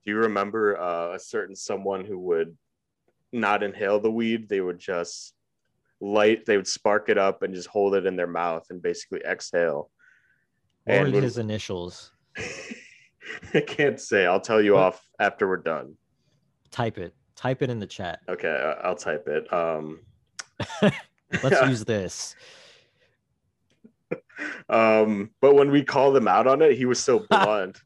Do 0.07 0.13
you 0.13 0.19
remember 0.19 0.81
uh, 0.81 1.15
a 1.15 1.19
certain 1.19 1.57
someone 1.57 2.05
who 2.05 2.17
would 2.21 2.57
not 3.33 3.65
inhale 3.65 3.99
the 3.99 4.11
weed? 4.11 4.49
They 4.49 4.61
would 4.61 4.79
just 4.79 5.35
light. 6.01 6.47
They 6.47 6.57
would 6.57 6.69
spark 6.69 7.09
it 7.09 7.19
up 7.19 7.43
and 7.43 7.53
just 7.53 7.67
hold 7.67 7.97
it 7.97 8.07
in 8.07 8.15
their 8.15 8.29
mouth 8.29 8.67
and 8.71 8.81
basically 8.81 9.21
exhale. 9.25 9.91
What 10.85 10.95
And 10.97 11.13
were 11.13 11.21
his 11.23 11.39
initials? 11.39 12.13
I 13.53 13.61
can't 13.63 14.01
say. 14.01 14.27
I'll 14.27 14.41
tell 14.41 14.63
you 14.63 14.75
What- 14.75 14.83
off 14.85 15.09
after 15.19 15.49
we're 15.49 15.57
done. 15.57 15.97
Type 16.71 16.99
it. 16.99 17.13
Type 17.35 17.63
it 17.63 17.69
in 17.71 17.81
the 17.81 17.87
chat. 17.87 18.21
Okay, 18.29 18.75
I'll 18.85 18.95
type 18.97 19.27
it. 19.27 19.53
Um, 19.53 20.01
Let's 21.43 21.61
use 21.69 21.85
this. 21.85 22.37
um, 24.69 25.31
but 25.41 25.55
when 25.55 25.71
we 25.73 25.83
called 25.83 26.17
him 26.17 26.29
out 26.29 26.47
on 26.47 26.63
it, 26.63 26.77
he 26.77 26.85
was 26.85 27.03
so 27.03 27.27
blunt. 27.29 27.79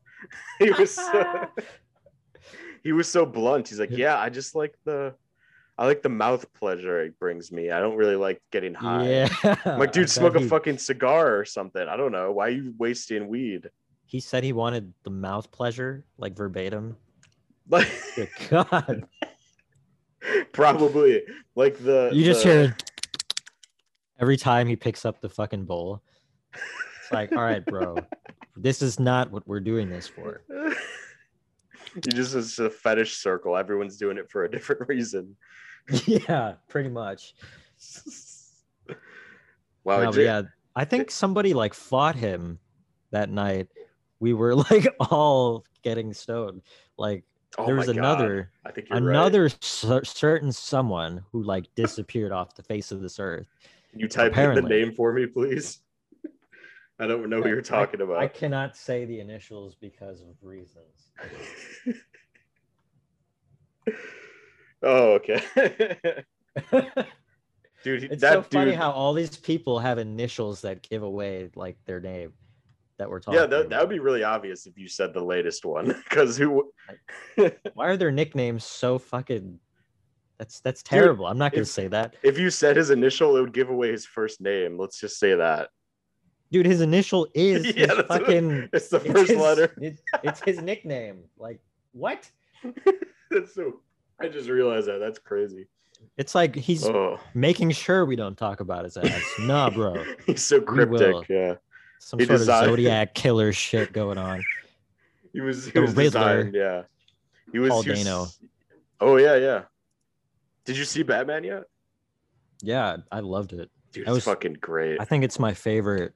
he 0.58 0.70
was 0.70 0.94
so, 0.94 1.46
he 2.82 2.92
was 2.92 3.08
so 3.08 3.24
blunt. 3.26 3.68
He's 3.68 3.80
like, 3.80 3.90
"Yeah, 3.90 4.18
I 4.18 4.28
just 4.28 4.54
like 4.54 4.74
the, 4.84 5.14
I 5.78 5.86
like 5.86 6.02
the 6.02 6.08
mouth 6.08 6.52
pleasure 6.54 7.00
it 7.02 7.18
brings 7.18 7.50
me. 7.52 7.70
I 7.70 7.80
don't 7.80 7.96
really 7.96 8.16
like 8.16 8.40
getting 8.50 8.74
high." 8.74 9.08
Yeah. 9.08 9.56
I'm 9.64 9.78
like, 9.78 9.92
dude, 9.92 10.10
smoke 10.20 10.34
a 10.34 10.40
fucking 10.46 10.78
cigar 10.78 11.36
or 11.36 11.44
something. 11.44 11.86
I 11.86 11.96
don't 11.96 12.12
know. 12.12 12.32
Why 12.32 12.46
are 12.46 12.50
you 12.50 12.74
wasting 12.78 13.28
weed? 13.28 13.70
He 14.06 14.20
said 14.20 14.42
he 14.42 14.52
wanted 14.52 14.92
the 15.04 15.10
mouth 15.10 15.50
pleasure, 15.52 16.04
like 16.18 16.36
verbatim. 16.36 16.96
Like, 17.68 17.88
God. 18.50 19.04
probably 20.52 21.22
like 21.54 21.82
the 21.82 22.10
You 22.12 22.24
just 22.24 22.42
the- 22.44 22.50
hear 22.50 22.76
every 24.18 24.36
time 24.36 24.66
he 24.66 24.76
picks 24.76 25.04
up 25.04 25.20
the 25.20 25.28
fucking 25.28 25.64
bowl. 25.64 26.02
It's 26.54 27.12
like, 27.12 27.32
all 27.32 27.42
right, 27.42 27.64
bro, 27.64 27.96
this 28.56 28.82
is 28.82 29.00
not 29.00 29.30
what 29.30 29.46
we're 29.48 29.60
doing 29.60 29.88
this 29.88 30.06
for. 30.08 30.42
you 31.94 32.12
just 32.12 32.34
it's 32.34 32.58
a 32.58 32.70
fetish 32.70 33.16
circle. 33.16 33.56
Everyone's 33.56 33.96
doing 33.96 34.18
it 34.18 34.30
for 34.30 34.44
a 34.44 34.50
different 34.50 34.82
reason. 34.88 35.36
yeah, 36.06 36.54
pretty 36.68 36.90
much. 36.90 37.34
Wow, 39.82 40.10
No, 40.10 40.12
yeah, 40.12 40.42
I 40.76 40.84
think 40.84 41.10
somebody 41.10 41.54
like 41.54 41.72
fought 41.72 42.14
him 42.14 42.58
that 43.12 43.30
night. 43.30 43.68
We 44.18 44.34
were 44.34 44.54
like 44.54 44.86
all 45.10 45.64
getting 45.82 46.12
stoned. 46.12 46.62
Like 46.98 47.24
oh 47.56 47.64
there 47.66 47.74
was 47.74 47.86
my 47.86 47.94
God. 47.94 47.98
another 47.98 48.52
I 48.66 48.72
think 48.72 48.88
you're 48.90 49.00
right. 49.00 49.08
another 49.08 49.48
cer- 49.60 50.04
certain 50.04 50.52
someone 50.52 51.24
who 51.32 51.42
like 51.42 51.74
disappeared 51.74 52.30
off 52.30 52.54
the 52.54 52.62
face 52.62 52.92
of 52.92 53.00
this 53.00 53.18
earth. 53.18 53.46
Can 53.90 54.00
you 54.00 54.08
type 54.08 54.36
in 54.36 54.54
the 54.54 54.62
name 54.62 54.92
for 54.92 55.12
me, 55.12 55.26
please. 55.26 55.80
I 57.00 57.06
don't 57.06 57.28
know 57.30 57.40
who 57.42 57.48
you're 57.48 57.62
talking 57.62 58.00
I 58.00 58.04
about. 58.04 58.18
I 58.18 58.28
cannot 58.28 58.76
say 58.76 59.06
the 59.06 59.20
initials 59.20 59.74
because 59.74 60.20
of 60.20 60.36
reasons. 60.42 61.10
oh, 64.82 65.12
okay. 65.14 65.42
Dude, 67.82 68.04
It's 68.04 68.20
so 68.20 68.42
funny 68.42 68.72
dude. 68.72 68.78
how 68.78 68.90
all 68.90 69.14
these 69.14 69.38
people 69.38 69.78
have 69.78 69.96
initials 69.96 70.60
that 70.60 70.86
give 70.86 71.02
away 71.02 71.48
like 71.54 71.78
their 71.86 72.00
name 72.00 72.34
that 72.98 73.08
we're 73.08 73.20
talking 73.20 73.40
yeah, 73.40 73.46
that, 73.46 73.70
that 73.70 73.80
would 73.80 73.88
be 73.88 73.98
really 73.98 74.22
obvious 74.22 74.66
if 74.66 74.76
you 74.76 74.86
said 74.86 75.14
the 75.14 75.24
latest 75.24 75.64
one. 75.64 75.86
Because 76.10 76.36
who? 76.36 76.70
Why 77.72 77.86
are 77.86 77.96
their 77.96 78.10
nicknames 78.10 78.66
so 78.66 78.98
fucking 78.98 79.58
that's 80.38 80.60
that's 80.60 80.82
terrible. 80.82 81.26
I'm 81.26 81.38
not 81.38 81.52
gonna 81.52 81.62
if- 81.62 81.68
say 81.68 81.88
that. 81.88 82.16
if 82.22 82.38
you 82.38 82.50
said 82.50 82.76
his 82.76 82.90
initial, 82.90 83.36
it 83.38 83.40
would 83.40 83.54
give 83.54 83.70
away 83.70 83.90
his 83.92 84.04
first 84.04 84.42
name. 84.42 84.78
Let's 84.78 85.00
just 85.00 85.18
say 85.18 85.34
that. 85.34 85.70
Dude, 86.52 86.66
his 86.66 86.80
initial 86.80 87.28
is 87.34 87.66
Yeah, 87.76 87.86
his 87.88 87.96
what- 87.96 88.08
fucking 88.08 88.68
It's 88.72 88.88
the 88.88 88.96
it's 88.98 89.12
first 89.12 89.30
his- 89.30 89.38
letter. 89.40 89.72
it- 89.80 90.00
it's 90.22 90.40
his 90.44 90.60
nickname. 90.60 91.24
Like 91.38 91.60
what? 91.92 92.30
That's 93.30 93.54
so. 93.54 93.80
I 94.20 94.28
just 94.28 94.48
realized 94.48 94.88
that. 94.88 94.98
That's 94.98 95.18
crazy. 95.18 95.66
It's 96.16 96.34
like 96.34 96.54
he's 96.56 96.84
Oh, 96.86 97.18
making 97.34 97.70
sure 97.72 98.04
we 98.04 98.16
don't 98.16 98.36
talk 98.36 98.60
about 98.60 98.84
his 98.84 98.96
ass. 98.96 99.22
nah, 99.40 99.70
bro. 99.70 100.02
he's 100.26 100.44
so 100.44 100.60
cryptic. 100.60 101.14
Yeah, 101.28 101.54
Some 102.00 102.18
He 102.18 102.26
sort 102.26 102.38
designed- 102.38 102.66
of 102.66 102.70
zodiac 102.72 103.14
killer 103.14 103.52
shit 103.52 103.92
going 103.92 104.18
on. 104.18 104.42
he 105.32 105.40
was. 105.40 105.66
He 105.66 105.70
The 105.72 105.82
was 105.82 105.94
Riddler. 105.94 106.42
designed. 106.42 106.54
Yeah, 106.54 106.82
he 107.52 107.58
was. 107.58 107.70
Paul 107.70 107.82
he 107.82 107.90
was- 107.90 108.04
Dano. 108.04 108.26
Oh 109.00 109.16
yeah, 109.16 109.36
yeah. 109.36 109.62
Did 110.64 110.76
you 110.76 110.84
see 110.84 111.02
Batman 111.02 111.44
yet? 111.44 111.62
Yeah, 112.62 112.98
I 113.10 113.20
loved 113.20 113.52
it. 113.54 113.70
Dude, 113.92 114.04
That 114.06 114.10
it's 114.10 114.14
was- 114.16 114.24
fucking 114.24 114.54
great. 114.60 115.00
I 115.00 115.04
think 115.04 115.24
it's 115.24 115.38
my 115.38 115.54
favorite 115.54 116.12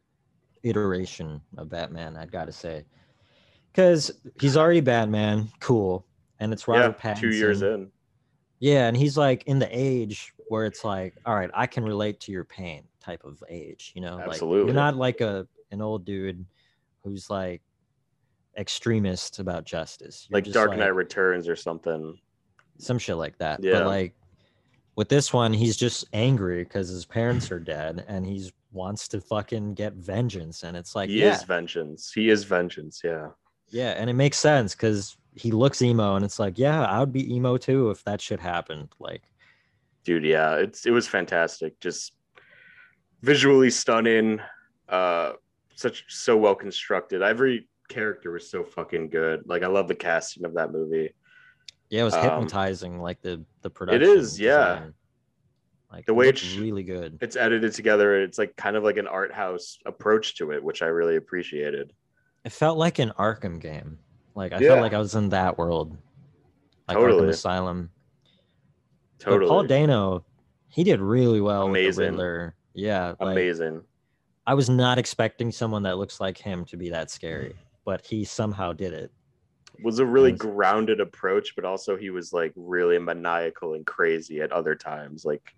iteration 0.65 1.41
of 1.57 1.69
Batman. 1.69 2.17
I'd 2.17 2.33
got 2.33 2.47
to 2.47 2.53
say, 2.53 2.85
because 3.73 4.11
he's 4.41 4.57
already 4.57 4.81
Batman, 4.81 5.49
cool, 5.61 6.07
and 6.41 6.53
it's 6.53 6.67
Robert 6.67 6.97
yeah, 7.03 7.15
Pattinson. 7.15 7.21
two 7.21 7.35
years 7.35 7.62
in. 7.62 7.91
Yeah, 8.61 8.87
and 8.89 8.97
he's 8.97 9.17
like 9.17 9.45
in 9.45 9.59
the 9.59 9.69
age 9.71 10.33
where 10.49 10.65
it's 10.67 10.85
like, 10.85 11.15
all 11.27 11.35
right, 11.35 11.51
I 11.55 11.67
can 11.67 11.85
relate 11.85 12.21
to 12.21 12.33
your 12.33 12.45
pain 12.45 12.85
type 13.01 13.25
of 13.25 13.43
age. 13.49 13.93
You 13.95 14.01
know, 14.03 14.17
like 14.17 14.29
Absolutely. 14.29 14.67
you're 14.67 14.75
not 14.75 14.97
like 14.97 15.21
a 15.21 15.47
an 15.71 15.83
old 15.83 16.05
dude 16.05 16.45
who's 17.03 17.29
like 17.29 17.61
extremist 18.57 19.39
about 19.39 19.65
justice. 19.65 20.27
You're 20.31 20.39
Like 20.39 20.53
Dark 20.53 20.77
Knight 20.77 20.95
Returns 20.95 21.49
or 21.49 21.57
something. 21.57 22.19
some 22.79 22.99
shit 22.99 23.17
like 23.17 23.37
that. 23.39 23.62
Yeah. 23.62 23.73
But 23.73 23.87
like 23.87 24.15
with 24.97 25.09
this 25.09 25.33
one, 25.33 25.53
he's 25.53 25.77
just 25.77 26.05
angry 26.12 26.62
because 26.65 26.89
his 26.89 27.05
parents 27.05 27.51
are 27.51 27.59
dead 27.59 28.05
and 28.09 28.25
he's 28.25 28.53
wants 28.75 29.09
to 29.09 29.20
fucking 29.20 29.75
get 29.75 29.95
vengeance, 29.95 30.62
and 30.64 30.77
it's 30.77 30.95
like 30.95 31.09
he 31.09 31.20
yeah, 31.20 31.35
is 31.35 31.43
vengeance. 31.45 32.12
He 32.12 32.29
is 32.29 32.45
vengeance. 32.45 33.01
Yeah. 33.03 33.29
yeah, 33.70 33.91
and 33.91 34.11
it 34.11 34.14
makes 34.14 34.37
sense 34.39 34.75
because 34.75 35.16
he 35.35 35.51
looks 35.51 35.81
emo, 35.83 36.16
and 36.16 36.25
it's 36.25 36.39
like 36.39 36.59
yeah, 36.59 36.85
I 36.85 37.01
would 37.01 37.12
be 37.12 37.35
emo 37.35 37.57
too 37.57 37.91
if 37.91 38.05
that 38.05 38.20
shit 38.20 38.41
happened. 38.41 38.89
Like 38.99 39.22
dude 40.05 40.22
yeah 40.22 40.57
it's 40.57 40.85
it 40.85 40.91
was 40.91 41.09
fantastic 41.09 41.81
just 41.81 42.12
visually 43.22 43.70
stunning 43.70 44.39
uh 44.91 45.33
such 45.77 46.05
so 46.09 46.37
well 46.37 46.55
constructed 46.55 47.22
every 47.22 47.66
character 47.89 48.31
was 48.31 48.51
so 48.51 48.62
fucking 48.62 49.09
good 49.09 49.43
like 49.47 49.62
i 49.62 49.66
love 49.66 49.89
the 49.89 49.95
casting 49.95 50.45
of 50.45 50.53
that 50.53 50.70
movie 50.70 51.11
yeah, 51.91 52.01
it 52.01 52.05
was 52.05 52.14
Um, 52.14 52.22
hypnotizing. 52.22 52.99
Like 52.99 53.20
the 53.20 53.45
the 53.62 53.70
production. 53.70 54.03
is, 54.09 54.41
yeah. 54.41 54.87
Like 55.95 56.07
The 56.07 56.14
way 56.14 56.28
it's- 56.28 56.57
really 56.57 56.82
good. 56.82 57.18
it's 57.20 57.36
edited 57.36 57.72
together 57.72 58.20
it's 58.20 58.36
like 58.36 58.57
kind 58.57 58.74
of 58.76 58.82
like 58.82 58.97
an 58.97 59.07
art 59.07 59.32
house 59.32 59.78
approach 59.86 60.34
to 60.38 60.51
it 60.51 60.61
which 60.62 60.82
i 60.82 60.86
really 60.86 61.14
appreciated 61.14 61.92
It 62.45 62.51
felt 62.53 62.76
like 62.78 62.99
an 62.99 63.12
Arkham 63.16 63.61
game. 63.61 63.99
Like 64.34 64.53
I 64.53 64.59
Yeah. 64.59 64.70
felt 64.70 64.80
like 64.82 64.92
I 64.92 64.99
was 64.99 65.14
in 65.14 65.28
that 65.30 65.57
world. 65.57 65.97
Like 66.88 66.97
Totally. 66.99 67.22
Arkham 67.22 67.28
Asylum. 67.28 67.90
totally 69.20 69.47
But 69.47 69.49
Paul 69.49 69.62
Dano, 69.64 70.24
he 70.68 70.82
did 70.84 71.01
really 71.01 71.40
well 71.40 71.66
Amazing. 71.68 72.18
Yeah, 72.74 73.14
like 73.20 73.32
amazing 73.36 73.82
I 74.47 74.55
was 74.55 74.68
not 74.68 74.99
expecting 74.99 75.53
someone 75.53 75.84
that 75.84 75.97
looks 75.97 76.20
like 76.20 76.36
him 76.36 76.64
to 76.66 76.76
be 76.76 76.90
that 76.90 77.11
scary, 77.11 77.55
but 77.86 78.05
he 78.05 78.24
somehow 78.24 78.72
did 78.74 78.92
it. 78.92 79.11
was 79.82 80.01
a 80.01 80.07
really 80.07 80.32
was- 80.32 80.40
grounded 80.40 81.01
approach 81.01 81.55
but 81.57 81.64
also 81.64 81.97
he 81.97 82.11
was 82.11 82.32
like 82.32 82.53
really 82.57 82.99
maniacal 82.99 83.74
and 83.74 83.86
crazy 83.86 84.40
at 84.42 84.51
other 84.53 84.74
times 84.74 85.24
like 85.24 85.55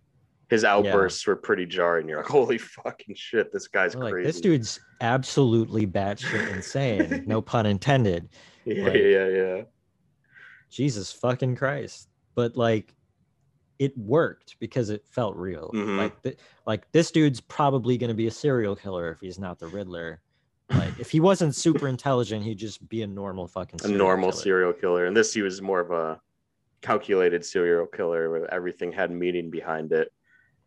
his 0.49 0.65
outbursts 0.65 1.27
were 1.27 1.37
pretty 1.37 1.67
jarring 1.67 2.09
you're 2.09 2.19
like 2.19 2.27
holy 2.31 2.59
fucking 2.59 3.15
shit 3.15 3.53
this 3.53 3.67
guy's 3.69 3.95
like 3.95 4.13
crazy 4.13 4.27
this 4.27 4.41
dude's 4.41 4.81
absolutely 5.01 5.87
batshit 5.87 6.53
insane. 6.55 7.25
no 7.27 7.41
pun 7.43 7.67
intended. 7.67 8.29
yeah 8.65 8.85
like- 8.85 8.95
yeah 8.95 9.29
yeah 9.29 9.63
Jesus 10.69 11.13
fucking 11.13 11.57
Christ. 11.57 12.09
But 12.35 12.57
like 12.57 12.93
it 13.79 13.97
worked 13.97 14.57
because 14.59 14.91
it 14.91 15.05
felt 15.07 15.37
real. 15.37 15.71
Mhm. 15.75 15.97
Like 15.99 16.23
th- 16.23 16.39
like 16.67 16.91
this 16.93 17.11
dude's 17.11 17.41
probably 17.41 17.97
going 17.97 18.09
to 18.09 18.15
be 18.15 18.27
a 18.27 18.31
serial 18.31 18.75
killer 18.75 19.13
if 19.13 19.21
he's 19.21 19.39
not 19.39 19.59
the 19.59 19.69
Riddler. 19.69 20.21
Like 20.71 20.99
if 20.99 21.11
he 21.11 21.21
wasn't 21.21 21.55
super 21.55 21.87
intelligent, 21.89 22.43
he'd 22.45 22.59
just 22.59 22.87
be 22.89 23.03
a 23.03 23.07
normal 23.07 23.47
fucking 23.47 23.81
a 23.85 23.89
normal 23.89 24.31
killer. 24.33 24.43
serial 24.43 24.73
killer. 24.73 25.07
And 25.07 25.17
this 25.17 25.33
he 25.33 25.43
was 25.43 25.63
more 25.63 25.81
of 25.81 25.93
a 25.93 26.21
calculated 26.83 27.45
serial 27.45 27.87
killer 27.87 28.29
where 28.31 28.53
everything 28.53 28.91
had 28.93 29.11
meaning 29.11 29.51
behind 29.51 29.93
it. 29.93 30.13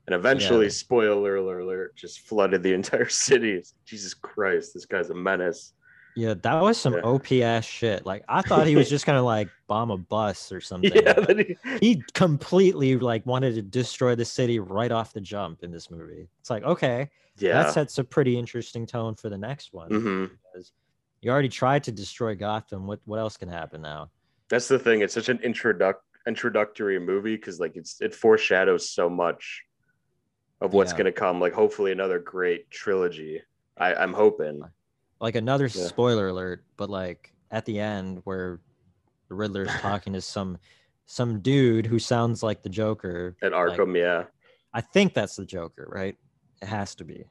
And 0.10 0.16
eventually, 0.16 0.66
Yeah. 0.66 0.72
spoiler 0.72 1.36
alert, 1.36 1.95
just 1.95 2.22
flooded 2.22 2.64
the 2.64 2.74
entire 2.74 3.07
city. 3.10 3.62
Jesus 3.86 4.16
Christ, 4.16 4.74
this 4.74 4.86
guy's 4.86 5.12
a 5.12 5.14
menace. 5.14 5.74
Yeah, 6.16 6.34
that 6.41 6.60
was 6.64 6.80
some 6.80 6.93
Yeah. 6.95 7.01
OP 7.01 7.32
ass 7.43 7.64
shit. 7.64 8.07
Like 8.07 8.24
I 8.28 8.41
thought 8.41 8.66
he 8.66 8.76
was 8.76 8.89
just 8.89 9.05
gonna 9.05 9.22
like 9.22 9.49
bomb 9.68 9.91
a 9.91 9.97
bus 9.97 10.51
or 10.51 10.62
something. 10.70 10.91
Yeah, 10.95 11.14
but 11.14 11.38
he- 11.38 11.57
he 11.80 12.03
completely 12.14 12.97
like 12.97 13.24
wanted 13.28 13.53
to 13.53 13.62
destroy 13.62 14.16
the 14.16 14.26
city 14.26 14.57
right 14.57 14.91
off 14.91 15.14
the 15.14 15.22
jump 15.22 15.62
in 15.64 15.70
this 15.70 15.91
movie. 15.91 16.28
It's 16.39 16.49
like, 16.49 16.64
okay, 16.64 17.12
yeah. 17.38 17.62
that 17.62 17.74
sets 17.74 17.99
a 17.99 18.03
pretty 18.03 18.36
interesting 18.36 18.88
tone 18.88 19.14
for 19.14 19.30
the 19.30 19.38
next 19.38 19.74
one. 19.74 19.89
hmm 19.91 20.26
because 20.51 20.72
you 21.22 21.30
already 21.30 21.49
tried 21.49 21.84
to 21.84 21.91
destroy 21.91 22.34
Gotham. 22.34 22.88
What 22.88 22.99
what 23.05 23.20
else 23.20 23.38
can 23.38 23.47
happen 23.47 23.84
now? 23.84 24.10
That's 24.49 24.68
the 24.68 24.80
thing. 24.80 25.01
It's 25.01 25.14
such 25.14 25.30
an 25.30 25.38
introduc- 25.38 26.01
introductory 26.28 26.99
movie 26.99 27.36
because 27.36 27.60
like 27.60 27.76
it's 27.78 28.01
it 28.01 28.16
foreshadows 28.16 28.89
so 28.89 29.07
much 29.10 29.64
of 30.62 30.74
what's 30.74 30.91
Yeah. 30.91 30.97
gonna 30.99 31.12
come. 31.12 31.39
Like 31.39 31.53
hopefully 31.53 31.91
another 31.91 32.20
great 32.20 32.70
trilogy. 32.72 33.41
I, 33.78 33.93
I'm 33.95 34.14
hoping. 34.14 34.62
Like 35.22 35.36
another 35.36 35.66
Yeah. 35.66 35.86
spoiler 35.88 36.28
alert, 36.30 36.64
but 36.78 36.89
like 36.89 37.34
at 37.51 37.66
the 37.66 37.80
end 37.80 38.22
where 38.26 38.60
the 39.28 39.36
Riddler's 39.36 39.70
talking 39.82 40.14
to 40.14 40.22
some 40.22 40.57
some 41.05 41.39
dude 41.39 41.88
who 41.88 41.97
sounds 41.97 42.43
like 42.43 42.62
the 42.62 42.70
Joker. 42.70 43.36
At 43.41 43.51
like, 43.51 43.78
Arkham, 43.78 43.97
yeah. 43.97 44.26
I 44.74 44.82
think 44.82 45.14
that's 45.16 45.36
the 45.36 45.45
Joker, 45.45 45.88
right? 45.89 46.16
It 46.62 46.68
has 46.68 46.93
to 46.95 47.03
be. 47.03 47.26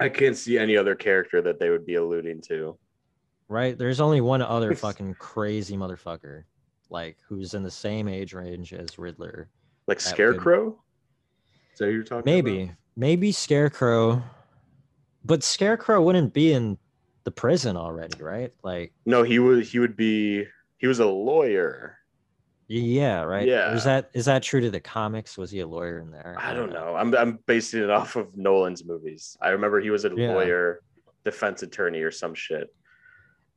I 0.00 0.08
can't 0.08 0.36
see 0.36 0.58
any 0.58 0.76
other 0.76 0.96
character 0.96 1.40
that 1.42 1.60
they 1.60 1.70
would 1.70 1.86
be 1.86 1.94
alluding 1.94 2.40
to. 2.48 2.76
Right? 3.48 3.76
There's 3.78 4.00
only 4.00 4.20
one 4.20 4.42
other 4.42 4.74
fucking 4.76 5.14
crazy 5.20 5.76
motherfucker, 5.76 6.42
like 6.88 7.18
who's 7.28 7.54
in 7.54 7.62
the 7.62 7.70
same 7.70 8.08
age 8.08 8.32
range 8.32 8.72
as 8.72 8.98
Riddler. 8.98 9.48
Like 9.86 10.00
Scarecrow? 10.00 10.68
Is 10.70 10.74
that 11.78 11.86
who 11.86 11.90
you're 11.92 12.02
talking 12.04 12.22
Maybe, 12.24 12.62
about? 12.64 12.74
maybe 12.96 13.32
Scarecrow, 13.32 14.22
but 15.24 15.42
Scarecrow 15.42 16.02
wouldn't 16.02 16.32
be 16.32 16.52
in 16.52 16.78
the 17.24 17.30
prison 17.30 17.76
already, 17.76 18.22
right? 18.22 18.52
Like, 18.62 18.92
No, 19.06 19.22
he 19.22 19.38
would 19.38 19.64
he 19.64 19.78
would 19.78 19.96
be 19.96 20.44
he 20.78 20.86
was 20.86 21.00
a 21.00 21.06
lawyer. 21.06 21.98
yeah, 22.68 23.22
right. 23.22 23.46
Or 23.46 23.50
Yeah. 23.50 23.74
Is 23.74 23.84
that 23.84 24.10
is 24.14 24.24
that 24.26 24.42
true 24.42 24.60
to 24.62 24.70
the 24.70 24.80
comics? 24.80 25.36
Was 25.36 25.50
he 25.50 25.60
a 25.60 25.66
lawyer 25.66 25.98
in 25.98 26.10
there? 26.10 26.36
I 26.38 26.54
don't 26.54 26.70
uh, 26.74 26.84
know. 26.84 26.96
I'm 26.96 27.14
I'm 27.14 27.38
basing 27.46 27.82
it 27.82 27.90
off 27.90 28.16
of 28.16 28.36
Nolan's 28.36 28.84
movies. 28.84 29.36
I 29.40 29.50
remember 29.50 29.80
he 29.80 29.90
was 29.90 30.04
a 30.04 30.12
Yeah. 30.16 30.32
lawyer, 30.32 30.80
defense 31.24 31.62
attorney 31.62 32.00
or 32.00 32.10
some 32.10 32.34
shit. 32.34 32.74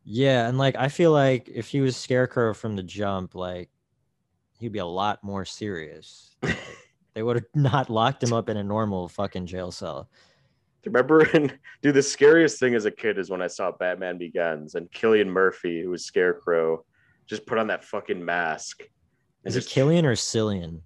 Yeah, 0.04 0.50
and 0.50 0.58
like 0.58 0.76
I 0.76 0.90
feel 0.90 1.12
like 1.14 1.48
if 1.48 1.68
he 1.70 1.80
was 1.80 1.96
Scarecrow 1.96 2.54
from 2.54 2.76
the 2.76 2.84
jump, 2.84 3.36
like 3.36 3.70
he'd 4.60 4.74
be 4.74 4.80
a 4.80 4.86
lot 4.86 5.24
more 5.24 5.46
serious. 5.46 6.36
Like, 6.44 6.58
they 7.14 7.24
would 7.24 7.38
have 7.38 7.46
not 7.56 7.90
locked 7.90 8.24
him 8.24 8.34
up 8.34 8.50
in 8.50 8.58
a 8.58 8.64
normal 8.64 9.08
fucking 9.08 9.46
jail 9.46 9.72
cell. 9.72 10.10
Remember, 10.86 11.22
and 11.34 11.58
dude, 11.82 11.96
the 11.96 12.04
scariest 12.04 12.60
thing 12.60 12.76
as 12.76 12.86
a 12.86 12.92
kid 12.92 13.18
is 13.18 13.30
when 13.30 13.42
I 13.42 13.48
saw 13.48 13.72
Batman 13.72 14.18
Begins 14.18 14.76
and 14.76 14.92
Killian 14.92 15.30
Murphy, 15.30 15.82
who 15.82 15.90
was 15.90 16.06
Scarecrow, 16.06 16.84
just 17.26 17.46
put 17.46 17.58
on 17.58 17.68
that 17.68 17.84
fucking 17.84 18.24
mask. 18.24 18.84
Is 19.46 19.56
it 19.56 19.66
Killian 19.66 20.06
or 20.06 20.16
Cillian? 20.16 20.82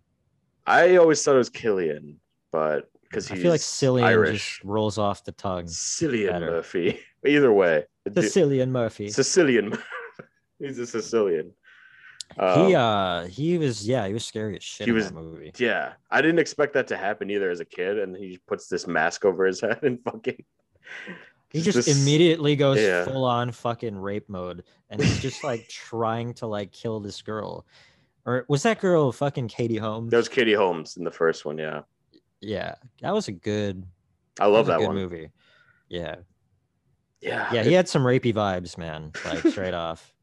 I 0.65 0.97
always 0.97 1.23
thought 1.23 1.35
it 1.35 1.39
was 1.39 1.49
Killian, 1.49 2.19
but 2.51 2.89
because 3.03 3.31
I 3.31 3.35
feel 3.35 3.51
like 3.51 3.61
Cillian 3.61 4.03
Irish. 4.03 4.57
just 4.57 4.63
rolls 4.63 4.97
off 4.97 5.23
the 5.23 5.31
tongue. 5.31 5.65
Cillian 5.65 6.29
better. 6.29 6.51
Murphy. 6.51 6.99
Either 7.25 7.51
way, 7.51 7.85
Cillian 8.07 8.69
Murphy. 8.69 9.09
Sicilian. 9.09 9.77
he's 10.59 10.77
a 10.79 10.85
Sicilian. 10.85 11.51
He 12.39 12.43
Um, 12.45 12.75
uh 12.75 13.23
he 13.27 13.57
was 13.57 13.87
yeah 13.87 14.05
he 14.07 14.13
was 14.13 14.23
scary 14.25 14.55
as 14.57 14.63
shit 14.63 14.85
he 14.85 14.91
in 14.91 14.95
was- 14.95 15.07
that 15.07 15.13
movie. 15.15 15.51
yeah, 15.57 15.93
I 16.11 16.21
didn't 16.21 16.39
expect 16.39 16.73
that 16.73 16.87
to 16.89 16.97
happen 16.97 17.29
either 17.29 17.49
as 17.49 17.59
a 17.59 17.65
kid, 17.65 17.97
and 17.99 18.15
he 18.15 18.39
puts 18.47 18.67
this 18.67 18.85
mask 18.87 19.25
over 19.25 19.45
his 19.45 19.59
head 19.61 19.79
and 19.83 19.99
fucking. 20.03 20.43
He 21.49 21.61
just 21.61 21.75
this- 21.77 22.01
immediately 22.01 22.55
goes 22.55 22.79
yeah. 22.79 23.05
full 23.05 23.25
on 23.25 23.51
fucking 23.51 23.97
rape 23.97 24.29
mode, 24.29 24.63
and 24.89 25.01
he's 25.01 25.19
just 25.21 25.43
like 25.43 25.67
trying 25.69 26.33
to 26.35 26.47
like 26.47 26.71
kill 26.71 26.99
this 26.99 27.21
girl, 27.21 27.65
or 28.25 28.45
was 28.47 28.63
that 28.63 28.79
girl 28.79 29.11
fucking 29.11 29.47
Katie 29.47 29.77
Holmes? 29.77 30.11
That 30.11 30.17
was 30.17 30.29
Katie 30.29 30.53
Holmes 30.53 30.97
in 30.97 31.03
the 31.03 31.11
first 31.11 31.45
one. 31.45 31.57
Yeah, 31.57 31.81
yeah, 32.41 32.75
that 33.01 33.13
was 33.13 33.27
a 33.29 33.31
good. 33.31 33.83
I 34.39 34.45
love 34.45 34.67
a 34.67 34.71
that 34.73 34.81
one. 34.81 34.93
movie. 34.95 35.31
Yeah, 35.89 36.17
Yeah, 37.21 37.51
yeah, 37.53 37.63
he 37.63 37.71
had 37.73 37.87
some 37.89 38.03
rapey 38.03 38.33
vibes, 38.33 38.77
man, 38.77 39.11
like 39.25 39.39
straight 39.47 39.73
off. 39.73 40.13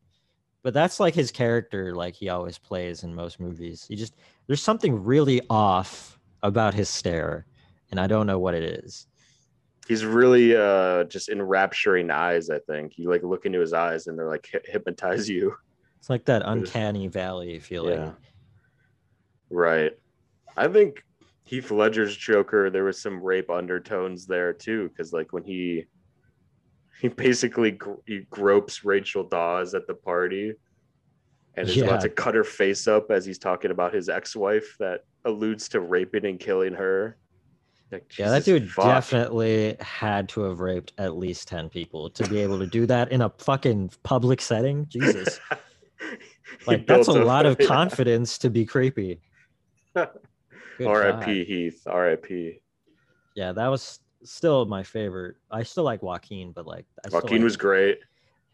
But 0.65 0.75
that's 0.75 0.99
like 0.99 1.15
his 1.15 1.31
character, 1.31 1.95
like 1.95 2.15
he 2.15 2.29
always 2.31 2.59
plays 2.59 3.05
in 3.05 3.15
most 3.15 3.39
movies. 3.39 3.85
He 3.89 3.95
just 3.95 4.17
there's 4.49 4.63
something 4.63 5.05
really 5.05 5.41
off 5.49 6.19
about 6.43 6.75
his 6.75 6.89
stare, 6.89 7.47
and 7.93 8.01
I 8.01 8.07
don't 8.09 8.27
know 8.27 8.39
what 8.41 8.55
it 8.55 8.65
is. 8.85 9.07
he's 9.87 10.05
really 10.07 10.57
uh 10.57 11.05
just 11.05 11.29
enrapturing 11.29 12.11
eyes. 12.11 12.49
I 12.51 12.59
think 12.61 12.97
you 12.97 13.11
like 13.11 13.23
look 13.23 13.45
into 13.47 13.61
his 13.61 13.73
eyes 13.75 14.07
and 14.07 14.19
they're 14.19 14.29
like 14.29 14.49
hy- 14.53 14.61
hypnotize 14.65 15.29
you. 15.29 15.55
It's 15.99 16.09
like 16.11 16.25
that 16.25 16.43
uncanny 16.45 17.09
valley 17.09 17.59
feeling. 17.59 17.99
Yeah. 17.99 18.13
Right. 19.51 19.93
I 20.57 20.69
think 20.69 21.03
Heath 21.45 21.71
Ledger's 21.71 22.17
Joker, 22.17 22.71
there 22.71 22.85
was 22.85 23.01
some 23.01 23.23
rape 23.23 23.51
undertones 23.51 24.27
there 24.27 24.53
too, 24.55 24.89
because 24.89 25.13
like 25.13 25.33
when 25.35 25.45
he 25.45 25.85
he 27.01 27.09
basically 27.09 27.73
gr- 27.73 27.95
he 28.07 28.21
gropes 28.31 28.85
Rachel 28.85 29.25
Dawes 29.25 29.75
at 29.75 29.87
the 29.87 29.95
party 29.95 30.53
and 31.57 31.69
is 31.69 31.77
Yeah. 31.77 31.85
about 31.85 32.01
to 32.03 32.09
cut 32.09 32.35
her 32.35 32.45
face 32.45 32.87
up 32.89 33.11
as 33.11 33.25
he's 33.25 33.39
talking 33.39 33.71
about 33.71 33.95
his 33.95 34.09
ex-wife 34.09 34.77
that 34.81 35.05
alludes 35.25 35.69
to 35.71 35.81
raping 35.81 36.25
and 36.27 36.39
killing 36.41 36.75
her. 36.75 37.17
Like, 37.93 38.19
Yeah, 38.19 38.31
that 38.31 38.45
dude 38.45 38.71
fuck. 38.71 38.87
definitely 38.87 39.77
had 39.81 40.29
to 40.31 40.43
have 40.43 40.61
raped 40.61 40.93
at 40.99 41.17
least 41.17 41.47
10 41.49 41.69
people 41.69 42.11
to 42.11 42.29
be 42.29 42.39
able 42.39 42.59
to 42.59 42.67
do 42.67 42.87
that 42.87 43.13
in 43.13 43.23
a 43.23 43.31
fucking 43.39 43.91
public 44.03 44.41
setting. 44.41 44.87
Jesus. 44.89 45.41
Like, 46.67 46.87
that's 46.87 47.09
a 47.09 47.13
lot 47.13 47.47
of 47.47 47.57
yeah. 47.61 47.67
confidence 47.67 48.37
to 48.39 48.51
be 48.51 48.65
creepy. 48.67 49.21
R.I.P. 50.81 51.45
Heath. 51.45 51.83
R.I.P. 51.87 52.61
Yeah, 53.35 53.53
that 53.53 53.69
was 53.69 54.01
still 54.25 54.65
my 54.67 54.83
favorite. 54.83 55.37
I 55.51 55.63
still 55.63 55.85
like 55.85 56.03
Joaquin, 56.03 56.53
but 56.53 56.67
like, 56.67 56.87
I 57.05 57.09
still 57.09 57.21
Joaquin 57.21 57.39
like- 57.39 57.45
was 57.45 57.57
great. 57.57 58.01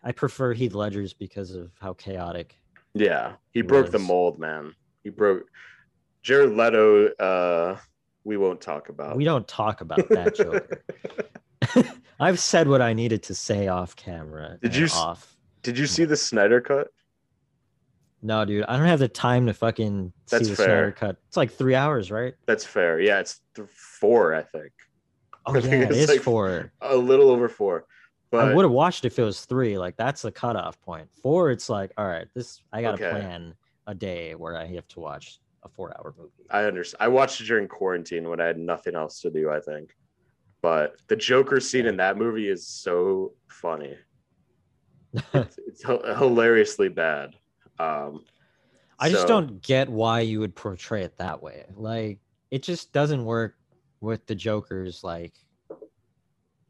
I 0.02 0.12
prefer 0.12 0.54
Heath 0.54 0.72
Ledger's 0.74 1.12
because 1.12 1.54
of 1.54 1.70
how 1.78 1.92
chaotic. 1.92 2.56
Yeah, 2.94 3.32
he 3.52 3.58
He 3.58 3.62
broke 3.62 3.90
the 3.90 3.98
mold, 3.98 4.38
man. 4.38 4.74
He 5.04 5.10
broke. 5.10 5.44
Jared 6.22 6.50
Leto. 6.56 7.08
Uh, 7.14 7.76
we 8.24 8.36
won't 8.36 8.60
talk 8.60 8.88
about. 8.88 9.16
We 9.16 9.24
don't 9.24 9.46
talk 9.46 9.80
about 9.82 10.08
that 10.08 10.34
Joker. 10.34 10.82
I've 12.20 12.38
said 12.38 12.66
what 12.68 12.80
I 12.82 12.92
needed 12.94 13.22
to 13.24 13.34
say 13.34 13.68
off 13.68 13.94
camera. 13.96 14.58
Did 14.62 14.74
you 14.74 14.88
off? 14.94 15.36
Did 15.62 15.78
you 15.78 15.86
see 15.86 16.04
the 16.06 16.16
Snyder 16.16 16.60
cut? 16.60 16.88
No, 18.22 18.44
dude, 18.44 18.64
I 18.64 18.76
don't 18.76 18.86
have 18.86 18.98
the 18.98 19.08
time 19.08 19.46
to 19.46 19.54
fucking 19.54 20.12
That's 20.30 20.44
see 20.44 20.50
the 20.50 20.56
fair. 20.56 20.66
Snyder 20.66 20.92
cut. 20.92 21.16
It's 21.28 21.36
like 21.36 21.50
three 21.52 21.74
hours, 21.74 22.10
right? 22.10 22.34
That's 22.46 22.64
fair. 22.64 23.00
Yeah, 23.00 23.20
it's 23.20 23.40
th- 23.54 23.68
four, 23.70 24.34
I 24.34 24.42
think. 24.42 24.72
Oh 25.46 25.52
I 25.52 25.56
yeah, 25.56 25.60
think 25.62 25.84
it 25.84 25.90
it's 25.90 25.98
is 25.98 26.08
like- 26.08 26.20
four. 26.20 26.72
A 26.80 26.96
little 26.96 27.30
over 27.30 27.48
four. 27.48 27.86
But 28.30 28.48
I 28.48 28.54
would 28.54 28.64
have 28.64 28.70
watched 28.70 29.04
if 29.04 29.18
it 29.18 29.24
was 29.24 29.44
three. 29.44 29.76
Like 29.76 29.96
that's 29.96 30.22
the 30.22 30.30
cutoff 30.30 30.80
point. 30.82 31.08
Four, 31.20 31.50
it's 31.50 31.68
like, 31.68 31.90
all 31.96 32.06
right, 32.06 32.28
this 32.34 32.62
I 32.72 32.80
gotta 32.82 32.94
Okay. 33.02 33.10
plan 33.10 33.54
a 33.88 33.94
day 33.94 34.36
where 34.36 34.56
I 34.56 34.66
have 34.66 34.86
to 34.88 35.00
watch 35.00 35.40
a 35.64 35.68
four-hour 35.68 36.14
movie. 36.16 36.30
I 36.48 36.64
understand. 36.64 37.02
I 37.02 37.08
watched 37.08 37.40
it 37.40 37.44
during 37.48 37.66
quarantine 37.66 38.28
when 38.30 38.40
I 38.40 38.46
had 38.46 38.56
nothing 38.58 38.94
else 38.94 39.20
to 39.22 39.30
do, 39.30 39.50
I 39.50 39.58
think. 39.60 39.96
But 40.62 40.96
the 41.08 41.16
Joker 41.16 41.58
scene 41.58 41.86
in 41.86 41.96
that 41.96 42.16
movie 42.18 42.48
is 42.48 42.66
so 42.66 43.32
funny. 43.48 43.96
It's, 45.34 45.58
it's 45.66 45.84
hilariously 45.84 46.88
bad. 46.88 47.34
Um, 47.80 48.24
I 48.98 49.08
just 49.10 49.26
don't 49.26 49.60
get 49.62 49.88
why 49.88 50.20
you 50.20 50.38
would 50.40 50.54
portray 50.54 51.02
it 51.02 51.16
that 51.16 51.42
way. 51.42 51.64
Like 51.74 52.18
it 52.52 52.62
just 52.62 52.92
doesn't 52.92 53.24
work 53.24 53.56
with 54.00 54.26
the 54.26 54.34
Joker's 54.34 55.04
like 55.04 55.34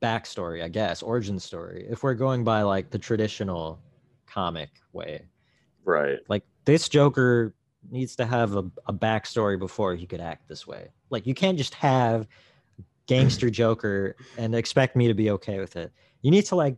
backstory, 0.02 0.62
I 0.62 0.68
guess, 0.68 1.02
origin 1.02 1.38
story. 1.38 1.86
If 1.88 2.02
we're 2.02 2.14
going 2.14 2.44
by 2.44 2.62
like 2.62 2.90
the 2.90 2.98
traditional 2.98 3.80
comic 4.26 4.70
way. 4.92 5.26
Right. 5.84 6.18
Like 6.28 6.44
this 6.64 6.88
Joker 6.88 7.54
needs 7.90 8.16
to 8.16 8.26
have 8.26 8.56
a, 8.56 8.70
a 8.86 8.92
backstory 8.92 9.58
before 9.58 9.94
he 9.94 10.06
could 10.06 10.20
act 10.20 10.48
this 10.48 10.66
way. 10.66 10.88
Like 11.10 11.26
you 11.26 11.34
can't 11.34 11.58
just 11.58 11.74
have 11.74 12.26
gangster 13.06 13.50
Joker 13.50 14.16
and 14.38 14.54
expect 14.54 14.96
me 14.96 15.08
to 15.08 15.14
be 15.14 15.30
okay 15.30 15.58
with 15.58 15.76
it. 15.76 15.92
You 16.22 16.30
need 16.30 16.46
to 16.46 16.56
like 16.56 16.76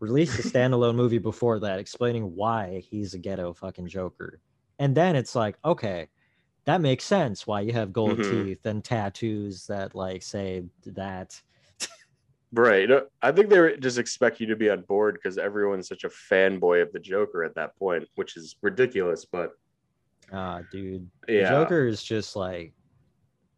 release 0.00 0.38
a 0.38 0.42
standalone 0.42 0.94
movie 0.94 1.18
before 1.18 1.58
that 1.60 1.78
explaining 1.78 2.34
why 2.34 2.82
he's 2.88 3.14
a 3.14 3.18
ghetto 3.18 3.52
fucking 3.52 3.88
Joker. 3.88 4.40
And 4.78 4.94
then 4.94 5.16
it's 5.16 5.34
like, 5.34 5.56
okay, 5.64 6.08
that 6.68 6.82
makes 6.82 7.02
sense 7.04 7.46
why 7.46 7.62
you 7.62 7.72
have 7.72 7.94
gold 7.94 8.18
Mhm. 8.18 8.30
teeth 8.44 8.66
and 8.66 8.84
tattoos 8.84 9.66
that 9.68 9.94
like 9.94 10.22
say 10.22 10.64
that. 10.84 11.40
Right. 12.52 12.90
I 13.22 13.32
think 13.32 13.48
they 13.48 13.76
just 13.78 13.96
expect 13.98 14.38
you 14.38 14.46
to 14.48 14.56
be 14.56 14.68
on 14.68 14.82
board 14.82 15.14
because 15.14 15.38
everyone's 15.38 15.88
such 15.88 16.04
a 16.04 16.08
fanboy 16.10 16.82
of 16.82 16.92
the 16.92 16.98
Joker 16.98 17.42
at 17.42 17.54
that 17.54 17.74
point, 17.78 18.06
which 18.16 18.36
is 18.36 18.56
ridiculous. 18.60 19.24
But 19.24 19.52
Ah, 20.30 20.60
dude. 20.70 21.10
The 21.26 21.40
Joker 21.48 21.86
is 21.86 22.02
just 22.02 22.36
like 22.36 22.74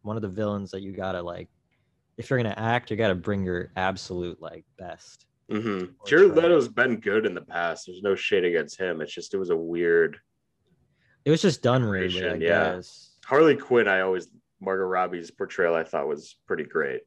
one 0.03 0.15
of 0.15 0.21
the 0.21 0.29
villains 0.29 0.71
that 0.71 0.81
you 0.81 0.93
gotta 0.93 1.21
like. 1.21 1.49
If 2.17 2.29
you're 2.29 2.39
gonna 2.41 2.53
act, 2.55 2.91
you 2.91 2.95
gotta 2.97 3.15
bring 3.15 3.43
your 3.43 3.73
absolute 3.75 4.41
like 4.41 4.63
best. 4.77 5.25
hmm 5.49 5.83
Jared. 6.07 6.33
Leto's 6.35 6.69
been 6.69 6.97
good 7.01 7.25
in 7.25 7.33
the 7.35 7.41
past. 7.41 7.87
There's 7.87 8.01
no 8.01 8.15
shade 8.15 8.45
against 8.45 8.77
him. 8.79 9.01
It's 9.01 9.13
just 9.13 9.33
it 9.33 9.37
was 9.37 9.49
a 9.49 9.57
weird 9.57 10.17
It 11.25 11.31
was 11.31 11.41
just 11.41 11.61
done 11.61 11.87
weirdly, 11.87 12.27
I 12.27 12.33
yeah. 12.33 12.75
guess. 12.75 13.11
Harley 13.25 13.55
Quinn. 13.55 13.87
I 13.87 14.01
always 14.01 14.27
Margot 14.59 14.85
Robbie's 14.85 15.31
portrayal 15.31 15.75
I 15.75 15.83
thought 15.83 16.07
was 16.07 16.35
pretty 16.47 16.63
great. 16.63 17.01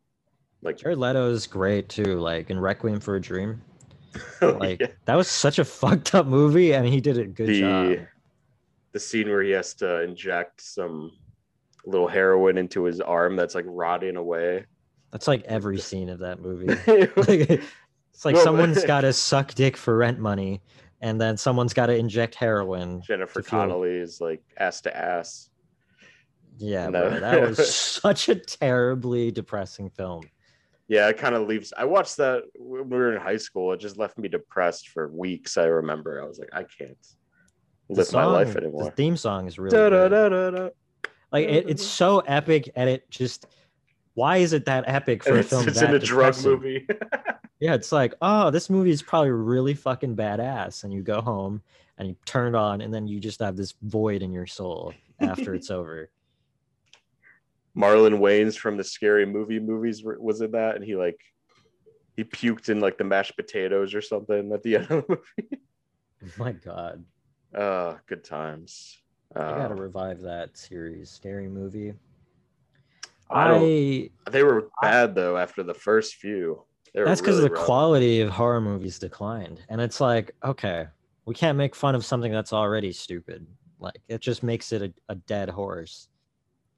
Like, 0.62 0.79
Jared 0.79 0.99
Leto's 0.99 1.47
great 1.47 1.89
too. 1.89 2.19
Like 2.19 2.51
in 2.51 2.59
Requiem 2.59 3.01
for 3.01 3.17
a 3.17 3.21
Dream, 3.21 3.61
oh, 4.43 4.53
like 4.53 4.81
yeah. 4.81 4.89
that 5.05 5.15
was 5.15 5.29
such 5.29 5.59
a 5.59 5.65
fucked 5.65 6.15
up 6.15 6.27
movie, 6.27 6.75
and 6.75 6.87
he 6.87 7.01
did 7.01 7.19
a 7.19 7.25
good 7.25 7.49
the 7.49 7.61
job. 7.61 8.07
the 8.93 9.01
scene 9.01 9.29
where 9.29 9.43
he 9.43 9.51
has 9.51 9.75
to 9.75 10.03
inject 10.03 10.61
some 10.61 11.12
little 11.87 12.09
heroin 12.09 12.57
into 12.57 12.85
his 12.85 13.01
arm 13.01 13.37
that's 13.37 13.55
like 13.55 13.67
rotting 13.69 14.17
away. 14.17 14.65
That's 15.11 15.29
like 15.29 15.43
every 15.45 15.79
scene 15.81 16.09
of 16.09 16.21
that 16.21 16.41
movie. 16.41 16.67
Like, 17.17 17.62
it's 18.12 18.25
like 18.25 18.37
someone's 18.37 18.85
got 18.85 19.03
to 19.03 19.12
suck 19.12 19.55
dick 19.55 19.77
for 19.77 19.97
rent 19.97 20.19
money, 20.19 20.62
and 21.05 21.20
then 21.20 21.36
someone's 21.36 21.74
got 21.74 21.86
to 21.86 21.96
inject 21.96 22.34
heroin. 22.34 23.02
Jennifer 23.02 23.42
Connelly 23.42 23.96
is 23.96 24.22
like 24.22 24.42
ass 24.57 24.80
to 24.80 24.96
ass. 24.96 25.50
Yeah, 26.57 26.88
No. 26.88 27.11
bro, 27.11 27.20
that 27.20 27.40
was 27.42 27.74
such 28.02 28.28
a 28.30 28.36
terribly 28.36 29.30
depressing 29.30 29.90
film. 29.90 30.22
Yeah, 30.88 31.09
it 31.09 31.18
kind 31.18 31.34
of 31.34 31.46
leaves. 31.46 31.72
I 31.76 31.84
watched 31.84 32.16
that 32.18 32.44
when 32.57 32.88
we 32.88 32.96
were 32.96 33.14
in 33.14 33.20
high 33.20 33.36
school. 33.36 33.72
It 33.72 33.80
just 33.80 33.98
left 33.98 34.16
me 34.18 34.28
depressed 34.28 34.88
for 34.88 35.09
weeks. 35.09 35.57
I 35.59 35.64
remember. 35.66 36.22
I 36.22 36.26
was 36.26 36.38
like, 36.38 36.48
I 36.55 36.62
can't 36.64 36.96
The 37.90 37.96
live 37.96 38.12
my 38.12 38.24
life 38.24 38.52
song- 38.55 38.78
The 38.78 38.90
theme 38.92 39.16
song 39.18 39.46
is 39.46 39.59
really 39.59 39.76
Da, 39.76 40.09
da, 40.09 40.28
da, 40.50 40.68
like 41.32 41.48
it, 41.48 41.68
it's 41.68 41.84
so 41.86 42.20
epic, 42.20 42.70
and 42.76 42.88
it 42.88 43.11
just 43.11 43.46
why 44.14 44.36
is 44.38 44.52
it 44.52 44.64
that 44.66 44.84
epic 44.86 45.22
for 45.24 45.30
And 45.30 45.40
a 45.40 45.42
film 45.42 45.66
it's 45.68 45.80
that 45.80 45.88
in 45.90 45.96
a 45.96 45.98
drug 45.98 46.34
depressing? 46.34 46.50
movie. 46.52 46.86
Yeah, 47.65 47.73
it's 47.73 47.93
like, 47.93 48.12
oh, 48.21 48.51
this 48.51 48.69
movie 48.69 48.91
is 48.91 49.01
probably 49.01 49.31
really 49.31 49.73
fucking 49.73 50.15
badass. 50.15 50.85
And 50.85 50.93
you 50.93 51.01
go 51.01 51.23
home 51.23 51.62
and 51.97 52.07
you 52.07 52.15
turn 52.27 52.55
it 52.55 52.59
on, 52.59 52.83
and 52.83 52.93
then 52.93 53.09
you 53.09 53.19
just 53.19 53.41
have 53.41 53.57
this 53.57 53.73
void 53.81 54.21
in 54.21 54.35
your 54.35 54.45
soul 54.47 54.93
after 55.19 55.55
it's 55.55 55.71
over. 55.71 56.11
Marlon 57.75 58.19
Wayans 58.19 58.59
from 58.59 58.77
the 58.77 58.85
scary 58.85 59.25
movie 59.25 59.59
movies 59.59 60.03
was 60.05 60.43
in 60.43 60.51
that, 60.51 60.77
and 60.77 60.85
he 60.85 60.95
like 60.95 61.19
he 62.17 62.23
puked 62.23 62.69
in 62.69 62.81
like 62.81 62.99
the 62.99 63.05
mashed 63.05 63.35
potatoes 63.35 63.95
or 63.95 64.03
something 64.03 64.53
at 64.53 64.62
the 64.62 64.77
end 64.77 64.91
of 64.91 65.07
the 65.07 65.19
movie. 65.41 65.62
My 66.37 66.53
God. 66.53 67.03
Uh, 67.55 67.95
good 68.07 68.25
times. 68.25 68.99
I 69.35 69.41
gotta 69.41 69.73
Uh, 69.73 69.79
revive 69.79 70.21
that 70.21 70.59
series, 70.59 71.09
scary 71.09 71.49
movie. 71.49 71.95
I 73.31 74.11
I, 74.27 74.31
they 74.31 74.43
were 74.43 74.69
bad 74.83 75.15
though 75.15 75.39
after 75.39 75.62
the 75.62 75.73
first 75.73 76.17
few. 76.17 76.62
They 76.95 77.01
were 77.01 77.07
that's 77.07 77.20
because 77.20 77.36
really 77.38 77.49
the 77.49 77.55
rough. 77.55 77.64
quality 77.64 78.20
of 78.20 78.30
horror 78.30 78.61
movies 78.61 78.99
declined. 78.99 79.61
And 79.68 79.80
it's 79.80 80.01
like, 80.01 80.30
okay, 80.45 80.86
we 81.26 81.34
can't 81.34 81.59
make 81.59 81.74
fun 81.74 81.95
of 81.95 82.05
something 82.05 82.30
that's 82.30 82.53
already 82.53 82.92
stupid. 82.92 83.47
Like 83.80 84.01
it 84.09 84.20
just 84.20 84.42
makes 84.42 84.72
it 84.72 84.82
a, 84.82 84.92
a 85.09 85.16
dead 85.16 85.49
horse. 85.49 86.09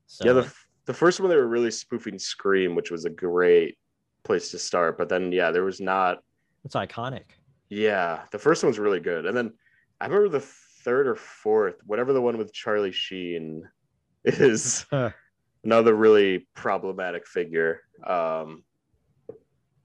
So 0.06 0.24
Yeah, 0.24 0.32
the 0.32 0.52
the 0.86 0.94
first 0.94 1.20
one 1.20 1.28
they 1.28 1.36
were 1.36 1.48
really 1.48 1.70
spoofing 1.70 2.18
Scream, 2.18 2.74
which 2.74 2.90
was 2.90 3.04
a 3.04 3.10
great 3.10 3.76
place 4.24 4.50
to 4.52 4.58
start. 4.58 4.96
But 4.96 5.08
then 5.08 5.32
yeah, 5.32 5.50
there 5.50 5.64
was 5.64 5.80
not. 5.80 6.18
it's 6.64 6.74
iconic. 6.74 7.24
Yeah, 7.68 8.22
the 8.30 8.38
first 8.38 8.62
one 8.62 8.68
was 8.68 8.78
really 8.78 9.00
good, 9.00 9.26
and 9.26 9.36
then 9.36 9.52
I 10.00 10.06
remember 10.06 10.28
the 10.28 10.46
third 10.84 11.08
or 11.08 11.16
fourth, 11.16 11.76
whatever 11.84 12.12
the 12.12 12.22
one 12.22 12.38
with 12.38 12.52
Charlie 12.52 12.92
Sheen 12.92 13.68
is 14.24 14.86
another 15.64 15.94
really 15.94 16.46
problematic 16.54 17.26
figure. 17.26 17.80
Um, 18.06 18.62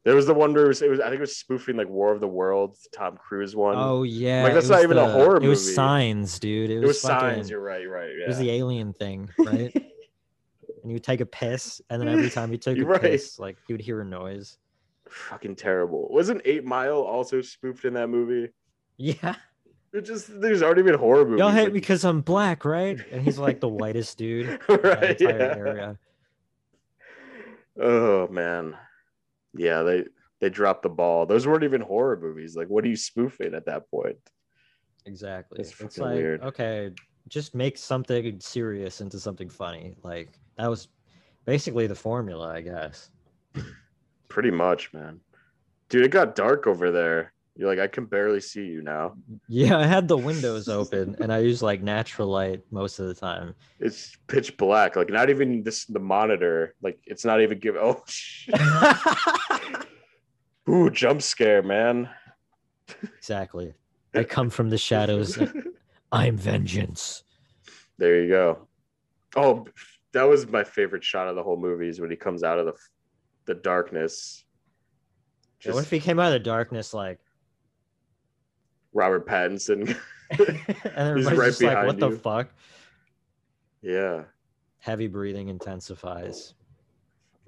there 0.04 0.16
was 0.16 0.26
the 0.26 0.34
one 0.34 0.54
where 0.54 0.66
it 0.66 0.68
was, 0.70 0.82
it 0.82 0.90
was 0.90 1.00
I 1.00 1.06
think 1.06 1.16
it 1.18 1.22
was 1.22 1.38
spoofing 1.38 1.76
like 1.78 1.88
War 1.90 2.12
of 2.12 2.20
the 2.20 2.28
Worlds, 2.28 2.88
Tom 2.94 3.18
Cruise 3.18 3.56
one. 3.56 3.76
Oh 3.78 4.04
yeah, 4.04 4.44
Like, 4.44 4.54
that's 4.54 4.70
not 4.70 4.76
was 4.78 4.84
even 4.86 4.98
a 4.98 5.08
the- 5.08 5.14
horror 5.14 5.38
It 5.38 5.48
was 5.48 5.64
movie. 5.64 5.74
signs, 5.76 6.40
dude. 6.40 6.70
It, 6.72 6.84
it 6.84 6.88
was 6.88 7.02
fucking- 7.02 7.20
signs. 7.36 7.50
You're 7.50 7.62
right. 7.62 7.82
You're 7.82 7.94
right. 7.94 8.10
Yeah. 8.18 8.26
It 8.26 8.28
was 8.30 8.40
the 8.40 8.50
alien 8.52 8.94
thing, 8.94 9.30
right? 9.38 9.74
and 9.76 10.90
you 10.90 10.94
would 10.94 11.04
take 11.04 11.22
a 11.22 11.26
piss, 11.28 11.80
and 11.92 12.02
then 12.02 12.08
every 12.10 12.30
time 12.32 12.52
you 12.52 12.58
took 12.58 12.78
a 12.78 12.84
right. 12.84 13.00
piss, 13.02 13.38
like 13.38 13.58
you 13.68 13.76
would 13.76 13.82
hear 13.82 14.02
a 14.02 14.06
noise. 14.06 14.58
Fucking 15.10 15.56
terrible. 15.58 16.08
Wasn't 16.10 16.42
Eight 16.46 16.64
Mile 16.66 17.02
also 17.02 17.42
spoofed 17.42 17.86
in 17.86 17.94
that 17.96 18.08
movie? 18.08 18.50
Yeah, 18.98 19.36
It 19.94 20.02
just 20.06 20.40
there's 20.42 20.64
already 20.64 20.82
been 20.84 20.98
horror 20.98 21.26
movies. 21.26 21.40
y'all 21.40 21.50
hate 21.52 21.64
like- 21.66 21.74
me 21.74 21.80
because 21.80 22.04
I'm 22.06 22.22
black, 22.22 22.66
right? 22.66 22.98
And 23.12 23.22
he's 23.22 23.38
like 23.38 23.60
the 23.60 23.68
whitest 23.70 24.18
dude 24.18 24.48
in 24.50 24.60
the 24.68 24.78
right? 24.78 25.22
entire 25.22 25.38
Yeah. 25.38 25.56
area. 25.56 25.98
Oh 27.80 28.28
man, 28.30 28.76
yeah 29.56 29.84
they 29.84 30.06
they 30.40 30.50
dropped 30.50 30.82
the 30.84 30.90
ball. 30.90 31.26
Those 31.26 31.46
weren't 31.46 31.64
even 31.64 31.82
horror 31.82 32.18
movies. 32.20 32.56
Like, 32.56 32.68
what 32.68 32.84
are 32.84 32.90
you 32.90 32.96
spoofing 32.96 33.54
at 33.54 33.66
that 33.68 33.90
point? 33.92 34.18
Exactly. 35.06 35.58
That's 35.58 35.80
It's 35.80 35.98
like 36.00 36.16
weird. 36.16 36.42
okay, 36.42 36.92
just 37.28 37.54
make 37.54 37.78
something 37.78 38.40
serious 38.40 39.02
into 39.02 39.20
something 39.20 39.50
funny. 39.50 39.96
Like 40.04 40.40
that 40.58 40.70
was 40.70 40.88
basically 41.46 41.88
the 41.88 41.96
formula, 41.96 42.48
I 42.50 42.62
guess. 42.62 43.10
Pretty 44.30 44.52
much, 44.52 44.94
man. 44.94 45.20
Dude, 45.90 46.06
it 46.06 46.12
got 46.12 46.36
dark 46.36 46.68
over 46.68 46.90
there. 46.92 47.34
You're 47.56 47.70
like, 47.70 47.80
I 47.80 47.88
can 47.88 48.06
barely 48.06 48.40
see 48.40 48.66
you 48.66 48.82
now. 48.82 49.16
Yeah, 49.50 49.78
I 49.78 49.86
had 49.86 50.08
the 50.08 50.18
windows 50.18 50.70
open, 50.70 51.18
and 51.20 51.34
I 51.34 51.40
use 51.40 51.62
like 51.62 51.82
natural 51.82 52.30
light 52.30 52.62
most 52.72 53.00
of 53.00 53.08
the 53.08 53.14
time. 53.14 53.56
It's 53.80 54.16
pitch 54.28 54.56
black. 54.58 54.96
Like, 54.96 55.10
not 55.10 55.30
even 55.30 55.64
this 55.64 55.86
the 55.86 56.00
monitor. 56.00 56.76
Like, 56.82 57.00
it's 57.06 57.26
not 57.26 57.42
even 57.42 57.60
give. 57.60 57.76
Oh, 57.76 58.02
shit. 58.08 58.56
ooh, 60.70 60.90
jump 60.90 61.22
scare, 61.22 61.62
man. 61.62 62.10
exactly. 63.18 63.74
I 64.16 64.24
come 64.24 64.50
from 64.50 64.70
the 64.70 64.78
shadows. 64.78 65.38
I'm 66.12 66.38
vengeance. 66.38 67.24
There 67.98 68.22
you 68.22 68.30
go. 68.30 68.68
Oh, 69.36 69.66
that 70.14 70.24
was 70.24 70.48
my 70.48 70.64
favorite 70.64 71.04
shot 71.04 71.28
of 71.28 71.36
the 71.36 71.44
whole 71.44 71.58
movie 71.58 71.88
is 71.88 72.02
when 72.02 72.10
he 72.10 72.18
comes 72.18 72.44
out 72.44 72.60
of 72.60 72.66
the 72.66 72.74
the 73.46 73.56
darkness. 73.56 74.44
Yeah, 75.66 75.74
what 75.74 75.84
if 75.84 75.92
he 75.92 76.00
came 76.00 76.20
out 76.20 76.28
of 76.28 76.34
the 76.34 76.40
darkness 76.40 76.94
like, 76.94 77.20
Robert 78.94 79.28
Pattinson. 79.28 79.98
and 80.30 80.60
everybody's 80.96 81.38
right 81.38 81.48
just 81.48 81.62
like, 81.62 81.86
what 81.86 81.98
behind 81.98 82.14
the 82.14 82.20
fuck? 82.20 82.50
yeah, 83.82 84.24
Heavy 84.80 85.08
breathing 85.08 85.50
intensifies. 85.50 86.56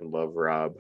I 0.02 0.06
love 0.06 0.36
Rob. 0.36 0.76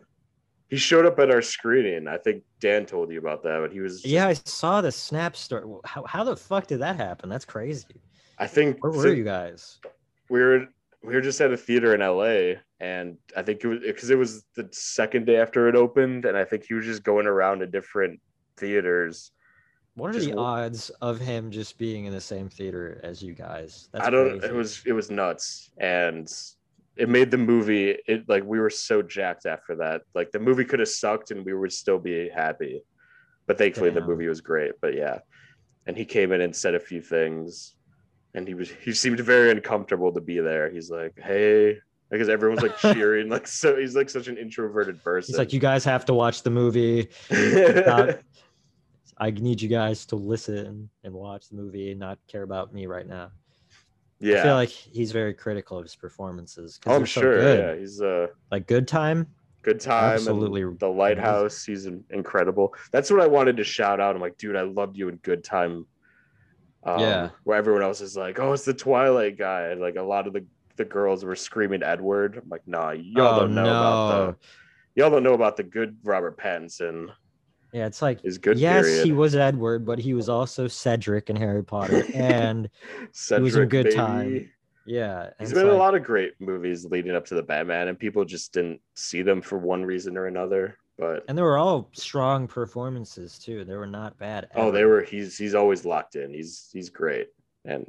He 0.70 0.78
showed 0.78 1.06
up 1.06 1.20
at 1.20 1.30
our 1.32 1.42
screening. 1.42 2.08
I 2.08 2.18
think 2.18 2.44
Dan 2.60 2.86
told 2.86 3.12
you 3.12 3.20
about 3.20 3.44
that, 3.44 3.60
but 3.60 3.72
he 3.72 3.80
was. 3.80 4.06
Yeah, 4.06 4.28
I 4.28 4.34
saw 4.34 4.82
the 4.82 4.92
snap 4.92 5.36
story. 5.36 5.64
How, 5.84 6.04
how 6.06 6.24
the 6.24 6.36
fuck 6.36 6.68
did 6.68 6.80
that 6.80 6.96
happen? 6.96 7.30
That's 7.30 7.46
crazy. 7.46 8.02
I 8.38 8.48
think 8.48 8.84
Where 8.84 8.92
were 8.92 9.14
you 9.14 9.24
guys? 9.24 9.80
we 10.30 10.42
were 10.42 10.68
we 11.04 11.14
were 11.14 11.22
just 11.22 11.42
at 11.42 11.52
a 11.52 11.58
theater 11.58 11.94
in 11.94 12.02
LA, 12.02 12.60
and 12.80 13.18
I 13.36 13.42
think 13.42 13.64
it 13.64 13.68
was 13.68 13.80
because 13.80 14.10
it 14.10 14.18
was 14.18 14.46
the 14.56 14.68
second 14.72 15.26
day 15.26 15.38
after 15.38 15.68
it 15.68 15.76
opened, 15.76 16.26
and 16.26 16.38
I 16.38 16.44
think 16.44 16.66
he 16.66 16.74
was 16.74 16.86
just 16.86 17.04
going 17.04 17.28
around 17.28 17.60
to 17.60 17.68
different 17.68 18.20
theaters. 18.58 19.32
What 19.96 20.10
are 20.10 20.14
Just 20.14 20.28
the 20.28 20.38
odds 20.38 20.90
of 21.02 21.20
him 21.20 21.52
just 21.52 21.78
being 21.78 22.06
in 22.06 22.14
the 22.14 22.22
same 22.22 22.50
theater 22.50 23.00
as 23.04 23.22
you 23.22 23.34
guys? 23.34 23.90
That's 23.92 24.08
I 24.08 24.10
don't. 24.10 24.40
crazy. 24.40 24.46
It 24.48 24.56
was 24.56 24.82
it 24.88 24.94
was 24.94 25.12
nuts, 25.12 25.70
and 25.78 26.28
it 26.96 27.10
made 27.10 27.30
the 27.30 27.38
movie. 27.38 27.96
It 28.08 28.28
like 28.28 28.44
we 28.44 28.60
were 28.60 28.72
so 28.72 29.04
jacked 29.04 29.46
after 29.46 29.76
that. 29.76 30.02
Like 30.16 30.32
the 30.32 30.40
movie 30.40 30.66
could 30.66 30.80
have 30.80 30.90
sucked, 30.90 31.30
and 31.30 31.46
we 31.46 31.54
would 31.54 31.72
still 31.72 32.00
be 32.00 32.30
happy. 32.30 32.84
But 33.46 33.58
thankfully, 33.60 33.92
the 33.92 34.02
movie 34.02 34.28
was 34.28 34.42
great. 34.42 34.74
But 34.82 34.96
yeah, 34.96 35.20
and 35.86 35.96
he 35.96 36.06
came 36.06 36.32
in 36.32 36.42
and 36.42 36.56
said 36.56 36.74
a 36.74 36.80
few 36.80 37.02
things, 37.02 37.76
and 38.34 38.48
he 38.48 38.56
was 38.56 38.72
he 38.72 38.94
seemed 38.94 39.20
very 39.20 39.52
uncomfortable 39.52 40.12
to 40.14 40.22
be 40.22 40.40
there. 40.40 40.72
He's 40.72 40.90
like, 40.90 41.20
"Hey," 41.20 41.78
because 42.10 42.30
everyone's 42.30 42.64
like 42.64 42.78
cheering, 42.80 43.30
like 43.30 43.48
so. 43.48 43.76
He's 43.78 43.96
like 43.96 44.10
such 44.10 44.28
an 44.28 44.38
introverted 44.38 45.04
person. 45.04 45.34
He's 45.34 45.38
like, 45.38 45.54
you 45.54 45.60
guys 45.60 45.84
have 45.84 46.06
to 46.06 46.14
watch 46.16 46.42
the 46.42 46.50
movie. 46.50 47.10
Not- 47.32 48.20
I 49.18 49.32
need 49.32 49.62
you 49.62 49.70
guys 49.70 50.06
to 50.08 50.16
listen 50.16 50.90
and 51.04 51.14
watch 51.14 51.50
the 51.50 51.56
movie 51.56 51.92
and 51.92 52.00
not 52.00 52.20
care 52.28 52.44
about 52.44 52.74
me 52.74 52.86
right 52.88 53.08
now. 53.08 53.32
yeah. 54.20 54.40
I 54.40 54.44
feel 54.44 54.56
like 54.56 54.70
he's 54.70 55.12
very 55.12 55.34
critical 55.34 55.78
of 55.78 55.84
his 55.84 55.96
performances. 55.96 56.80
Oh, 56.86 56.92
I'm 56.94 57.00
they're 57.00 57.08
so 57.08 57.22
sure. 57.22 57.58
Yeah, 57.58 57.76
he's 57.76 58.00
a 58.02 58.30
Like 58.52 58.68
Good 58.68 58.88
Time. 58.88 59.28
good 59.62 59.80
time. 59.80 60.14
Absolutely 60.16 60.64
the 60.78 60.88
lighthouse. 60.90 61.64
He's 61.64 61.86
incredible. 62.10 62.74
That's 62.92 63.10
what 63.12 63.22
I 63.22 63.28
wanted 63.28 63.58
to 63.58 63.64
shout 63.64 64.00
out. 64.00 64.16
I'm 64.16 64.22
like, 64.22 64.38
dude, 64.38 64.56
I 64.56 64.62
loved 64.64 64.98
you 64.98 65.10
in 65.10 65.16
Good 65.18 65.44
Time. 65.44 65.86
Um, 66.84 67.00
Yeah. 67.00 67.30
Where 67.44 67.58
everyone 67.58 67.82
else 67.84 68.02
is 68.02 68.18
like, 68.18 68.40
oh, 68.40 68.54
it's 68.54 68.66
the 68.66 68.74
Twilight 68.74 69.38
guy. 69.38 69.68
And 69.68 69.80
like 69.80 69.96
a 69.96 70.02
lot 70.04 70.28
of 70.28 70.34
the 70.34 70.46
the 70.76 70.84
girls 70.86 71.24
were 71.24 71.36
screaming 71.36 71.84
Edward. 71.84 72.36
I'm 72.42 72.50
like, 72.50 72.68
nah, 72.68 72.92
y'all 72.92 73.36
Oh, 73.36 73.40
don't 73.42 73.54
know 73.56 73.64
about 73.64 74.40
the 74.42 74.48
y'all 75.00 75.12
don't 75.12 75.22
know 75.24 75.34
about 75.36 75.56
the 75.56 75.64
good 75.64 75.98
Robert 76.04 76.38
Pattinson. 76.38 77.10
Yeah, 77.74 77.88
it's 77.88 78.04
like 78.04 78.22
good. 78.42 78.60
yes, 78.60 78.86
period. 78.86 79.06
he 79.06 79.12
was 79.12 79.36
Edward, 79.36 79.84
but 79.84 79.98
he 79.98 80.14
was 80.14 80.30
also 80.30 80.68
Cedric 80.68 81.32
in 81.32 81.36
Harry 81.36 81.64
Potter. 81.64 82.06
And 82.14 82.70
Cedric, 83.12 83.44
was 83.44 83.56
in 83.56 83.68
Good 83.68 83.84
baby. 83.86 83.96
Time. 83.96 84.52
yeah, 84.86 85.32
He's 85.40 85.54
been 85.54 85.68
in 85.68 85.74
a 85.74 85.78
lot 85.78 85.96
of 85.96 86.04
great 86.04 86.34
movies 86.40 86.86
leading 86.86 87.16
up 87.16 87.26
to 87.26 87.36
the 87.36 87.42
Batman, 87.42 87.88
and 87.88 87.98
people 87.98 88.26
just 88.26 88.54
didn't 88.54 88.80
see 88.94 89.24
them 89.24 89.42
for 89.42 89.58
one 89.58 89.84
reason 89.84 90.18
or 90.18 90.28
another. 90.28 90.78
But 91.00 91.26
and 91.28 91.36
they 91.36 91.42
were 91.42 91.58
all 91.58 91.90
strong 91.94 92.48
performances 92.48 93.40
too. 93.40 93.66
They 93.66 93.76
were 93.76 93.88
not 93.88 94.20
bad. 94.20 94.50
Oh, 94.54 94.70
they 94.70 94.86
were. 94.86 95.02
He's 95.02 95.36
he's 95.36 95.56
always 95.56 95.84
locked 95.84 96.16
in. 96.16 96.32
He's 96.32 96.70
he's 96.72 96.90
great, 96.92 97.30
and 97.66 97.84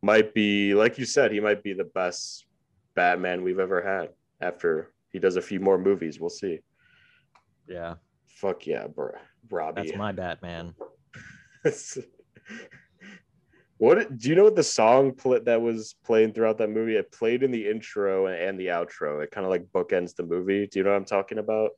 might 0.00 0.32
be 0.32 0.74
like 0.74 0.96
you 0.96 1.04
said, 1.06 1.32
he 1.32 1.40
might 1.40 1.64
be 1.64 1.72
the 1.72 1.82
best 1.82 2.46
Batman 2.94 3.42
we've 3.42 3.58
ever 3.58 3.82
had. 3.82 4.10
After 4.40 4.92
he 5.10 5.18
does 5.18 5.34
a 5.34 5.42
few 5.42 5.58
more 5.58 5.76
movies, 5.78 6.20
we'll 6.20 6.30
see. 6.30 6.60
Yeah, 7.66 7.94
Fuck 8.34 8.66
yeah, 8.66 8.86
bro, 8.86 9.12
Robbie. 9.50 9.82
that's 9.82 9.96
my 9.96 10.12
Batman. 10.12 10.74
what 13.78 14.18
do 14.18 14.28
you 14.28 14.34
know? 14.34 14.44
What 14.44 14.56
the 14.56 14.62
song 14.62 15.12
pl- 15.12 15.40
that 15.44 15.60
was 15.60 15.94
playing 16.04 16.32
throughout 16.32 16.58
that 16.58 16.70
movie? 16.70 16.96
It 16.96 17.10
played 17.12 17.42
in 17.42 17.50
the 17.50 17.68
intro 17.68 18.26
and 18.26 18.58
the 18.58 18.66
outro. 18.68 19.22
It 19.22 19.30
kind 19.30 19.44
of 19.44 19.50
like 19.50 19.66
bookends 19.74 20.14
the 20.14 20.22
movie. 20.22 20.66
Do 20.66 20.78
you 20.78 20.84
know 20.84 20.90
what 20.90 20.96
I'm 20.96 21.04
talking 21.04 21.38
about? 21.38 21.70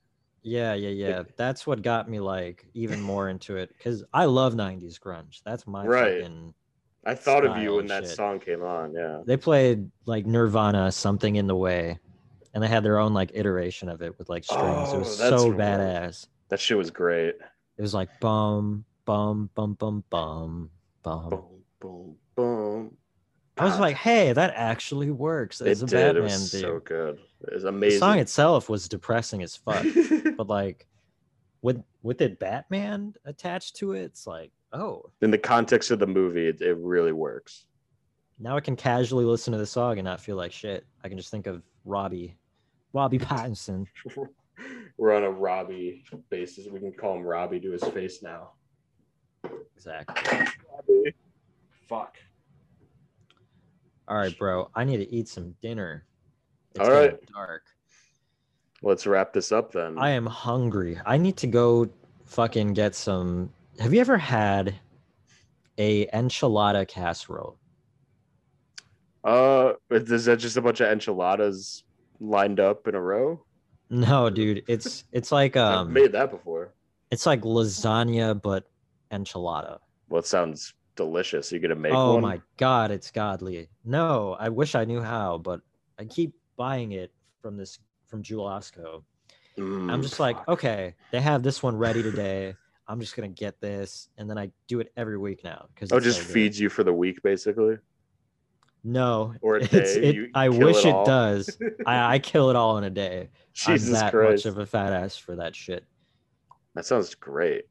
Yeah, 0.42 0.74
yeah, 0.74 0.90
yeah. 0.90 1.22
That's 1.36 1.66
what 1.66 1.82
got 1.82 2.08
me 2.08 2.20
like 2.20 2.66
even 2.74 3.00
more 3.00 3.28
into 3.28 3.56
it 3.56 3.70
because 3.76 4.04
I 4.12 4.26
love 4.26 4.54
'90s 4.54 4.98
grunge. 4.98 5.40
That's 5.44 5.66
my 5.66 5.84
Right. 5.86 6.20
fucking. 6.22 6.54
I 7.04 7.14
thought 7.14 7.44
of 7.46 7.56
you 7.58 7.72
when 7.74 7.80
and 7.82 7.90
that 7.90 8.04
shit. 8.04 8.16
song 8.16 8.40
came 8.40 8.62
on. 8.62 8.92
Yeah. 8.92 9.22
They 9.26 9.36
played 9.36 9.90
like 10.06 10.26
Nirvana, 10.26 10.90
"Something 10.92 11.36
in 11.36 11.46
the 11.46 11.54
Way," 11.56 11.98
and 12.52 12.62
they 12.62 12.68
had 12.68 12.82
their 12.84 12.98
own 12.98 13.14
like 13.14 13.30
iteration 13.34 13.88
of 13.88 14.02
it 14.02 14.18
with 14.18 14.28
like 14.28 14.44
strings. 14.44 14.92
it 14.92 14.96
Oh, 14.96 14.98
was 15.00 15.16
so 15.18 15.48
right. 15.48 15.58
badass. 15.58 16.26
That 16.48 16.60
shit 16.60 16.76
was 16.76 16.90
great. 16.90 17.34
It 17.78 17.82
was 17.82 17.94
like 17.94 18.08
bum, 18.20 18.84
bum, 19.04 19.50
bum, 19.54 19.74
bum, 19.74 20.04
bum, 20.10 20.70
bum. 21.02 21.30
Boom, 21.30 21.62
boom, 21.80 22.16
boom. 22.34 22.96
I 23.58 23.64
was 23.64 23.74
God, 23.74 23.80
like, 23.80 23.96
hey, 23.96 24.32
that 24.34 24.52
actually 24.54 25.10
works 25.10 25.60
it 25.60 25.68
a 25.82 25.86
did. 25.86 25.90
Batman 25.90 26.16
it 26.16 26.20
was 26.22 26.52
theme. 26.52 26.60
so 26.60 26.80
good. 26.80 27.18
It 27.48 27.54
was 27.54 27.62
the 27.62 27.98
song 27.98 28.18
itself 28.18 28.68
was 28.68 28.88
depressing 28.88 29.42
as 29.42 29.56
fuck, 29.56 29.84
but 30.36 30.46
like 30.46 30.86
with 31.62 31.82
with 32.02 32.20
it 32.20 32.38
Batman 32.38 33.14
attached 33.24 33.76
to 33.76 33.92
it, 33.92 34.02
it's 34.02 34.26
like, 34.26 34.52
oh, 34.72 35.10
In 35.22 35.30
the 35.30 35.38
context 35.38 35.90
of 35.90 35.98
the 35.98 36.06
movie, 36.06 36.48
it, 36.48 36.60
it 36.60 36.76
really 36.76 37.12
works. 37.12 37.64
now 38.38 38.56
I 38.56 38.60
can 38.60 38.76
casually 38.76 39.24
listen 39.24 39.52
to 39.52 39.58
the 39.58 39.66
song 39.66 39.98
and 39.98 40.04
not 40.04 40.20
feel 40.20 40.36
like 40.36 40.52
shit. 40.52 40.86
I 41.02 41.08
can 41.08 41.16
just 41.16 41.30
think 41.30 41.46
of 41.46 41.62
Robbie, 41.86 42.36
Robbie 42.92 43.18
Pattinson. 43.18 43.86
We're 44.96 45.14
on 45.14 45.24
a 45.24 45.30
Robbie 45.30 46.04
basis. 46.30 46.66
We 46.70 46.80
can 46.80 46.92
call 46.92 47.16
him 47.16 47.22
Robbie 47.22 47.60
to 47.60 47.70
his 47.72 47.84
face 47.84 48.22
now. 48.22 48.52
Exactly. 49.76 50.38
Robbie. 50.72 51.14
Fuck. 51.88 52.16
All 54.08 54.16
right, 54.16 54.36
bro. 54.38 54.70
I 54.74 54.84
need 54.84 54.98
to 54.98 55.12
eat 55.14 55.28
some 55.28 55.54
dinner. 55.60 56.04
It's 56.74 56.80
All 56.80 56.94
getting 56.94 57.10
right. 57.16 57.26
dark. 57.32 57.62
Let's 58.82 59.06
wrap 59.06 59.32
this 59.32 59.52
up 59.52 59.72
then. 59.72 59.98
I 59.98 60.10
am 60.10 60.26
hungry. 60.26 60.98
I 61.04 61.16
need 61.16 61.36
to 61.38 61.46
go 61.46 61.88
fucking 62.24 62.74
get 62.74 62.94
some. 62.94 63.50
Have 63.80 63.92
you 63.92 64.00
ever 64.00 64.16
had 64.18 64.74
a 65.78 66.06
enchilada 66.08 66.86
casserole? 66.88 67.58
uh, 69.24 69.72
is 69.90 70.24
that 70.26 70.36
just 70.38 70.56
a 70.56 70.62
bunch 70.62 70.80
of 70.80 70.88
enchiladas 70.88 71.82
lined 72.20 72.60
up 72.60 72.86
in 72.86 72.94
a 72.94 73.00
row? 73.00 73.42
No, 73.90 74.30
dude. 74.30 74.64
It's 74.68 75.04
it's 75.12 75.30
like 75.32 75.56
I've 75.56 75.86
um 75.86 75.92
made 75.92 76.12
that 76.12 76.30
before. 76.30 76.74
it's 77.10 77.26
like 77.26 77.42
lasagna 77.42 78.40
but 78.40 78.64
enchilada. 79.12 79.78
Well, 80.08 80.20
it 80.20 80.26
sounds 80.26 80.74
delicious. 80.96 81.52
You 81.52 81.58
gonna 81.60 81.74
make 81.76 81.92
oh 81.94 82.14
one? 82.14 82.22
my 82.22 82.40
god, 82.56 82.90
it's 82.90 83.10
godly. 83.10 83.68
No, 83.84 84.36
I 84.38 84.48
wish 84.48 84.74
I 84.74 84.84
knew 84.84 85.00
how, 85.02 85.38
but 85.38 85.60
I 85.98 86.04
keep 86.04 86.32
buying 86.56 86.92
it 86.92 87.12
from 87.42 87.56
this 87.56 87.78
from 88.06 88.22
Jewel-Osco. 88.22 89.02
I'm 89.58 89.64
Mm, 89.64 90.02
just 90.02 90.20
like, 90.20 90.36
fuck. 90.36 90.48
okay, 90.48 90.94
they 91.12 91.20
have 91.20 91.42
this 91.42 91.62
one 91.62 91.76
ready 91.76 92.02
today. 92.02 92.54
I'm 92.88 93.00
just 93.00 93.16
gonna 93.16 93.28
get 93.28 93.60
this, 93.60 94.08
and 94.18 94.28
then 94.28 94.38
I 94.38 94.50
do 94.68 94.80
it 94.80 94.92
every 94.96 95.18
week 95.18 95.42
now 95.44 95.66
because 95.74 95.90
Oh, 95.92 95.96
it 95.96 96.02
just 96.02 96.20
feeds 96.20 96.60
you 96.60 96.68
for 96.68 96.84
the 96.84 96.92
week, 96.92 97.22
basically. 97.22 97.78
No, 98.86 99.34
Or 99.40 99.56
a 99.56 99.62
it's, 99.72 99.94
day, 99.94 100.10
it, 100.10 100.30
I 100.32 100.48
wish 100.48 100.84
it 100.84 100.90
it, 100.94 101.04
does. 101.04 101.58
I, 101.86 102.14
I 102.14 102.18
kill 102.20 102.50
it 102.50 102.56
all 102.56 102.78
in 102.78 102.84
a 102.84 102.90
day. 102.90 103.30
Jesus 103.52 103.88
I'm 103.88 103.94
that 103.94 104.12
Christ, 104.12 104.46
much 104.46 104.52
of 104.52 104.58
a 104.58 104.66
fat 104.66 104.92
ass 104.92 105.16
for 105.16 105.34
that 105.36 105.56
shit. 105.56 105.84
that 106.76 106.86
sounds 106.86 107.12
great. 107.16 107.64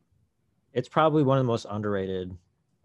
It's 0.74 0.90
probably 0.90 1.24
one 1.24 1.38
of 1.38 1.46
the 1.46 1.48
most 1.48 1.68
underrated, 1.70 2.36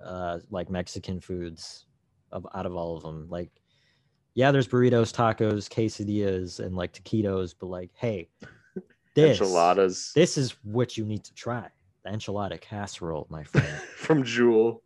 uh, 0.05 0.39
like 0.49 0.71
Mexican 0.71 1.19
foods, 1.21 1.87
of 2.31 2.47
out 2.55 2.67
of 2.67 2.77
all 2.77 2.97
of 2.97 3.03
them. 3.03 3.27
Like, 3.29 3.51
yeah, 4.35 4.53
there's 4.53 4.69
burritos, 4.69 5.13
tacos, 5.13 5.69
quesadillas, 5.69 6.61
and 6.65 6.77
like 6.77 6.93
taquitos, 6.93 7.53
but 7.59 7.67
like, 7.67 7.91
hey, 7.95 8.29
this 9.17 9.41
Enchiladas 9.41 10.13
this 10.15 10.39
is 10.39 10.53
what 10.63 10.97
you 10.97 11.05
need 11.05 11.25
to 11.25 11.35
try. 11.35 11.67
The 12.05 12.11
enchilada 12.11 12.61
casserole, 12.61 13.27
my 13.29 13.43
friend. 13.43 13.67
from 13.97 14.23
Jewel. 14.23 14.83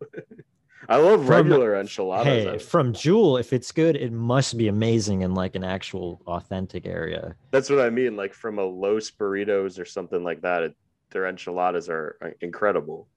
I 0.89 0.97
love 0.97 1.21
From- 1.25 1.29
regular 1.29 1.75
enchiladas. 1.79 2.25
hey, 2.25 2.57
from 2.59 2.93
Jewel, 2.93 3.37
if 3.37 3.53
it's 3.53 3.71
good, 3.71 3.95
it 3.95 4.11
must 4.11 4.57
be 4.57 4.67
amazing 4.67 5.21
in 5.21 5.33
like 5.33 5.55
an 5.55 5.63
actual 5.63 6.21
authentic 6.27 6.85
area. 6.85 7.35
That's 7.51 7.69
what 7.69 7.79
I 7.79 7.89
mean. 7.89 8.15
Like 8.15 8.33
from 8.33 8.59
a 8.59 8.63
Los 8.63 9.09
Burritos 9.11 9.79
or 9.79 9.85
something 9.85 10.23
like 10.23 10.41
that. 10.41 10.63
It, 10.63 10.75
their 11.11 11.27
enchiladas 11.27 11.87
are 11.89 12.17
are 12.21 12.33
incredible. 12.41 13.07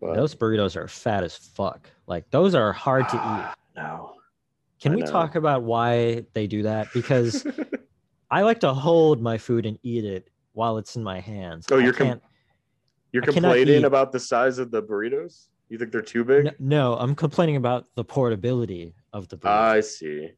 But 0.00 0.14
Those 0.16 0.34
burritos 0.34 0.76
are 0.76 0.88
fat 0.88 1.24
as 1.24 1.36
fuck. 1.36 1.88
Like 2.06 2.28
those 2.30 2.54
are 2.54 2.72
hard 2.72 3.08
to 3.10 3.16
eat. 3.16 3.20
Ah, 3.22 3.54
no. 3.76 4.12
Can 4.80 4.92
I 4.92 4.94
we 4.96 5.00
know. 5.02 5.10
talk 5.10 5.34
about 5.34 5.62
why 5.62 6.24
they 6.32 6.46
do 6.46 6.62
that? 6.62 6.88
Because 6.94 7.46
I 8.30 8.42
like 8.42 8.60
to 8.60 8.72
hold 8.72 9.20
my 9.20 9.36
food 9.36 9.66
and 9.66 9.78
eat 9.82 10.04
it 10.06 10.28
while 10.52 10.78
it's 10.78 10.96
in 10.96 11.02
my 11.02 11.20
hands. 11.20 11.66
Oh, 11.70 11.78
I 11.78 11.82
you're 11.84 11.92
com- 11.92 12.06
can't. 12.06 12.22
You're 13.12 13.24
I 13.24 13.26
complaining 13.32 13.84
about 13.84 14.10
the 14.12 14.20
size 14.20 14.58
of 14.58 14.70
the 14.70 14.82
burritos? 14.82 15.48
You 15.70 15.78
think 15.78 15.92
they're 15.92 16.02
too 16.02 16.24
big? 16.24 16.54
No, 16.58 16.96
I'm 16.96 17.14
complaining 17.14 17.54
about 17.56 17.86
the 17.94 18.04
portability 18.04 18.92
of 19.12 19.28
the 19.28 19.36
burrito. 19.36 19.48
I 19.48 19.80
see. 19.80 20.30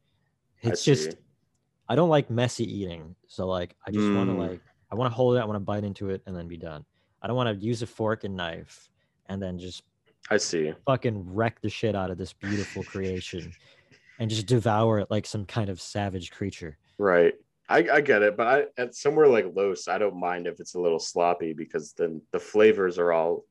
I 0.63 0.69
it's 0.69 0.85
just 0.85 1.11
see. 1.11 1.17
I 1.89 1.95
don't 1.95 2.09
like 2.09 2.29
messy 2.29 2.63
eating. 2.71 3.15
So 3.27 3.47
like 3.47 3.75
I 3.85 3.91
just 3.91 4.13
want 4.13 4.29
to 4.29 4.35
Mm. 4.35 4.49
like 4.49 4.61
I 4.91 4.95
want 4.95 5.11
to 5.11 5.15
hold 5.15 5.35
it, 5.35 5.39
I 5.39 5.45
want 5.45 5.55
to 5.55 5.59
bite 5.59 5.83
into 5.83 6.11
it 6.11 6.21
and 6.27 6.35
then 6.37 6.47
be 6.47 6.55
done. 6.55 6.85
I 7.21 7.27
don't 7.27 7.35
want 7.35 7.59
to 7.59 7.65
use 7.65 7.81
a 7.81 7.87
fork 7.87 8.23
and 8.25 8.35
knife 8.35 8.89
and 9.27 9.41
then 9.41 9.57
just 9.57 9.81
I 10.29 10.37
see. 10.37 10.71
fucking 10.85 11.33
wreck 11.33 11.59
the 11.61 11.69
shit 11.69 11.95
out 11.95 12.11
of 12.11 12.17
this 12.19 12.31
beautiful 12.33 12.83
creation 12.83 13.51
and 14.19 14.29
just 14.29 14.45
devour 14.45 14.99
it 14.99 15.07
like 15.09 15.25
some 15.25 15.45
kind 15.45 15.69
of 15.69 15.81
savage 15.81 16.29
creature. 16.31 16.77
Right. 16.99 17.33
I, 17.69 17.77
I 17.91 18.01
get 18.01 18.21
it, 18.21 18.37
but 18.37 18.45
I 18.47 18.81
at 18.81 18.93
somewhere 18.93 19.27
like 19.27 19.47
Los, 19.55 19.87
I 19.87 19.97
don't 19.97 20.19
mind 20.19 20.45
if 20.45 20.59
it's 20.59 20.75
a 20.75 20.79
little 20.79 20.99
sloppy 20.99 21.53
because 21.53 21.93
then 21.93 22.21
the 22.31 22.39
flavors 22.39 22.99
are 22.99 23.11
all 23.11 23.45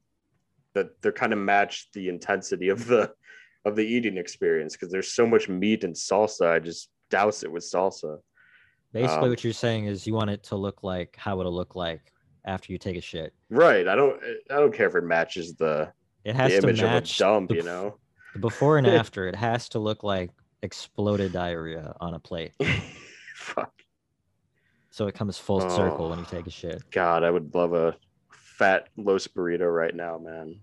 that 0.74 1.00
they're 1.02 1.12
kind 1.12 1.32
of 1.32 1.38
match 1.38 1.88
the 1.92 2.08
intensity 2.08 2.68
of 2.68 2.86
the 2.86 3.12
of 3.64 3.76
the 3.76 3.82
eating 3.86 4.16
experience 4.16 4.74
because 4.74 4.90
there's 4.90 5.12
so 5.12 5.26
much 5.26 5.48
meat 5.48 5.84
and 5.84 5.94
salsa. 5.94 6.50
I 6.50 6.58
just 6.58 6.88
douse 7.10 7.42
it 7.44 7.52
with 7.52 7.62
salsa. 7.62 8.18
Basically, 8.92 9.16
Um, 9.24 9.28
what 9.30 9.44
you're 9.44 9.52
saying 9.52 9.86
is 9.86 10.06
you 10.06 10.14
want 10.14 10.30
it 10.30 10.42
to 10.44 10.56
look 10.56 10.82
like 10.82 11.14
how 11.16 11.38
it'll 11.40 11.54
look 11.54 11.74
like 11.76 12.00
after 12.44 12.72
you 12.72 12.78
take 12.78 12.96
a 12.96 13.00
shit. 13.00 13.32
Right. 13.50 13.86
I 13.86 13.94
don't 13.94 14.20
I 14.50 14.56
don't 14.56 14.74
care 14.74 14.88
if 14.88 14.94
it 14.96 15.04
matches 15.04 15.54
the, 15.54 15.92
It 16.24 16.32
the 16.32 16.38
has 16.38 16.50
to 16.52 16.58
image 16.58 16.78
of 16.80 16.84
a 16.90 16.92
match 16.94 17.18
dump, 17.18 17.48
the 17.50 17.54
you 17.56 17.62
know. 17.62 17.98
the 18.34 18.40
before 18.40 18.78
and 18.78 18.86
after. 19.00 19.28
It 19.28 19.36
has 19.36 19.68
to 19.70 19.78
look 19.78 20.02
like 20.02 20.30
exploded 20.62 21.32
diarrhea 21.32 21.94
on 22.00 22.14
a 22.14 22.18
plate, 22.20 22.52
Fuck. 23.34 23.72
so 24.90 25.06
it 25.06 25.14
comes 25.14 25.38
full 25.38 25.60
circle 25.70 26.08
when 26.10 26.18
you 26.18 26.24
Oh. 26.28 26.30
take 26.36 26.46
a 26.46 26.50
shit. 26.50 26.82
God, 26.90 27.22
I 27.24 27.30
would 27.30 27.54
love 27.54 27.72
a 27.74 27.96
fat 28.52 28.88
Los 28.96 29.26
burrito 29.26 29.72
right 29.74 29.94
now, 29.94 30.18
man. 30.18 30.60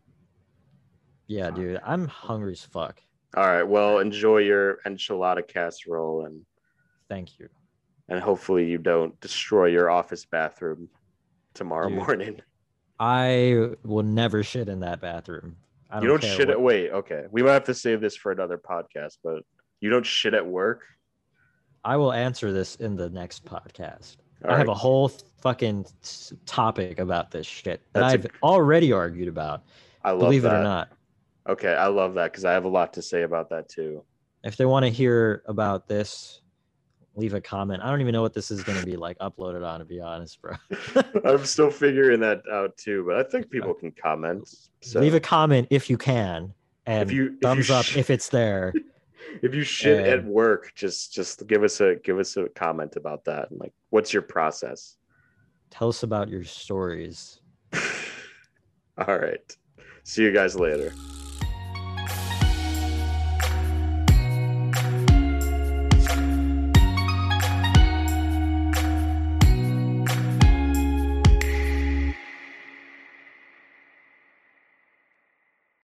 Yeah, 1.27 1.51
dude, 1.51 1.79
I'm 1.85 2.07
hungry 2.07 2.53
as 2.53 2.63
fuck. 2.63 3.01
All 3.37 3.45
right. 3.45 3.63
Well, 3.63 3.99
enjoy 3.99 4.39
your 4.39 4.79
enchilada 4.87 5.47
casserole 5.47 6.25
and 6.25 6.41
Thank 7.09 7.37
you. 7.39 7.49
and 8.07 8.19
hopefully 8.19 8.65
you 8.65 8.77
don't 8.79 9.19
destroy 9.21 9.65
your 9.67 9.89
office 9.89 10.25
bathroom 10.25 10.89
tomorrow 11.53 11.89
Dude, 11.89 11.97
morning. 11.97 12.41
I 12.99 13.69
will 13.83 14.03
never 14.03 14.43
shit 14.43 14.67
in 14.69 14.79
that 14.81 15.01
bathroom. 15.01 15.57
I 15.91 15.95
don't 15.95 16.03
you 16.03 16.09
don't 16.09 16.23
shit 16.23 16.47
what- 16.47 16.49
at 16.57 16.61
wait, 16.61 16.91
okay. 16.91 17.25
We 17.31 17.43
might 17.43 17.53
have 17.53 17.63
to 17.65 17.73
save 17.73 18.01
this 18.01 18.15
for 18.15 18.31
another 18.31 18.57
podcast, 18.57 19.17
but 19.23 19.43
you 19.79 19.89
don't 19.89 20.05
shit 20.05 20.33
at 20.33 20.45
work. 20.45 20.83
I 21.83 21.95
will 21.97 22.11
answer 22.11 22.51
this 22.51 22.75
in 22.75 22.95
the 22.95 23.09
next 23.09 23.45
podcast. 23.45 24.17
All 24.45 24.51
I 24.53 24.57
have 24.57 24.69
a 24.69 24.73
whole 24.73 25.09
fucking 25.41 25.85
topic 26.45 26.99
about 26.99 27.31
this 27.31 27.47
shit 27.47 27.81
that 27.93 27.99
That's 27.99 28.25
a- 28.25 28.27
I've 28.27 28.41
already 28.43 28.91
argued 28.91 29.27
about. 29.27 29.63
I 30.03 30.11
love 30.11 30.19
that. 30.19 30.25
Believe 30.25 30.41
that. 30.43 30.55
it 30.55 30.59
or 30.59 30.63
not. 30.63 30.89
Okay, 31.47 31.73
I 31.73 31.87
love 31.87 32.13
that 32.13 32.31
because 32.31 32.45
I 32.45 32.53
have 32.53 32.65
a 32.65 32.69
lot 32.69 32.93
to 32.93 33.01
say 33.01 33.23
about 33.23 33.49
that 33.49 33.69
too. 33.69 34.03
If 34.43 34.55
they 34.55 34.65
want 34.65 34.85
to 34.85 34.89
hear 34.89 35.41
about 35.47 35.87
this, 35.87 36.41
leave 37.15 37.33
a 37.33 37.41
comment. 37.41 37.81
I 37.83 37.89
don't 37.89 38.01
even 38.01 38.13
know 38.13 38.21
what 38.21 38.33
this 38.33 38.51
is 38.51 38.63
going 38.63 38.79
to 38.79 38.85
be 38.85 38.95
like 38.95 39.17
uploaded 39.19 39.67
on, 39.67 39.79
to 39.79 39.85
be 39.85 39.99
honest, 39.99 40.41
bro. 40.41 40.53
I'm 41.25 41.45
still 41.45 41.69
figuring 41.71 42.19
that 42.21 42.41
out 42.51 42.77
too, 42.77 43.03
but 43.05 43.17
I 43.17 43.29
think 43.29 43.49
people 43.49 43.73
can 43.73 43.91
comment. 43.91 44.47
So 44.81 44.99
Leave 44.99 45.15
a 45.15 45.19
comment 45.19 45.67
if 45.69 45.89
you 45.89 45.97
can, 45.97 46.53
and 46.85 47.09
if 47.09 47.15
you 47.15 47.25
if 47.25 47.31
you 47.31 47.37
thumbs 47.41 47.69
up 47.69 47.85
sh- 47.85 47.97
if 47.97 48.09
it's 48.09 48.29
there. 48.29 48.73
if 49.41 49.53
you 49.53 49.63
shit 49.63 50.05
at 50.05 50.25
work, 50.25 50.73
just 50.75 51.13
just 51.13 51.45
give 51.47 51.63
us 51.63 51.81
a 51.81 51.95
give 51.95 52.19
us 52.19 52.37
a 52.37 52.49
comment 52.49 52.95
about 52.95 53.25
that. 53.25 53.51
And 53.51 53.59
like, 53.59 53.73
what's 53.89 54.13
your 54.13 54.21
process? 54.21 54.97
Tell 55.69 55.89
us 55.89 56.03
about 56.03 56.29
your 56.29 56.43
stories. 56.43 57.41
All 58.97 59.17
right. 59.17 59.57
See 60.03 60.23
you 60.23 60.33
guys 60.33 60.55
later. 60.55 60.93